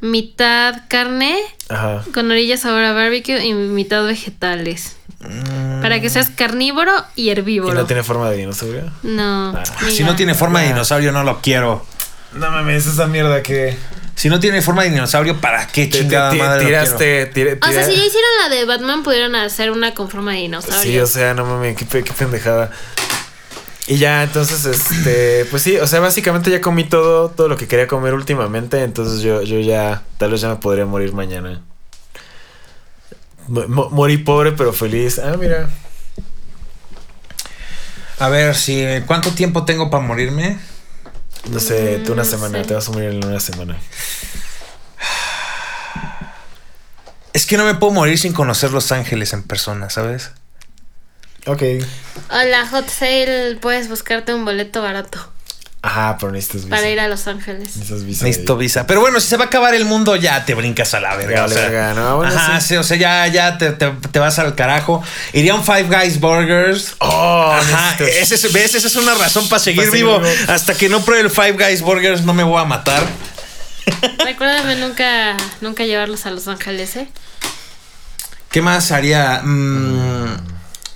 mitad 0.01 0.83
carne 0.89 1.39
Ajá. 1.71 2.05
con 2.13 2.31
orillas 2.31 2.61
sabor 2.61 2.85
a 2.85 2.93
barbecue 2.93 3.45
y 3.45 3.55
mitad 3.55 4.05
vegetales. 4.05 4.97
Para 5.81 6.03
que 6.03 6.11
seas 6.11 6.29
carnívoro 6.29 6.93
y 7.17 7.25
¿Y 7.25 7.31
herbívoro. 7.31 7.73
no 7.73 7.87
tiene 7.87 8.03
forma 8.03 8.29
de 8.29 8.37
dinosaurio? 8.37 8.93
No. 9.03 9.55
Si 9.89 10.03
mira. 10.03 10.07
no 10.07 10.17
tiene 10.17 10.35
forma 10.35 10.61
de 10.61 10.67
dinosaurio, 10.69 11.13
no 11.13 11.25
lo 11.25 11.41
quiero. 11.41 11.83
No 12.35 12.51
mames, 12.51 12.87
esa 12.87 13.07
mierda 13.07 13.43
que. 13.43 13.75
Si 14.17 14.29
no 14.29 14.39
tiene 14.41 14.63
forma 14.63 14.85
de 14.85 14.91
dinosaurio, 14.91 15.41
¿para 15.41 15.67
qué 15.67 15.91
chingada 15.91 16.33
madre 16.35 16.65
tiraste. 16.67 17.27
tira- 17.27 17.59
O 17.61 17.73
sea, 17.73 17.85
si 17.85 17.97
ya 17.97 18.05
hicieron 18.05 18.31
la 18.43 18.49
de 18.55 18.65
Batman, 18.65 19.03
pudieron 19.03 19.35
hacer 19.35 19.71
una 19.71 19.93
con 19.95 20.09
forma 20.09 20.33
de 20.33 20.39
dinosaurio. 20.39 20.81
Sí, 20.83 20.99
o 20.99 21.07
sea, 21.07 21.35
no 21.35 21.45
mames, 21.45 21.77
qué, 21.77 21.85
qué 22.05 22.13
pendejada. 22.13 22.71
Y 23.87 23.97
ya, 23.99 24.23
entonces, 24.23 24.65
este, 24.65 25.45
pues 25.51 25.63
sí, 25.63 25.77
o 25.77 25.87
sea, 25.87 26.01
básicamente 26.01 26.51
ya 26.51 26.61
comí 26.63 26.85
todo, 26.85 27.29
todo 27.31 27.49
lo 27.49 27.57
que 27.59 27.67
quería 27.69 27.87
comer 27.87 28.15
últimamente, 28.15 28.83
entonces 28.83 29.21
yo, 29.21 29.43
yo 29.43 29.61
ya, 29.61 30.03
tal 30.17 30.31
vez 30.31 30.41
ya 30.41 30.49
me 30.49 30.57
podría 30.57 30.87
morir 30.87 31.13
mañana. 31.13 31.61
Mo- 33.49 33.91
morí 33.91 34.17
pobre 34.19 34.53
pero 34.53 34.73
feliz. 34.73 35.19
Ah, 35.19 35.37
mira. 35.39 35.69
A 38.19 38.29
ver, 38.31 38.55
si 38.55 38.85
¿cuánto 39.07 39.33
tiempo 39.33 39.65
tengo 39.65 39.91
para 39.91 40.03
morirme? 40.03 40.59
No 41.51 41.61
sé, 41.61 41.99
tú 42.05 42.13
una 42.13 42.23
Mm, 42.23 42.27
no 42.27 42.31
semana, 42.31 42.59
sé. 42.63 42.65
te 42.69 42.75
vas 42.75 42.89
a 42.89 42.93
morir 42.93 43.11
en 43.11 43.25
una 43.25 43.41
semana. 43.41 43.79
Es 47.33 47.47
que 47.47 47.57
no 47.57 47.65
me 47.65 47.75
puedo 47.75 47.93
morir 47.93 48.19
sin 48.19 48.33
conocer 48.33 48.71
Los 48.73 48.93
Ángeles 48.93 49.33
en 49.33 49.43
persona, 49.43 49.91
¿sabes? 49.91 50.31
Ok. 51.47 51.63
Hola, 52.31 52.67
Hot 52.69 52.89
Sale, 52.89 53.57
puedes 53.61 53.89
buscarte 53.89 54.33
un 54.33 54.45
boleto 54.45 54.83
barato 54.83 55.33
Ajá, 55.87 56.17
pero 56.19 56.33
necesitas 56.33 56.65
visa. 56.65 56.77
para 56.77 56.89
ir 56.89 56.99
a 56.99 57.09
Los 57.09 57.27
Ángeles. 57.27 57.77
Necesitas 57.77 58.05
visa. 58.05 58.25
Necesito 58.25 58.57
visa. 58.57 58.87
Pero 58.87 59.01
bueno, 59.03 59.21
si 59.21 59.29
se 59.29 59.37
va 59.37 59.45
a 59.45 59.47
acabar 59.49 59.75
el 59.75 59.85
mundo, 59.85 60.17
ya 60.17 60.45
te 60.47 60.55
brincas 60.55 60.95
a 60.95 61.01
la 61.01 61.15
verga. 61.15 61.45
O 61.45 61.49
sea, 61.49 61.61
verga, 61.69 61.93
¿no? 61.93 62.17
Bueno, 62.17 62.35
ajá, 62.35 62.59
sí. 62.63 62.69
sí, 62.69 62.77
o 62.77 62.83
sea, 62.83 62.97
ya, 62.97 63.27
ya 63.27 63.59
te, 63.59 63.71
te- 63.73 63.91
te 64.11 64.19
vas 64.19 64.39
al 64.39 64.55
carajo. 64.55 65.03
Iría 65.35 65.53
a 65.53 65.57
un 65.57 65.63
Five 65.65 65.83
Guys 65.85 66.21
Burgers. 66.21 66.95
Oh, 67.01 67.53
Ajá, 67.53 67.97
ese 68.03 68.37
es- 68.37 68.53
¿ves? 68.53 68.75
Esa 68.75 68.87
es 68.87 68.97
una 68.97 69.15
razón 69.15 69.47
para 69.51 69.61
seguir 69.61 69.83
Para 69.83 69.91
seguir 69.91 70.07
vivo. 70.07 70.21
vivo. 70.21 70.35
Hasta 70.49 70.75
que 70.75 70.89
no 70.89 71.05
pruebe 71.05 71.23
el 71.25 71.31
Five 71.31 71.53
Guys 71.53 71.83
Burgers, 71.83 72.23
no 72.23 72.33
me 72.33 72.45
voy 72.45 72.63
a 72.63 72.65
matar. 72.65 73.07
Recuérdame 74.25 74.77
nunca, 74.77 75.37
nunca 75.61 75.85
llevarlos 75.85 76.25
a 76.25 76.31
Los 76.31 76.49
Ángeles, 76.49 76.97
¿eh? 76.97 77.09
¿Qué 78.51 78.63
más 78.63 78.91
haría? 78.93 79.43
Mm, 79.43 80.37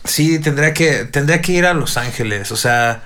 sí, 0.05 0.39
tendría 0.39 0.73
que, 0.73 1.05
tendría 1.05 1.43
que 1.43 1.53
ir 1.53 1.67
a 1.67 1.75
Los 1.75 1.97
Ángeles. 1.97 2.53
O 2.53 2.57
sea, 2.57 3.03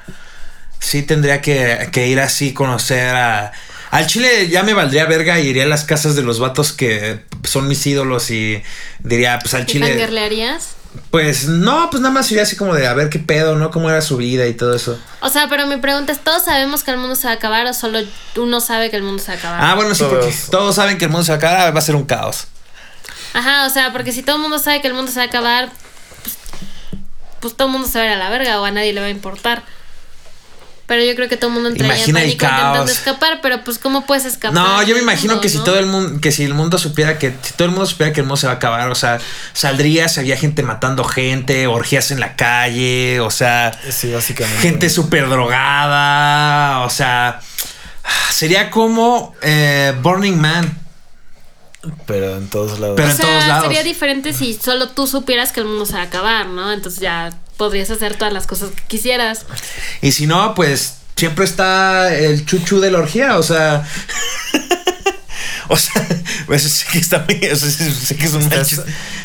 sí 0.82 1.02
tendría 1.02 1.40
que, 1.40 1.88
que 1.92 2.08
ir 2.08 2.20
así, 2.20 2.52
conocer 2.52 3.14
a. 3.14 3.52
Al 3.90 4.06
Chile 4.06 4.48
ya 4.48 4.62
me 4.62 4.72
valdría 4.72 5.04
verga 5.04 5.38
y 5.38 5.48
iría 5.48 5.64
a 5.64 5.66
las 5.66 5.84
casas 5.84 6.16
de 6.16 6.22
los 6.22 6.38
vatos 6.38 6.72
que 6.72 7.20
son 7.44 7.68
mis 7.68 7.86
ídolos 7.86 8.30
y 8.30 8.62
diría, 9.00 9.38
pues 9.38 9.52
al 9.54 9.62
¿Y 9.62 9.66
Chile. 9.66 9.88
fangirlearías? 9.88 10.70
Pues 11.10 11.46
no, 11.46 11.88
pues 11.90 12.00
nada 12.02 12.12
más 12.12 12.30
iría 12.30 12.42
así 12.42 12.56
como 12.56 12.74
de 12.74 12.86
a 12.86 12.94
ver 12.94 13.10
qué 13.10 13.18
pedo, 13.18 13.56
¿no? 13.56 13.70
Cómo 13.70 13.90
era 13.90 14.00
su 14.00 14.16
vida 14.16 14.46
y 14.46 14.54
todo 14.54 14.74
eso. 14.74 14.98
O 15.20 15.28
sea, 15.28 15.46
pero 15.48 15.66
mi 15.66 15.76
pregunta 15.76 16.10
es, 16.12 16.20
¿todos 16.20 16.44
sabemos 16.44 16.84
que 16.84 16.90
el 16.90 16.96
mundo 16.98 17.14
se 17.16 17.26
va 17.26 17.32
a 17.32 17.36
acabar 17.36 17.66
o 17.66 17.74
solo 17.74 17.98
uno 18.36 18.60
sabe 18.60 18.90
que 18.90 18.96
el 18.96 19.02
mundo 19.02 19.22
se 19.22 19.28
va 19.28 19.34
a 19.34 19.38
acabar? 19.38 19.60
Ah, 19.62 19.74
bueno, 19.74 19.94
sí, 19.94 20.04
porque 20.08 20.26
Todos. 20.26 20.50
todos 20.50 20.74
saben 20.76 20.96
que 20.98 21.04
el 21.06 21.10
mundo 21.10 21.24
se 21.24 21.32
va 21.32 21.36
a 21.36 21.38
acabar, 21.38 21.74
va 21.74 21.78
a 21.78 21.82
ser 21.82 21.94
un 21.96 22.04
caos. 22.04 22.46
Ajá, 23.34 23.66
o 23.66 23.70
sea, 23.70 23.92
porque 23.92 24.12
si 24.12 24.22
todo 24.22 24.36
el 24.36 24.42
mundo 24.42 24.58
sabe 24.58 24.80
que 24.80 24.88
el 24.88 24.94
mundo 24.94 25.10
se 25.12 25.18
va 25.18 25.24
a 25.24 25.28
acabar, 25.28 25.70
pues, 26.22 26.36
pues 27.40 27.56
todo 27.56 27.68
el 27.68 27.72
mundo 27.72 27.88
se 27.88 27.98
va 27.98 28.04
a 28.04 28.06
ir 28.08 28.12
a 28.12 28.16
la 28.16 28.30
verga 28.30 28.58
o 28.60 28.64
a 28.64 28.70
nadie 28.70 28.92
le 28.94 29.00
va 29.00 29.06
a 29.06 29.10
importar. 29.10 29.62
Pero 30.92 31.04
yo 31.06 31.14
creo 31.14 31.26
que 31.26 31.38
todo 31.38 31.48
el 31.48 31.54
mundo 31.54 31.70
entraría 31.70 31.96
Imagina 31.96 32.20
en 32.20 32.28
el 32.28 32.36
pánico 32.36 32.44
intentando 32.44 32.78
caos. 32.84 32.90
escapar, 32.90 33.38
pero 33.40 33.64
pues 33.64 33.78
¿cómo 33.78 34.04
puedes 34.04 34.26
escapar? 34.26 34.52
No, 34.52 34.82
yo 34.82 34.94
me 34.94 35.00
imagino 35.00 35.32
mundo, 35.32 35.40
que 35.40 35.48
si 35.48 35.56
todo 35.64 35.78
el 35.78 35.86
mundo, 35.86 36.20
que 36.20 36.30
si 36.32 36.44
el 36.44 36.52
mundo 36.52 36.76
supiera 36.76 37.18
que, 37.18 37.34
si 37.40 37.54
todo 37.54 37.64
el 37.64 37.70
mundo 37.70 37.86
supiera 37.86 38.12
que 38.12 38.20
el 38.20 38.26
mundo 38.26 38.36
se 38.36 38.46
va 38.46 38.52
a 38.52 38.56
acabar, 38.56 38.90
o 38.90 38.94
sea, 38.94 39.18
saldrías, 39.54 40.18
había 40.18 40.36
gente 40.36 40.62
matando 40.62 41.02
gente, 41.04 41.66
orgías 41.66 42.10
en 42.10 42.20
la 42.20 42.36
calle, 42.36 43.20
o 43.20 43.30
sea, 43.30 43.72
Sí, 43.90 44.12
básicamente. 44.12 44.60
gente 44.60 44.90
súper 44.90 45.30
drogada, 45.30 46.80
o 46.80 46.90
sea, 46.90 47.40
sería 48.30 48.70
como 48.70 49.34
eh, 49.40 49.94
Burning 50.02 50.36
Man. 50.38 50.78
Pero 52.06 52.36
en 52.36 52.48
todos 52.48 52.78
lados. 52.78 52.96
Pero 52.96 53.08
o 53.08 53.10
en 53.12 53.16
sea, 53.16 53.26
todos 53.26 53.46
lados. 53.48 53.64
sería 53.64 53.82
diferente 53.82 54.34
si 54.34 54.52
solo 54.54 54.90
tú 54.90 55.06
supieras 55.06 55.52
que 55.52 55.60
el 55.60 55.66
mundo 55.66 55.86
se 55.86 55.94
va 55.94 56.00
a 56.00 56.04
acabar, 56.04 56.46
¿no? 56.48 56.70
Entonces 56.70 57.00
ya 57.00 57.30
podrías 57.62 57.90
hacer 57.90 58.16
todas 58.16 58.32
las 58.32 58.46
cosas 58.48 58.70
que 58.70 58.82
quisieras. 58.88 59.46
Y 60.00 60.10
si 60.12 60.26
no, 60.26 60.54
pues 60.54 60.94
siempre 61.16 61.44
está 61.44 62.12
el 62.12 62.44
chuchu 62.44 62.80
de 62.80 62.90
la 62.90 62.98
orgía, 62.98 63.38
o 63.38 63.42
sea. 63.44 63.86
o 65.68 65.76
sea, 65.76 66.06
pues 66.46 66.62
sé 66.62 66.86
que 66.90 66.98
está 66.98 67.24
muy- 67.26 67.46
o 67.50 67.56
sea, 67.56 67.70
sé 67.70 68.16
que 68.16 68.26
es 68.26 68.32
un. 68.34 68.48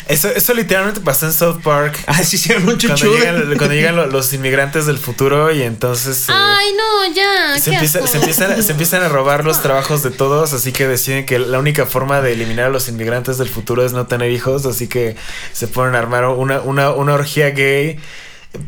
Eso, 0.08 0.28
eso 0.30 0.54
literalmente 0.54 1.00
pasó 1.00 1.26
en 1.26 1.32
South 1.34 1.60
Park. 1.62 1.98
Ah, 2.06 2.22
sí, 2.24 2.36
hicieron 2.36 2.62
un 2.62 2.76
Cuando 2.78 2.94
chuchu. 2.96 3.12
llegan, 3.14 3.42
cuando 3.58 3.74
llegan 3.74 3.96
lo- 3.96 4.06
los 4.06 4.32
inmigrantes 4.32 4.86
del 4.86 4.96
futuro 4.98 5.52
y 5.52 5.62
entonces 5.62 6.28
eh, 6.28 6.32
Ay, 6.34 6.68
no, 6.72 7.14
ya. 7.14 7.58
se, 7.58 7.74
empieza- 7.74 8.06
se 8.06 8.16
empiezan, 8.18 8.62
se 8.62 8.72
empiezan 8.76 9.02
a 9.02 9.08
robar 9.08 9.44
los 9.44 9.60
trabajos 9.60 10.02
de 10.02 10.10
todos, 10.10 10.54
así 10.54 10.72
que 10.72 10.86
deciden 10.88 11.26
que 11.26 11.38
la 11.38 11.58
única 11.58 11.84
forma 11.84 12.22
de 12.22 12.32
eliminar 12.32 12.66
a 12.66 12.70
los 12.70 12.88
inmigrantes 12.88 13.36
del 13.36 13.48
futuro 13.50 13.84
es 13.84 13.92
no 13.92 14.06
tener 14.06 14.30
hijos, 14.30 14.64
así 14.64 14.88
que 14.88 15.16
se 15.52 15.68
ponen 15.68 15.94
a 15.94 15.98
armar 15.98 16.24
una, 16.26 16.60
una, 16.60 16.90
una 16.92 17.12
orgía 17.14 17.50
gay 17.50 17.98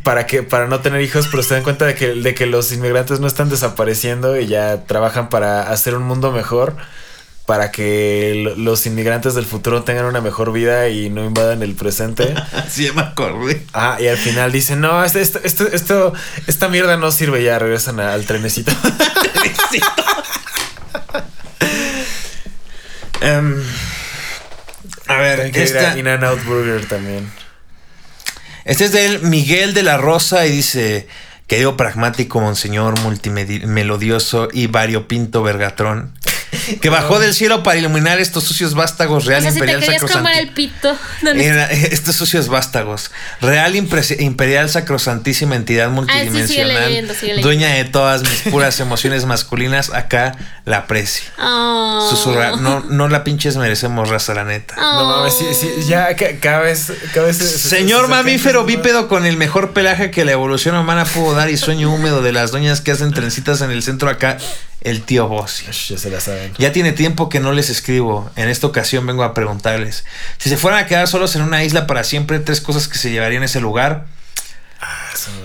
para 0.02 0.26
que 0.26 0.42
para 0.42 0.66
no 0.66 0.80
tener 0.80 1.00
hijos, 1.00 1.28
pero 1.30 1.42
se 1.42 1.54
dan 1.54 1.62
cuenta 1.62 1.86
de 1.86 1.94
que, 1.94 2.08
de 2.14 2.34
que 2.34 2.46
los 2.46 2.72
inmigrantes 2.72 3.20
no 3.20 3.26
están 3.26 3.48
desapareciendo 3.50 4.38
y 4.38 4.46
ya 4.46 4.84
trabajan 4.84 5.28
para 5.28 5.70
hacer 5.70 5.94
un 5.96 6.02
mundo 6.04 6.32
mejor. 6.32 6.76
Para 7.46 7.72
que 7.72 8.42
lo- 8.44 8.54
los 8.54 8.86
inmigrantes 8.86 9.34
del 9.34 9.44
futuro 9.44 9.82
tengan 9.82 10.04
una 10.04 10.20
mejor 10.20 10.52
vida 10.52 10.88
y 10.88 11.10
no 11.10 11.24
invadan 11.24 11.64
el 11.64 11.74
presente. 11.74 12.32
Sí, 12.70 12.84
ya 12.86 12.92
me 12.92 13.02
acordé. 13.02 13.66
Ah, 13.72 13.96
y 14.00 14.06
al 14.06 14.18
final 14.18 14.52
dicen, 14.52 14.80
no, 14.80 15.02
esto, 15.04 15.18
esto, 15.18 15.40
esto, 15.42 15.66
esto- 15.66 16.12
esta 16.46 16.68
mierda 16.68 16.96
no 16.96 17.10
sirve 17.10 17.42
ya, 17.42 17.58
regresan 17.58 17.98
al 17.98 18.24
trenecito. 18.24 18.70
Em, 23.20 23.62
a 25.08 25.14
ver, 25.16 25.50
esta- 25.54 25.98
In 25.98 26.08
and 26.08 26.24
Out 26.24 26.42
Burger 26.44 26.86
también. 26.86 27.30
Este 28.70 28.84
es 28.84 28.92
del 28.92 29.22
Miguel 29.22 29.74
de 29.74 29.82
la 29.82 29.96
Rosa 29.96 30.46
y 30.46 30.52
dice: 30.52 31.08
Querido 31.48 31.76
pragmático, 31.76 32.40
monseñor 32.40 33.00
multimelodioso 33.00 34.46
y 34.52 34.68
variopinto 34.68 35.42
vergatrón, 35.42 36.12
que 36.78 36.88
bajó 36.90 37.18
del 37.18 37.34
cielo 37.34 37.62
para 37.62 37.78
iluminar 37.78 38.20
estos 38.20 38.44
sucios 38.44 38.74
vástagos 38.74 39.24
O 39.24 39.28
real 39.28 39.42
sea, 39.42 39.50
si 39.50 39.58
te 39.58 39.64
imperial 39.64 39.80
querías 39.80 40.02
comer 40.02 40.34
sacrosanti- 40.34 40.38
el 40.38 40.48
pito. 40.50 40.96
no, 41.22 41.34
no. 41.34 41.40
Era- 41.40 41.70
estos 41.70 42.16
sucios 42.16 42.48
vástagos. 42.48 43.10
Real 43.40 43.74
impre- 43.74 44.20
imperial 44.20 44.68
sacrosantísima 44.68 45.56
entidad 45.56 45.86
Ah, 45.86 45.88
sigue 45.88 45.94
multidimensional. 45.96 46.68
leyendo, 46.88 47.14
sigue 47.14 47.26
leyendo. 47.34 47.42
dueña 47.48 47.68
de 47.74 47.84
todas 47.84 48.22
mis 48.22 48.40
puras 48.52 48.78
emociones 48.80 49.24
masculinas. 49.24 49.90
Acá 49.90 50.32
la 50.64 50.78
aprecio. 50.78 51.24
Oh. 51.42 52.06
Susurra. 52.10 52.56
No, 52.56 52.80
no 52.80 53.08
la 53.08 53.24
pinches 53.24 53.56
merecemos 53.56 54.08
raza, 54.08 54.34
la 54.34 54.44
neta. 54.44 54.76
No 54.76 55.00
Oh. 55.00 55.16
mames, 55.18 55.34
sí, 55.38 55.44
sí, 55.58 55.68
ya 55.88 56.14
ca- 56.16 56.36
cada 56.40 56.60
vez, 56.60 56.92
cada 57.14 57.26
vez 57.26 57.36
se- 57.38 57.48
se- 57.48 57.68
Señor 57.68 58.00
se- 58.02 58.06
se- 58.06 58.10
mamífero 58.10 58.60
se- 58.60 58.66
bípedo 58.66 59.08
con 59.08 59.26
el 59.26 59.36
mejor 59.36 59.72
pelaje 59.72 60.10
que 60.10 60.24
la 60.24 60.32
evolución 60.32 60.76
humana 60.76 61.04
pudo 61.04 61.34
dar 61.34 61.50
y 61.50 61.56
sueño 61.56 61.92
húmedo 61.92 62.22
de 62.22 62.32
las 62.32 62.50
doñas 62.50 62.80
que 62.80 62.90
hacen 62.92 63.12
trencitas 63.12 63.60
en 63.60 63.70
el 63.70 63.82
centro 63.82 64.08
acá, 64.10 64.38
el 64.82 65.02
tío 65.02 65.28
Bossi. 65.28 65.66
Ya 65.66 65.98
se 65.98 66.10
la 66.10 66.20
saben. 66.20 66.52
Ya 66.58 66.72
tiene 66.72 66.92
tiempo 66.92 67.28
que 67.28 67.40
no 67.40 67.52
les 67.52 67.68
escribo. 67.70 68.30
En 68.36 68.48
esta 68.48 68.66
ocasión 68.66 69.06
vengo 69.06 69.22
a 69.24 69.34
preguntarles. 69.34 70.04
Si 70.38 70.48
se 70.48 70.56
fueran 70.56 70.80
a 70.84 70.86
quedar 70.86 71.06
solos 71.08 71.36
en 71.36 71.42
una 71.42 71.62
isla 71.64 71.86
para 71.86 72.04
siempre, 72.04 72.38
tres 72.38 72.60
cosas 72.60 72.88
que 72.88 72.98
se 72.98 73.10
llevarían 73.10 73.42
a 73.42 73.46
ese 73.46 73.60
lugar. 73.60 74.06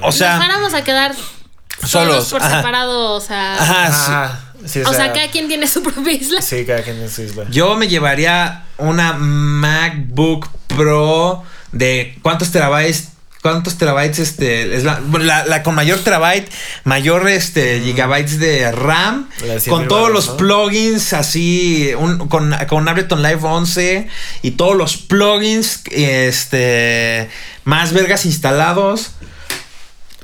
O 0.02 0.06
Nos 0.08 0.16
sea, 0.16 0.38
fuéramos 0.38 0.74
a 0.74 0.84
quedar 0.84 1.14
solos, 1.14 1.90
Solos, 1.92 2.26
por 2.32 2.42
ajá. 2.42 2.58
separado, 2.58 3.14
o 3.14 3.20
sea. 3.22 3.56
ajá, 3.62 3.88
sí. 3.92 4.12
Ajá, 4.12 4.40
sí, 4.66 4.80
o 4.82 4.94
sea, 4.94 5.12
cada 5.12 5.30
quien 5.30 5.48
tiene 5.50 5.68
su 5.68 5.84
propia 5.84 6.14
isla. 6.14 6.42
Sí, 6.42 6.66
cada 6.66 6.82
quien 6.82 7.02
en 7.02 7.10
su 7.10 7.24
isla. 7.24 7.44
yo 7.50 7.76
me 7.76 7.88
llevaría 7.90 8.64
una 8.78 9.14
MacBook 9.14 10.48
Pro 10.68 11.44
de 11.74 12.18
cuántos 12.22 12.52
terabytes. 12.52 13.10
¿Cuántos 13.46 13.78
terabytes 13.78 14.18
este 14.18 14.76
es 14.76 14.84
la, 14.84 15.00
la- 15.20 15.46
la 15.46 15.62
con 15.62 15.76
mayor 15.76 16.00
terabyte, 16.00 16.50
mayor 16.84 17.28
este 17.30 17.80
gigabytes 17.82 18.40
de 18.40 18.72
RAM, 18.72 19.30
La 19.46 19.54
de 19.54 19.60
100,000 19.60 19.70
con 19.70 19.88
todos 19.88 20.10
los 20.12 20.30
¿no? 20.30 20.38
plugins 20.38 21.14
así, 21.14 21.92
un- 21.96 22.28
con, 22.28 22.56
con 22.68 22.88
Ableton 22.90 23.22
Live 23.22 23.42
11 23.44 24.08
y 24.42 24.52
todos 24.52 24.76
los 24.76 24.98
plugins 24.98 25.82
este 25.92 27.30
más 27.66 27.94
vergas 27.94 28.26
instalados. 28.26 29.12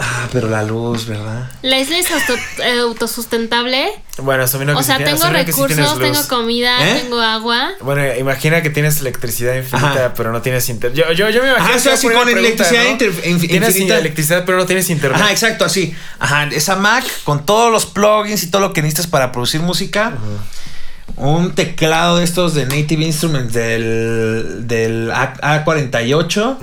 Ah, 0.04 0.28
pero 0.32 0.50
la 0.50 0.64
luz, 0.64 1.06
¿verdad? 1.06 1.48
La 1.62 1.78
isla 1.78 2.00
es 2.00 2.10
auto- 2.12 2.36
eh, 2.64 2.80
autosustentable. 2.80 3.92
Bueno, 4.18 4.44
asumiendo 4.44 4.74
que 4.74 4.80
O 4.80 4.84
sea, 4.84 4.98
tengo 4.98 5.26
sí 5.28 5.30
recursos, 5.32 6.00
tengo 6.00 6.28
comida, 6.28 6.72
¿Eh? 6.90 7.02
tengo 7.04 7.20
agua. 7.22 7.74
Bueno, 7.82 8.02
imagina 8.18 8.64
que 8.64 8.72
tienes 8.72 9.00
electricidad 9.02 9.54
infinita, 9.56 9.92
Ajá. 10.06 10.14
pero 10.16 10.32
no 10.32 10.42
tienes 10.42 10.68
internet. 10.70 10.98
Yo, 11.08 11.14
yo, 11.14 11.30
yo 11.30 11.44
me 11.44 11.50
imagino. 11.50 11.64
Ajá, 11.66 11.72
que 11.74 11.78
o 11.78 11.82
sea, 11.82 11.98
si 11.98 12.10
con 12.10 12.28
electricidad 12.28 12.84
¿no? 12.84 12.90
inter- 12.90 13.12
inf- 13.26 13.48
Tienes 13.48 13.70
infinita- 13.76 14.00
electricidad, 14.00 14.44
pero 14.44 14.58
no 14.58 14.66
tienes 14.66 14.90
internet. 14.90 15.22
Ajá, 15.22 15.32
exacto, 15.32 15.66
así. 15.66 15.96
Ajá, 16.18 16.46
esa 16.46 16.76
Mac 16.78 17.04
con 17.24 17.46
todos 17.46 17.72
los 17.72 17.86
plugins 17.86 18.42
y 18.42 18.48
todo 18.50 18.62
lo 18.62 18.74
que 18.74 18.82
necesitas 18.82 19.06
para 19.08 19.32
producir 19.32 19.62
música. 19.62 20.14
Un 21.18 21.54
teclado 21.54 22.18
de 22.18 22.24
estos 22.24 22.54
de 22.56 22.66
Native 22.66 23.06
Instruments 23.06 23.54
del, 23.54 24.68
del 24.68 25.12
A- 25.12 25.64
A48 25.64 26.58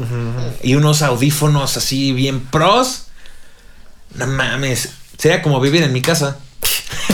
y 0.63 0.75
unos 0.75 1.03
audífonos 1.03 1.77
así 1.77 2.13
bien 2.13 2.41
pros. 2.41 3.05
No 4.15 4.27
mames, 4.27 4.91
sería 5.17 5.43
como 5.43 5.61
vivir 5.61 5.83
en 5.83 5.93
mi 5.93 6.03
casa. 6.03 6.39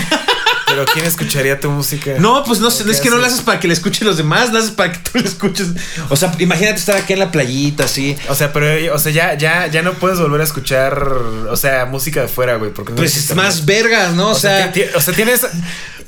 Pero 0.66 0.86
¿quién 0.86 1.04
escucharía 1.04 1.60
tu 1.60 1.70
música? 1.70 2.14
No, 2.18 2.42
pues 2.42 2.58
no, 2.58 2.70
sé, 2.70 2.82
¿O 2.82 2.86
qué 2.86 2.92
es 2.92 3.00
que 3.00 3.10
no 3.10 3.18
lo 3.18 3.26
haces? 3.26 3.42
para 3.42 3.60
que 3.60 3.68
le 3.68 3.74
escuchen 3.74 4.06
los 4.08 4.16
demás, 4.16 4.50
lo 4.52 4.58
haces 4.58 4.72
para 4.72 4.92
que 4.92 4.98
tú 4.98 5.18
le 5.18 5.24
escuches. 5.24 5.68
O 6.08 6.16
sea, 6.16 6.34
imagínate 6.38 6.78
estar 6.78 6.96
aquí 6.96 7.12
en 7.12 7.20
la 7.20 7.30
playita 7.30 7.84
así. 7.84 8.16
O 8.28 8.34
sea, 8.34 8.52
pero, 8.52 8.92
o 8.92 8.98
sea, 8.98 9.12
ya, 9.12 9.34
ya, 9.34 9.68
ya 9.68 9.82
no 9.82 9.92
puedes 9.94 10.18
volver 10.18 10.40
a 10.40 10.44
escuchar, 10.44 11.00
o 11.00 11.56
sea, 11.56 11.84
música 11.84 12.22
de 12.22 12.28
fuera, 12.28 12.56
güey, 12.56 12.72
porque 12.72 12.90
no 12.90 12.96
Pues 12.96 13.16
es 13.16 13.34
más 13.36 13.64
vergas, 13.66 14.14
¿no? 14.14 14.30
O 14.30 14.34
sea, 14.34 14.72
o 14.96 15.00
sea, 15.00 15.14
tienes. 15.14 15.46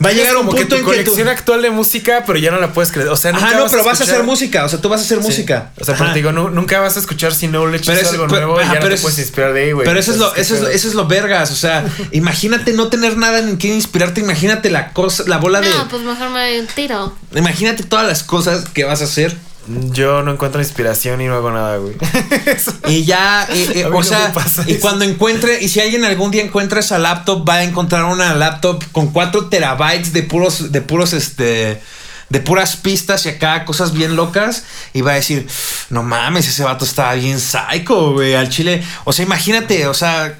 Va 0.04 0.10
a 0.10 0.12
llegar 0.12 0.36
un 0.36 0.46
como 0.46 0.50
punto 0.56 0.56
que 0.56 0.62
en 0.62 0.68
tu 0.68 0.74
que 0.76 0.80
tu- 0.82 0.84
colección 1.04 1.28
actual 1.28 1.62
de 1.62 1.70
música, 1.70 2.24
pero 2.26 2.38
ya 2.38 2.50
no 2.50 2.60
la 2.60 2.72
puedes 2.72 2.92
creer. 2.92 3.08
O 3.08 3.16
sea, 3.16 3.32
nunca 3.32 3.46
Ajá, 3.46 3.56
no, 3.58 3.66
pero 3.70 3.82
vas 3.82 3.98
a 4.00 4.04
escuchar- 4.04 4.14
hacer 4.16 4.26
música. 4.26 4.64
O 4.64 4.68
sea, 4.68 4.80
tú 4.80 4.88
vas 4.90 5.00
a 5.00 5.04
hacer 5.04 5.18
Sí. 5.18 5.24
música. 5.24 5.70
O 5.80 5.84
sea, 5.84 5.94
Ajá. 5.94 6.04
pero 6.04 6.12
te 6.12 6.18
digo, 6.18 6.32
nu- 6.32 6.50
nunca 6.50 6.80
vas 6.80 6.96
a 6.96 7.00
escuchar 7.00 7.34
si 7.34 7.48
no 7.48 7.66
le 7.66 7.78
echas 7.78 7.96
Pero 7.96 8.08
algo 8.10 8.26
pero- 8.26 8.46
nuevo 8.46 8.60
y 8.60 8.64
ajá, 8.64 8.74
ya 8.74 8.78
no 8.78 8.80
pero 8.82 8.88
te 8.90 8.94
eso- 8.96 9.02
puedes 9.04 9.18
inspirar 9.18 9.52
de 9.54 9.62
ahí, 9.64 9.72
güey. 9.72 9.86
Pero 9.86 9.98
eso 9.98 10.12
es, 10.12 10.18
lo, 10.18 10.34
eso, 10.34 10.54
es, 10.54 10.74
eso 10.74 10.88
es 10.88 10.94
lo 10.94 11.06
vergas. 11.06 11.50
O 11.50 11.56
sea, 11.56 11.84
imagínate 12.12 12.72
no 12.74 12.88
tener 12.88 13.16
nada 13.16 13.38
en 13.38 13.56
qué 13.56 13.68
inspirarte. 13.68 14.20
Imagínate 14.20 14.68
la 14.70 14.92
cosa, 14.92 15.24
la 15.26 15.38
bola 15.38 15.60
de. 15.62 15.70
No, 15.70 15.88
pues 15.88 16.02
mejor 16.02 16.28
me 16.30 16.40
doy 16.50 16.58
un 16.60 16.66
tiro. 16.66 17.16
Imagínate 17.34 17.82
todas 17.84 18.06
las 18.06 18.22
cosas 18.22 18.66
que 18.68 18.84
vas 18.84 19.00
a 19.00 19.04
hacer. 19.04 19.34
Yo 19.68 20.22
no 20.22 20.32
encuentro 20.32 20.60
inspiración 20.60 21.20
y 21.20 21.26
no 21.26 21.34
hago 21.34 21.50
nada, 21.50 21.76
güey. 21.78 21.96
Y 22.88 23.04
ya, 23.04 23.46
eh, 23.50 23.72
eh, 23.74 23.84
o 23.86 23.90
no 23.90 24.02
sea, 24.02 24.32
y 24.66 24.72
eso. 24.72 24.80
cuando 24.80 25.04
encuentre, 25.04 25.62
y 25.62 25.68
si 25.68 25.80
alguien 25.80 26.04
algún 26.04 26.30
día 26.30 26.42
encuentra 26.42 26.80
esa 26.80 26.98
laptop, 26.98 27.48
va 27.48 27.54
a 27.54 27.64
encontrar 27.64 28.04
una 28.04 28.34
laptop 28.34 28.84
con 28.92 29.08
4 29.08 29.46
terabytes 29.46 30.12
de 30.12 30.22
puros, 30.22 30.70
de 30.70 30.80
puros, 30.82 31.12
este, 31.12 31.80
de 32.28 32.40
puras 32.40 32.76
pistas 32.76 33.26
y 33.26 33.30
acá 33.30 33.64
cosas 33.64 33.92
bien 33.92 34.14
locas, 34.14 34.64
y 34.92 35.00
va 35.00 35.12
a 35.12 35.14
decir, 35.16 35.48
no 35.90 36.02
mames, 36.04 36.46
ese 36.46 36.62
vato 36.62 36.84
estaba 36.84 37.14
bien 37.14 37.40
psycho, 37.40 38.12
güey, 38.12 38.34
al 38.34 38.48
chile. 38.48 38.84
O 39.04 39.12
sea, 39.12 39.24
imagínate, 39.24 39.88
o 39.88 39.94
sea, 39.94 40.36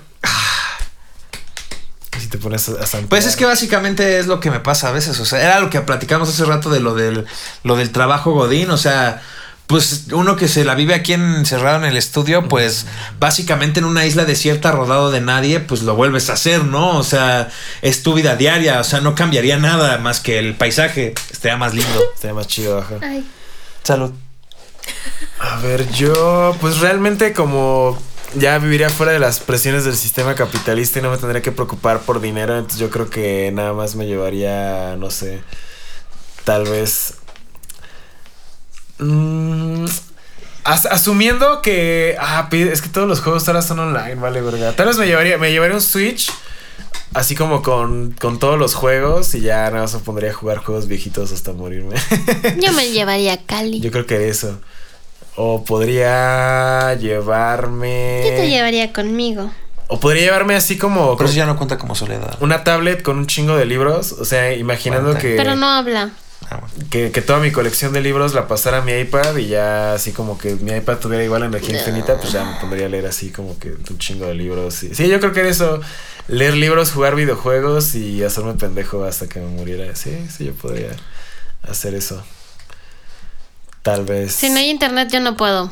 si 2.21 2.29
te 2.29 2.39
pones 2.39 2.69
a, 2.69 2.73
a 2.73 2.87
samplear. 2.87 3.09
Pues 3.09 3.27
es 3.27 3.37
que 3.37 3.45
básicamente 3.45 4.19
es 4.19 4.27
lo 4.27 4.41
que 4.41 4.51
me 4.51 4.61
pasa 4.61 4.89
a 4.89 4.93
veces. 4.93 5.19
O 5.21 5.25
sea, 5.25 5.43
era 5.43 5.61
lo 5.61 5.71
que 5.71 5.81
platicamos 5.81 6.29
hace 6.29 6.45
rato 6.45 6.71
de 6.71 6.81
lo 6.81 6.95
del, 6.95 7.27
lo 7.63 7.77
del 7.77 7.91
trabajo 7.91 8.33
Godín. 8.33 8.71
O 8.71 8.77
sea, 8.77 9.23
pues 9.67 10.05
uno 10.13 10.37
que 10.37 10.47
se 10.47 10.65
la 10.65 10.75
vive 10.75 10.95
aquí 10.95 11.13
encerrado 11.13 11.79
en 11.79 11.85
el 11.85 11.97
estudio, 11.97 12.49
pues 12.49 12.87
básicamente 13.19 13.81
en 13.81 13.85
una 13.85 14.07
isla 14.07 14.25
desierta 14.25 14.71
rodado 14.71 15.11
de 15.11 15.21
nadie, 15.21 15.59
pues 15.59 15.83
lo 15.83 15.97
vuelves 15.97 16.31
a 16.31 16.35
hacer, 16.35 16.65
¿no? 16.65 16.97
O 16.97 17.03
sea, 17.03 17.49
es 17.83 18.03
tu 18.03 18.15
vida 18.15 18.37
diaria. 18.37 18.81
O 18.81 18.85
sea, 18.85 19.01
no 19.01 19.15
cambiaría 19.15 19.59
nada 19.59 19.99
más 19.99 20.21
que 20.21 20.39
el 20.39 20.55
paisaje. 20.55 21.15
Estaría 21.33 21.57
más 21.57 21.75
lindo. 21.75 22.01
Estaría 22.15 22.35
más 22.35 22.47
chido, 22.47 22.79
ajá. 22.79 22.97
Ay. 23.03 23.27
Salud. 23.83 24.13
A 25.41 25.57
ver, 25.59 25.89
yo, 25.91 26.57
pues 26.61 26.79
realmente 26.79 27.33
como 27.33 27.99
ya 28.35 28.59
viviría 28.59 28.91
fuera 28.91 29.13
de 29.13 29.19
las 29.19 29.41
presiones 29.41 29.85
del 29.85 29.97
sistema 29.97 30.35
capitalista 30.35 30.99
y 30.99 31.03
no 31.03 31.11
me 31.11 31.17
tendría 31.19 31.43
que 31.43 31.53
preocupar 31.53 32.01
por 32.01 32.21
dinero, 32.21 32.55
entonces 32.57 32.79
yo 32.81 32.91
creo 32.91 33.09
que 33.09 33.51
nada 33.53 33.73
más 33.73 33.95
me 33.95 34.07
llevaría, 34.07 34.97
no 34.99 35.11
sé, 35.11 35.41
tal 36.45 36.65
vez... 36.65 37.15
mm, 38.99 39.85
as- 40.65 40.87
asumiendo 40.87 41.63
que. 41.63 42.17
Ah, 42.21 42.49
es 42.53 42.83
que 42.83 42.89
todos 42.89 43.09
los 43.09 43.21
juegos 43.21 43.47
ahora 43.49 43.63
son 43.63 43.79
online, 43.79 44.17
vale, 44.17 44.41
verga. 44.41 44.73
Tal 44.73 44.89
vez 44.89 44.99
me 44.99 45.07
llevaría, 45.07 45.39
me 45.39 45.51
llevaría 45.53 45.77
un 45.77 45.83
Switch. 45.83 46.31
Así 47.15 47.35
como 47.35 47.63
con, 47.63 48.11
con 48.13 48.39
todos 48.39 48.59
los 48.59 48.75
juegos 48.75 49.35
y 49.35 49.41
ya 49.41 49.71
nada 49.71 49.83
más 49.83 49.95
me 49.95 50.01
pondría 50.01 50.31
a 50.33 50.35
jugar 50.35 50.59
juegos 50.59 50.87
viejitos 50.87 51.33
hasta 51.33 51.53
morirme. 51.55 51.95
Yo 52.61 52.73
me 52.73 52.91
llevaría 52.93 53.33
a 53.35 53.39
Cali. 53.39 53.81
Yo 53.81 53.91
creo 53.91 54.05
que 54.05 54.29
eso. 54.29 54.61
O 55.37 55.65
podría 55.65 56.95
llevarme. 56.95 58.23
Yo 58.25 58.31
te 58.37 58.49
llevaría 58.49 58.93
conmigo. 58.93 59.51
O 59.89 60.01
podría 60.01 60.25
llevarme 60.25 60.55
así 60.57 60.77
como 60.79 61.17
Pero 61.17 61.29
eso 61.29 61.37
ya 61.37 61.47
no 61.47 61.57
cuenta 61.57 61.79
como 61.79 61.95
soledad. 61.95 62.37
una 62.41 62.65
tablet 62.65 63.03
con 63.03 63.19
un 63.19 63.27
chingo 63.27 63.57
de 63.57 63.67
libros. 63.67 64.13
O 64.13 64.25
sea, 64.25 64.53
imaginando 64.55 65.11
Cuenta. 65.11 65.23
que, 65.23 65.37
Pero 65.37 65.55
no 65.55 65.69
habla. 65.69 66.11
Ah, 66.49 66.59
bueno. 66.61 66.89
que, 66.91 67.11
que 67.13 67.23
toda 67.23 67.39
mi 67.41 67.51
colección 67.51 67.93
de 67.93 68.01
libros 68.01 68.33
la 68.35 68.47
pasara 68.47 68.79
a 68.79 68.81
mi 68.83 68.93
iPad 68.93 69.37
y 69.37 69.49
ya 69.49 69.95
así 69.95 70.13
como 70.13 70.39
que 70.39 70.55
mi 70.57 70.71
iPad 70.73 70.99
tuviera 70.99 71.25
igual 71.25 71.43
energía 71.43 71.79
infinita, 71.79 72.19
pues 72.19 72.33
ya 72.33 72.45
me 72.45 72.61
pondría 72.61 72.87
a 72.87 72.89
leer 72.89 73.07
así 73.07 73.31
como 73.31 73.59
que 73.59 73.71
un 73.73 73.99
chingo 73.99 74.27
de 74.27 74.35
libros. 74.35 74.75
Sí, 74.75 74.91
sí 74.95 75.09
yo 75.09 75.19
creo 75.19 75.33
que 75.33 75.41
era 75.41 75.49
eso. 75.49 75.81
Leer 76.29 76.55
libros, 76.55 76.93
jugar 76.93 77.15
videojuegos 77.15 77.95
y 77.95 78.23
hacerme 78.25 78.55
pendejo 78.55 79.05
hasta 79.05 79.29
que 79.29 79.41
me 79.41 79.47
muriera. 79.49 79.95
Sí, 79.97 80.27
sí, 80.35 80.45
yo 80.47 80.55
podría 80.55 80.91
hacer 81.63 81.95
eso. 81.95 82.23
Tal 83.87 84.05
vez. 84.05 84.33
Si 84.35 84.51
no 84.51 84.59
hay 84.59 84.69
internet, 84.71 85.09
yo 85.11 85.21
no 85.21 85.37
puedo. 85.37 85.71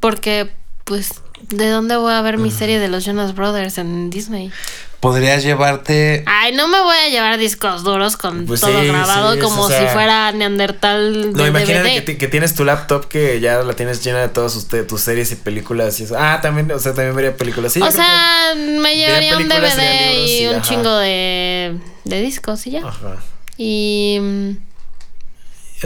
Porque, 0.00 0.50
pues, 0.84 1.10
¿de 1.48 1.68
dónde 1.70 1.96
voy 1.96 2.12
a 2.12 2.20
ver 2.22 2.38
mi 2.38 2.50
serie 2.50 2.78
de 2.78 2.88
los 2.88 3.04
Jonas 3.04 3.34
Brothers 3.34 3.78
en 3.78 4.10
Disney? 4.10 4.50
Podrías 5.00 5.42
llevarte. 5.42 6.24
Ay, 6.26 6.54
no 6.54 6.68
me 6.68 6.78
voy 6.82 6.96
a 6.96 7.08
llevar 7.08 7.38
discos 7.38 7.84
duros 7.84 8.18
con 8.18 8.44
Pues 8.44 8.60
todo 8.60 8.80
sí, 8.82 8.86
grabado 8.88 9.32
sí, 9.32 9.38
es, 9.38 9.44
como 9.44 9.62
o 9.62 9.68
sea, 9.68 9.80
si 9.80 9.86
fuera 9.94 10.30
Neandertal 10.32 11.32
de 11.32 11.42
No, 11.42 11.46
imagínate 11.46 11.88
DVD. 11.88 11.94
que, 11.94 12.00
ti- 12.02 12.18
que 12.18 12.28
tienes 12.28 12.54
tu 12.54 12.64
laptop 12.66 13.06
que 13.08 13.40
ya 13.40 13.62
la 13.62 13.72
tienes 13.72 14.04
llena 14.04 14.18
de 14.18 14.28
todas 14.28 14.52
tus, 14.86 15.00
series 15.00 15.32
y 15.32 15.36
películas 15.36 15.98
y 16.00 16.04
eso. 16.04 16.16
Ah, 16.18 16.40
también, 16.42 16.70
o 16.70 16.78
sea, 16.78 16.92
también 16.92 17.16
vería 17.16 17.34
películas. 17.34 17.72
Sí, 17.72 17.80
yo 17.80 17.86
o 17.86 17.88
creo 17.88 18.02
sea, 18.02 18.52
me 18.56 18.94
llevaría 18.94 19.38
un 19.38 19.48
películas, 19.48 19.74
DVD 19.76 19.80
vería 19.82 20.10
libros 20.12 20.28
y 20.30 20.42
y 20.42 20.46
un 20.48 20.54
ajá. 20.56 20.62
chingo 20.68 20.96
de, 20.98 21.78
de 22.04 22.20
discos 22.20 22.66
y 22.66 22.70
ya. 22.72 22.80
que- 22.80 22.86
Ajá. 22.88 23.16
Y 23.56 24.18
mm, 24.20 24.50
Y 24.50 24.56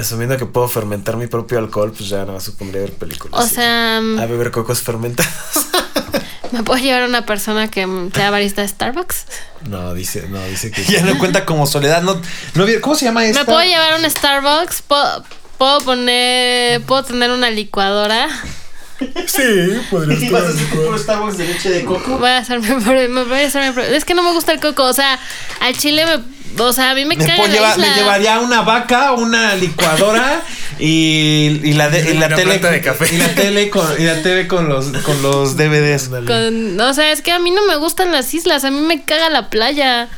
asumiendo 0.00 0.36
que 0.36 0.46
puedo 0.46 0.68
fermentar 0.68 1.16
mi 1.16 1.26
propio 1.26 1.58
alcohol, 1.58 1.92
pues 1.96 2.08
ya 2.08 2.24
no 2.24 2.40
supondría 2.40 2.82
ver 2.82 2.92
películas. 2.92 3.44
o 3.44 3.48
sea, 3.48 4.00
mm, 4.02 4.18
A 4.18 4.26
beber 4.26 4.50
cocos 4.50 4.82
fermentados. 4.82 5.32
¿me 6.52 6.62
puedo 6.62 6.80
llevar 6.80 7.02
a 7.02 7.06
una 7.06 7.26
persona 7.26 7.68
que 7.68 7.86
sea 8.14 8.30
barista 8.30 8.62
de 8.62 8.68
Starbucks? 8.68 9.26
No, 9.68 9.92
dice, 9.94 10.28
no, 10.28 10.42
dice 10.46 10.70
que. 10.70 10.84
Ya 10.88 11.02
no 11.02 11.18
cuenta 11.18 11.44
como 11.44 11.66
soledad. 11.66 12.02
No, 12.02 12.20
no, 12.54 12.64
¿Cómo 12.80 12.94
se 12.94 13.04
llama 13.04 13.24
esta? 13.24 13.40
¿Me 13.40 13.44
puedo 13.44 13.62
llevar 13.62 13.92
a 13.92 13.96
un 13.96 14.08
Starbucks? 14.08 14.82
¿Puedo, 14.82 15.24
puedo 15.58 15.80
poner, 15.80 16.80
puedo 16.82 17.02
tener 17.04 17.30
una 17.30 17.50
licuadora? 17.50 18.28
Sí, 19.26 19.42
podrías 19.90 20.22
¿Y 20.22 20.28
vas 20.30 20.44
a 20.44 20.48
hacer 20.48 20.66
puro 20.68 20.96
Starbucks 20.96 21.36
de 21.38 21.46
leche 21.46 21.70
de 21.70 21.84
coco? 21.84 22.18
Voy 22.18 22.30
a 22.30 22.38
hacerme, 22.38 22.74
me 23.08 23.24
voy 23.24 23.40
a 23.40 23.46
hacerme- 23.48 23.76
es 23.88 24.04
que 24.04 24.14
no 24.14 24.22
me 24.22 24.32
gusta 24.32 24.52
el 24.52 24.60
coco, 24.60 24.84
o 24.84 24.92
sea, 24.92 25.18
al 25.60 25.76
chile 25.76 26.06
me, 26.06 26.22
o 26.58 26.72
sea, 26.72 26.90
a 26.90 26.94
mí 26.94 27.04
me, 27.04 27.16
Me, 27.16 27.24
caga 27.26 27.36
puedo 27.36 27.60
la 27.60 27.70
isla. 27.72 27.86
me 27.88 27.94
llevaría 27.94 28.40
una 28.40 28.62
vaca, 28.62 29.12
una 29.12 29.54
licuadora 29.56 30.42
y, 30.78 31.60
y 31.62 31.72
la, 31.74 31.88
de- 31.88 32.10
y 32.10 32.14
la 32.18 32.28
tele 32.28 32.58
de 32.58 32.80
café. 32.80 33.14
y 33.14 33.18
la 33.18 33.34
tele 33.34 33.70
con 33.70 33.86
y 34.00 34.04
la 34.04 34.22
TV 34.22 34.46
con 34.48 34.68
los 34.68 34.86
con 35.02 35.22
los 35.22 35.56
DVDs. 35.56 36.08
Con- 36.08 36.80
o 36.80 36.94
sea, 36.94 37.12
es 37.12 37.22
que 37.22 37.32
a 37.32 37.38
mí 37.38 37.50
no 37.50 37.64
me 37.66 37.76
gustan 37.76 38.12
las 38.12 38.32
islas, 38.34 38.64
a 38.64 38.70
mí 38.70 38.80
me 38.80 39.02
caga 39.04 39.30
la 39.30 39.50
playa. 39.50 40.08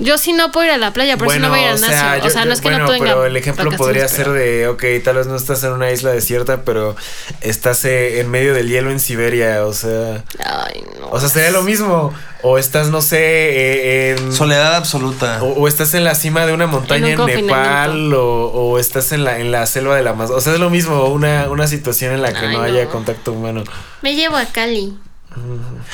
Yo 0.00 0.16
sí 0.18 0.32
no 0.32 0.50
puedo 0.50 0.66
ir 0.66 0.72
a 0.72 0.78
la 0.78 0.92
playa, 0.92 1.16
por 1.16 1.28
eso 1.28 1.38
no 1.38 1.50
voy 1.50 1.60
a 1.60 1.62
ir 1.62 1.68
al 1.68 1.80
nacio. 1.80 2.26
o 2.26 2.30
sea, 2.30 2.44
no 2.44 2.52
es 2.52 2.60
que 2.60 2.68
bueno, 2.70 2.86
no 2.86 2.90
tenga. 2.90 3.04
pero 3.04 3.26
el 3.26 3.36
ejemplo 3.36 3.70
podría 3.72 4.06
pero- 4.06 4.14
ser 4.16 4.30
de, 4.30 4.66
ok, 4.68 4.82
tal 5.04 5.16
vez 5.16 5.26
no 5.26 5.36
estás 5.36 5.62
en 5.62 5.72
una 5.72 5.90
isla 5.92 6.10
desierta, 6.10 6.62
pero 6.64 6.96
estás 7.42 7.84
eh, 7.84 8.20
en 8.20 8.30
medio 8.30 8.54
del 8.54 8.68
hielo 8.68 8.90
en 8.90 8.98
Siberia, 8.98 9.64
o 9.66 9.72
sea, 9.74 10.24
Ay, 10.44 10.82
no. 10.98 11.10
o 11.10 11.20
sea, 11.20 11.28
sería 11.28 11.50
lo 11.50 11.62
mismo. 11.62 12.12
O 12.42 12.56
estás, 12.56 12.88
no 12.88 13.02
sé, 13.02 13.18
eh, 13.20 14.16
en... 14.18 14.32
Soledad 14.32 14.74
absoluta. 14.76 15.42
O, 15.42 15.48
o 15.60 15.68
estás 15.68 15.92
en 15.92 16.04
la 16.04 16.14
cima 16.14 16.46
de 16.46 16.54
una 16.54 16.66
montaña 16.66 17.08
En 17.08 17.12
en, 17.12 17.20
un 17.20 17.26
Nepal 17.26 17.46
confinamiento. 17.90 18.24
o, 18.24 18.70
o 18.70 18.78
estás 18.78 19.12
en 19.12 19.24
la, 19.24 19.38
en 19.40 19.52
la 19.52 19.66
selva 19.66 19.94
de 19.94 20.02
la 20.02 20.12
Amazonas. 20.12 20.38
O 20.38 20.40
sea, 20.40 20.54
es 20.54 20.58
lo 20.58 20.70
mismo, 20.70 21.04
una, 21.08 21.50
una 21.50 21.66
situación 21.66 22.14
en 22.14 22.22
la 22.22 22.32
que 22.32 22.46
Ay, 22.46 22.56
no 22.56 22.62
haya 22.62 22.84
no. 22.84 22.90
contacto 22.90 23.32
humano. 23.34 23.62
Me 24.00 24.14
llevo 24.14 24.36
a 24.38 24.46
Cali. 24.46 24.94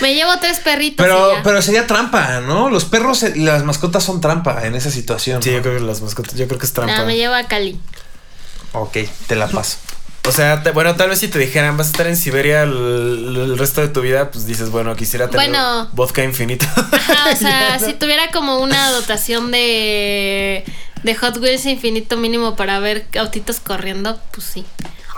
Me 0.01 0.15
llevo 0.15 0.33
tres 0.41 0.61
perritos. 0.61 1.05
Pero, 1.05 1.33
y 1.33 1.37
ya. 1.37 1.43
pero 1.43 1.61
sería 1.63 1.87
trampa, 1.87 2.41
¿no? 2.41 2.71
Los 2.71 2.85
perros 2.85 3.23
y 3.23 3.41
las 3.41 3.65
mascotas 3.65 4.03
son 4.05 4.21
trampa 4.21 4.67
en 4.67 4.75
esa 4.75 4.91
situación. 4.91 5.43
Sí, 5.43 5.51
¿no? 5.51 5.57
yo 5.57 5.63
creo 5.63 5.79
que 5.79 5.85
las 5.85 6.01
mascotas, 6.01 6.35
yo 6.35 6.47
creo 6.49 6.59
que 6.59 6.67
es 6.67 6.73
trampa. 6.73 6.97
No, 6.99 7.07
me 7.07 7.17
llevo 7.17 7.35
a 7.35 7.45
Cali. 7.45 7.79
Ok, 8.73 8.97
te 9.27 9.37
la 9.37 9.47
paso. 9.49 9.79
O 10.27 10.33
sea, 10.33 10.63
te- 10.63 10.73
bueno, 10.73 10.97
tal 10.97 11.09
vez 11.11 11.21
si 11.21 11.29
te 11.29 11.39
dijeran 11.39 11.77
vas 11.77 11.87
a 11.87 11.91
estar 11.91 12.07
en 12.09 12.17
Siberia 12.17 12.63
el, 12.65 12.73
el 13.37 13.59
resto 13.59 13.81
de 13.81 13.89
tu 13.89 14.01
vida, 14.01 14.31
pues 14.33 14.45
dices, 14.47 14.71
bueno, 14.71 14.97
quisiera 14.97 15.29
tener 15.31 15.51
Bueno. 15.51 15.89
vodka 15.93 16.25
infinito. 16.25 16.67
Ajá, 16.93 17.31
o 17.33 17.37
sea, 17.39 17.79
si 17.79 17.93
tuviera 17.95 18.31
como 18.33 18.59
una 18.59 18.91
dotación 18.91 19.53
de, 19.53 20.65
de 21.05 21.15
Hot 21.15 21.37
Wheels 21.37 21.65
infinito 21.67 22.17
mínimo 22.17 22.57
para 22.57 22.81
ver 22.81 23.07
autitos 23.21 23.61
corriendo, 23.61 24.19
pues 24.33 24.47
sí. 24.47 24.67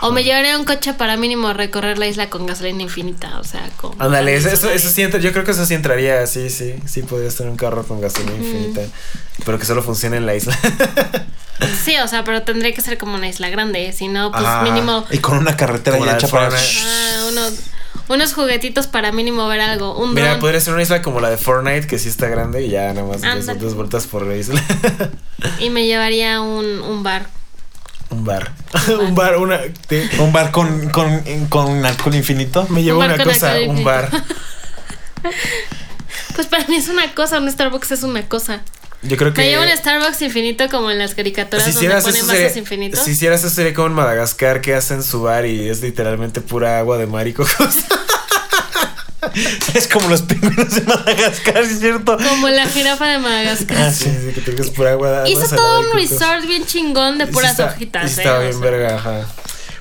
O 0.00 0.12
me 0.12 0.22
llevaría 0.22 0.56
un 0.58 0.64
coche 0.64 0.94
para 0.94 1.16
mínimo 1.16 1.52
recorrer 1.52 1.98
la 1.98 2.06
isla 2.06 2.30
con 2.30 2.46
gasolina 2.46 2.82
infinita, 2.82 3.38
o 3.40 3.44
sea, 3.44 3.68
con... 3.76 4.00
Ándale, 4.00 4.34
eso, 4.36 4.48
eso, 4.48 4.70
eso 4.70 4.88
sí 4.90 5.02
entra- 5.02 5.18
yo 5.20 5.32
creo 5.32 5.44
que 5.44 5.50
eso 5.50 5.66
sí 5.66 5.74
entraría, 5.74 6.26
sí, 6.26 6.50
sí, 6.50 6.76
sí 6.86 7.02
podrías 7.02 7.34
tener 7.34 7.50
un 7.50 7.56
carro 7.56 7.82
con 7.84 8.00
gasolina 8.00 8.36
infinita, 8.36 8.82
pero 9.44 9.58
que 9.58 9.64
solo 9.64 9.82
funcione 9.82 10.16
en 10.18 10.26
la 10.26 10.34
isla. 10.34 10.56
Sí, 11.84 11.96
o 11.96 12.06
sea, 12.06 12.22
pero 12.22 12.42
tendría 12.42 12.72
que 12.72 12.80
ser 12.80 12.98
como 12.98 13.16
una 13.16 13.28
isla 13.28 13.48
grande, 13.48 13.92
si 13.92 14.06
no, 14.06 14.30
pues 14.30 14.44
Ah. 14.46 14.60
mínimo... 14.62 15.04
Y 15.10 15.18
con 15.18 15.38
una 15.38 15.56
carretera 15.56 15.98
ya 15.98 16.14
hecha 16.14 16.28
para. 16.28 16.50
Fortnite. 16.52 16.78
ah, 16.86 17.24
unos, 17.30 17.52
unos 18.08 18.32
juguetitos 18.34 18.86
para 18.86 19.10
mínimo 19.10 19.48
ver 19.48 19.60
algo, 19.62 19.98
un 19.98 20.14
Mira, 20.14 20.28
dron. 20.28 20.40
podría 20.40 20.60
ser 20.60 20.74
una 20.74 20.84
isla 20.84 21.02
como 21.02 21.18
la 21.18 21.30
de 21.30 21.36
Fortnite, 21.36 21.88
que 21.88 21.98
sí 21.98 22.08
está 22.08 22.28
grande 22.28 22.62
y 22.64 22.70
ya 22.70 22.92
nada 22.94 23.08
más 23.08 23.22
das 23.22 23.74
vueltas 23.74 24.06
por 24.06 24.24
la 24.24 24.36
isla. 24.36 24.62
Y 25.58 25.70
me 25.70 25.84
llevaría 25.86 26.40
un, 26.40 26.64
un 26.80 27.02
bar. 27.02 27.26
Un 28.10 28.24
bar. 28.24 28.52
un 29.00 29.14
bar, 29.14 29.36
una... 29.36 29.60
te- 29.86 30.08
Un 30.18 30.32
bar 30.32 30.50
con, 30.50 30.88
con, 30.90 31.46
con 31.48 31.84
alcohol 31.84 32.14
infinito. 32.14 32.66
me 32.70 32.82
llevo 32.82 32.98
bar 33.00 33.14
una 33.14 33.24
cosa, 33.24 33.54
un 33.66 33.84
bar. 33.84 34.10
Pues 36.34 36.46
para 36.46 36.64
mí 36.68 36.76
es 36.76 36.88
una 36.88 37.12
cosa, 37.14 37.38
un 37.38 37.50
Starbucks 37.50 37.90
es 37.90 38.02
una 38.04 38.28
cosa. 38.28 38.60
Yo 39.02 39.16
creo 39.16 39.32
que... 39.34 39.40
Me 39.42 39.48
llevo 39.48 39.64
un 39.64 39.76
Starbucks 39.76 40.22
infinito 40.22 40.68
como 40.68 40.90
en 40.90 40.98
las 40.98 41.14
caricaturas 41.14 41.64
si 41.66 41.72
donde 41.72 42.00
ponen 42.00 42.26
vasos 42.26 42.56
infinitos. 42.56 43.00
si 43.00 43.10
hicieras 43.12 43.40
eso 43.44 43.50
sería 43.54 43.74
como 43.74 43.88
en 43.88 43.94
Madagascar 43.94 44.60
que 44.60 44.74
hacen 44.74 45.02
su 45.02 45.22
bar 45.22 45.46
y 45.46 45.68
es 45.68 45.80
literalmente 45.82 46.40
pura 46.40 46.78
agua 46.78 46.96
de 46.98 47.06
mar 47.06 47.26
y 47.26 47.32
cocos. 47.32 47.54
Es 49.74 49.88
como 49.88 50.08
los 50.08 50.22
pingüinos 50.22 50.74
de 50.74 50.82
Madagascar, 50.82 51.64
¿sí 51.66 51.72
¿es 51.74 51.80
cierto? 51.80 52.16
Como 52.16 52.48
la 52.48 52.66
jirafa 52.66 53.06
de 53.08 53.18
Madagascar. 53.18 53.92
sí, 53.92 54.04
sí, 54.04 54.32
que 54.34 54.40
tengas 54.40 54.70
pura 54.70 54.92
agua. 54.92 55.08
agua 55.24 55.28
Hizo 55.28 55.54
todo 55.54 55.80
un 55.80 55.96
resort 55.96 56.46
bien 56.46 56.64
chingón 56.66 57.18
de 57.18 57.26
Sí 57.26 57.32
puras 57.32 57.52
está- 57.52 57.66
hojitas. 57.74 58.10
sí 58.12 58.20
eh, 58.20 58.22
Está 58.22 58.38
o 58.38 58.40
bien, 58.40 58.52
sea. 58.52 58.60
verga, 58.60 58.96
ajá. 58.96 59.26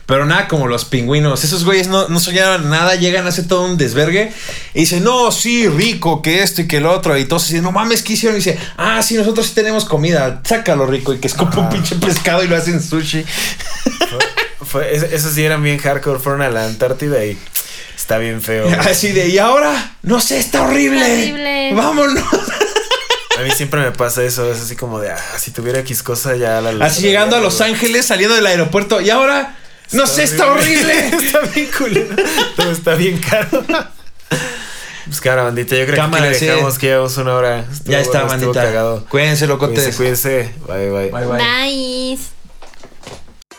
Pero 0.08 0.26
nada 0.26 0.48
como 0.48 0.68
los 0.68 0.86
pingüinos. 0.86 1.44
Esos 1.44 1.66
güeyes 1.66 1.90
no, 1.90 2.08
no 2.08 2.20
soñaban 2.22 2.70
nada, 2.70 2.96
llegan 2.96 3.26
a 3.26 3.30
hacer 3.30 3.46
todo 3.46 3.66
un 3.66 3.76
desvergue 3.78 4.32
y 4.74 4.80
dicen, 4.82 5.04
no, 5.04 5.34
sí, 5.34 5.68
rico, 5.68 6.22
que 6.22 6.42
esto 6.44 6.62
y 6.62 6.68
que 6.68 6.78
el 6.78 6.86
otro. 6.86 7.18
Y 7.18 7.26
todos 7.26 7.46
dicen, 7.48 7.64
no 7.64 7.74
mames, 7.74 8.04
¿qué 8.04 8.14
hicieron? 8.14 8.38
Y 8.38 8.40
dice, 8.40 8.58
ah, 8.78 9.04
sí, 9.04 9.16
nosotros 9.16 9.48
sí 9.48 9.54
tenemos 9.54 9.84
comida, 9.84 10.42
sácalo 10.46 10.86
rico. 10.86 11.14
Y 11.14 11.18
que 11.20 11.28
escupa 11.28 11.58
un 11.60 11.68
pinche 11.70 11.96
pescado 11.98 12.42
y 12.42 12.48
lo 12.48 12.56
hacen 12.56 12.82
sushi. 12.82 13.26
Fue, 14.62 14.96
esos 14.96 15.34
sí 15.34 15.44
eran 15.44 15.62
bien 15.62 15.78
hardcore, 15.78 16.20
fueron 16.20 16.42
a 16.42 16.50
la 16.50 16.66
Antártida 16.66 17.24
y 17.26 17.38
está 18.08 18.20
bien 18.20 18.42
feo. 18.42 18.70
Así 18.80 19.12
de, 19.12 19.28
y 19.28 19.38
ahora, 19.38 19.98
no 20.02 20.22
sé, 20.22 20.40
está 20.40 20.62
horrible. 20.62 21.02
Está 21.02 21.34
horrible. 21.34 21.74
Vámonos. 21.74 22.24
A 23.38 23.42
mí 23.42 23.52
siempre 23.52 23.82
me 23.82 23.92
pasa 23.92 24.24
eso, 24.24 24.50
es 24.52 24.60
así 24.62 24.76
como 24.76 25.00
de, 25.00 25.12
ah, 25.12 25.20
si 25.38 25.52
tuviera 25.52 25.80
X 25.82 26.02
cosa 26.02 26.36
ya 26.36 26.60
la... 26.60 26.84
Así 26.84 27.04
llegando 27.04 27.36
a 27.36 27.40
Los 27.40 27.62
Ángeles, 27.62 28.08
saliendo 28.08 28.36
del 28.36 28.48
aeropuerto. 28.48 29.00
Y 29.00 29.12
ahora, 29.12 29.56
no 29.92 30.08
sé, 30.08 30.24
está 30.24 30.52
horrible. 30.52 31.10
está 31.24 31.42
bien 31.42 31.70
culero. 31.78 32.16
Todo 32.56 32.72
está 32.72 32.96
bien 32.96 33.20
caro. 33.20 33.64
Pues 35.06 35.22
cara, 35.22 35.44
bandita, 35.44 35.76
yo 35.76 35.86
creo 35.86 35.98
Cámara, 35.98 36.30
que 36.30 36.36
aquí 36.36 36.46
le 36.46 36.52
dejamos 36.52 36.78
que 36.80 36.88
llevamos 36.88 37.18
una 37.18 37.36
hora. 37.36 37.60
Estuvo 37.60 37.92
ya 37.92 38.00
está, 38.00 38.24
bueno, 38.24 38.54
bandita. 38.54 39.06
Cuídense, 39.10 39.46
locotes. 39.46 39.96
Cuídense, 39.96 39.98
cuídense. 39.98 40.54
Bye, 40.66 40.90
bye. 40.90 41.12
Bye, 41.12 41.26
bye. 41.28 41.66
Nice. 41.68 42.37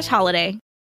slash 0.00 0.08
holiday. 0.08 0.58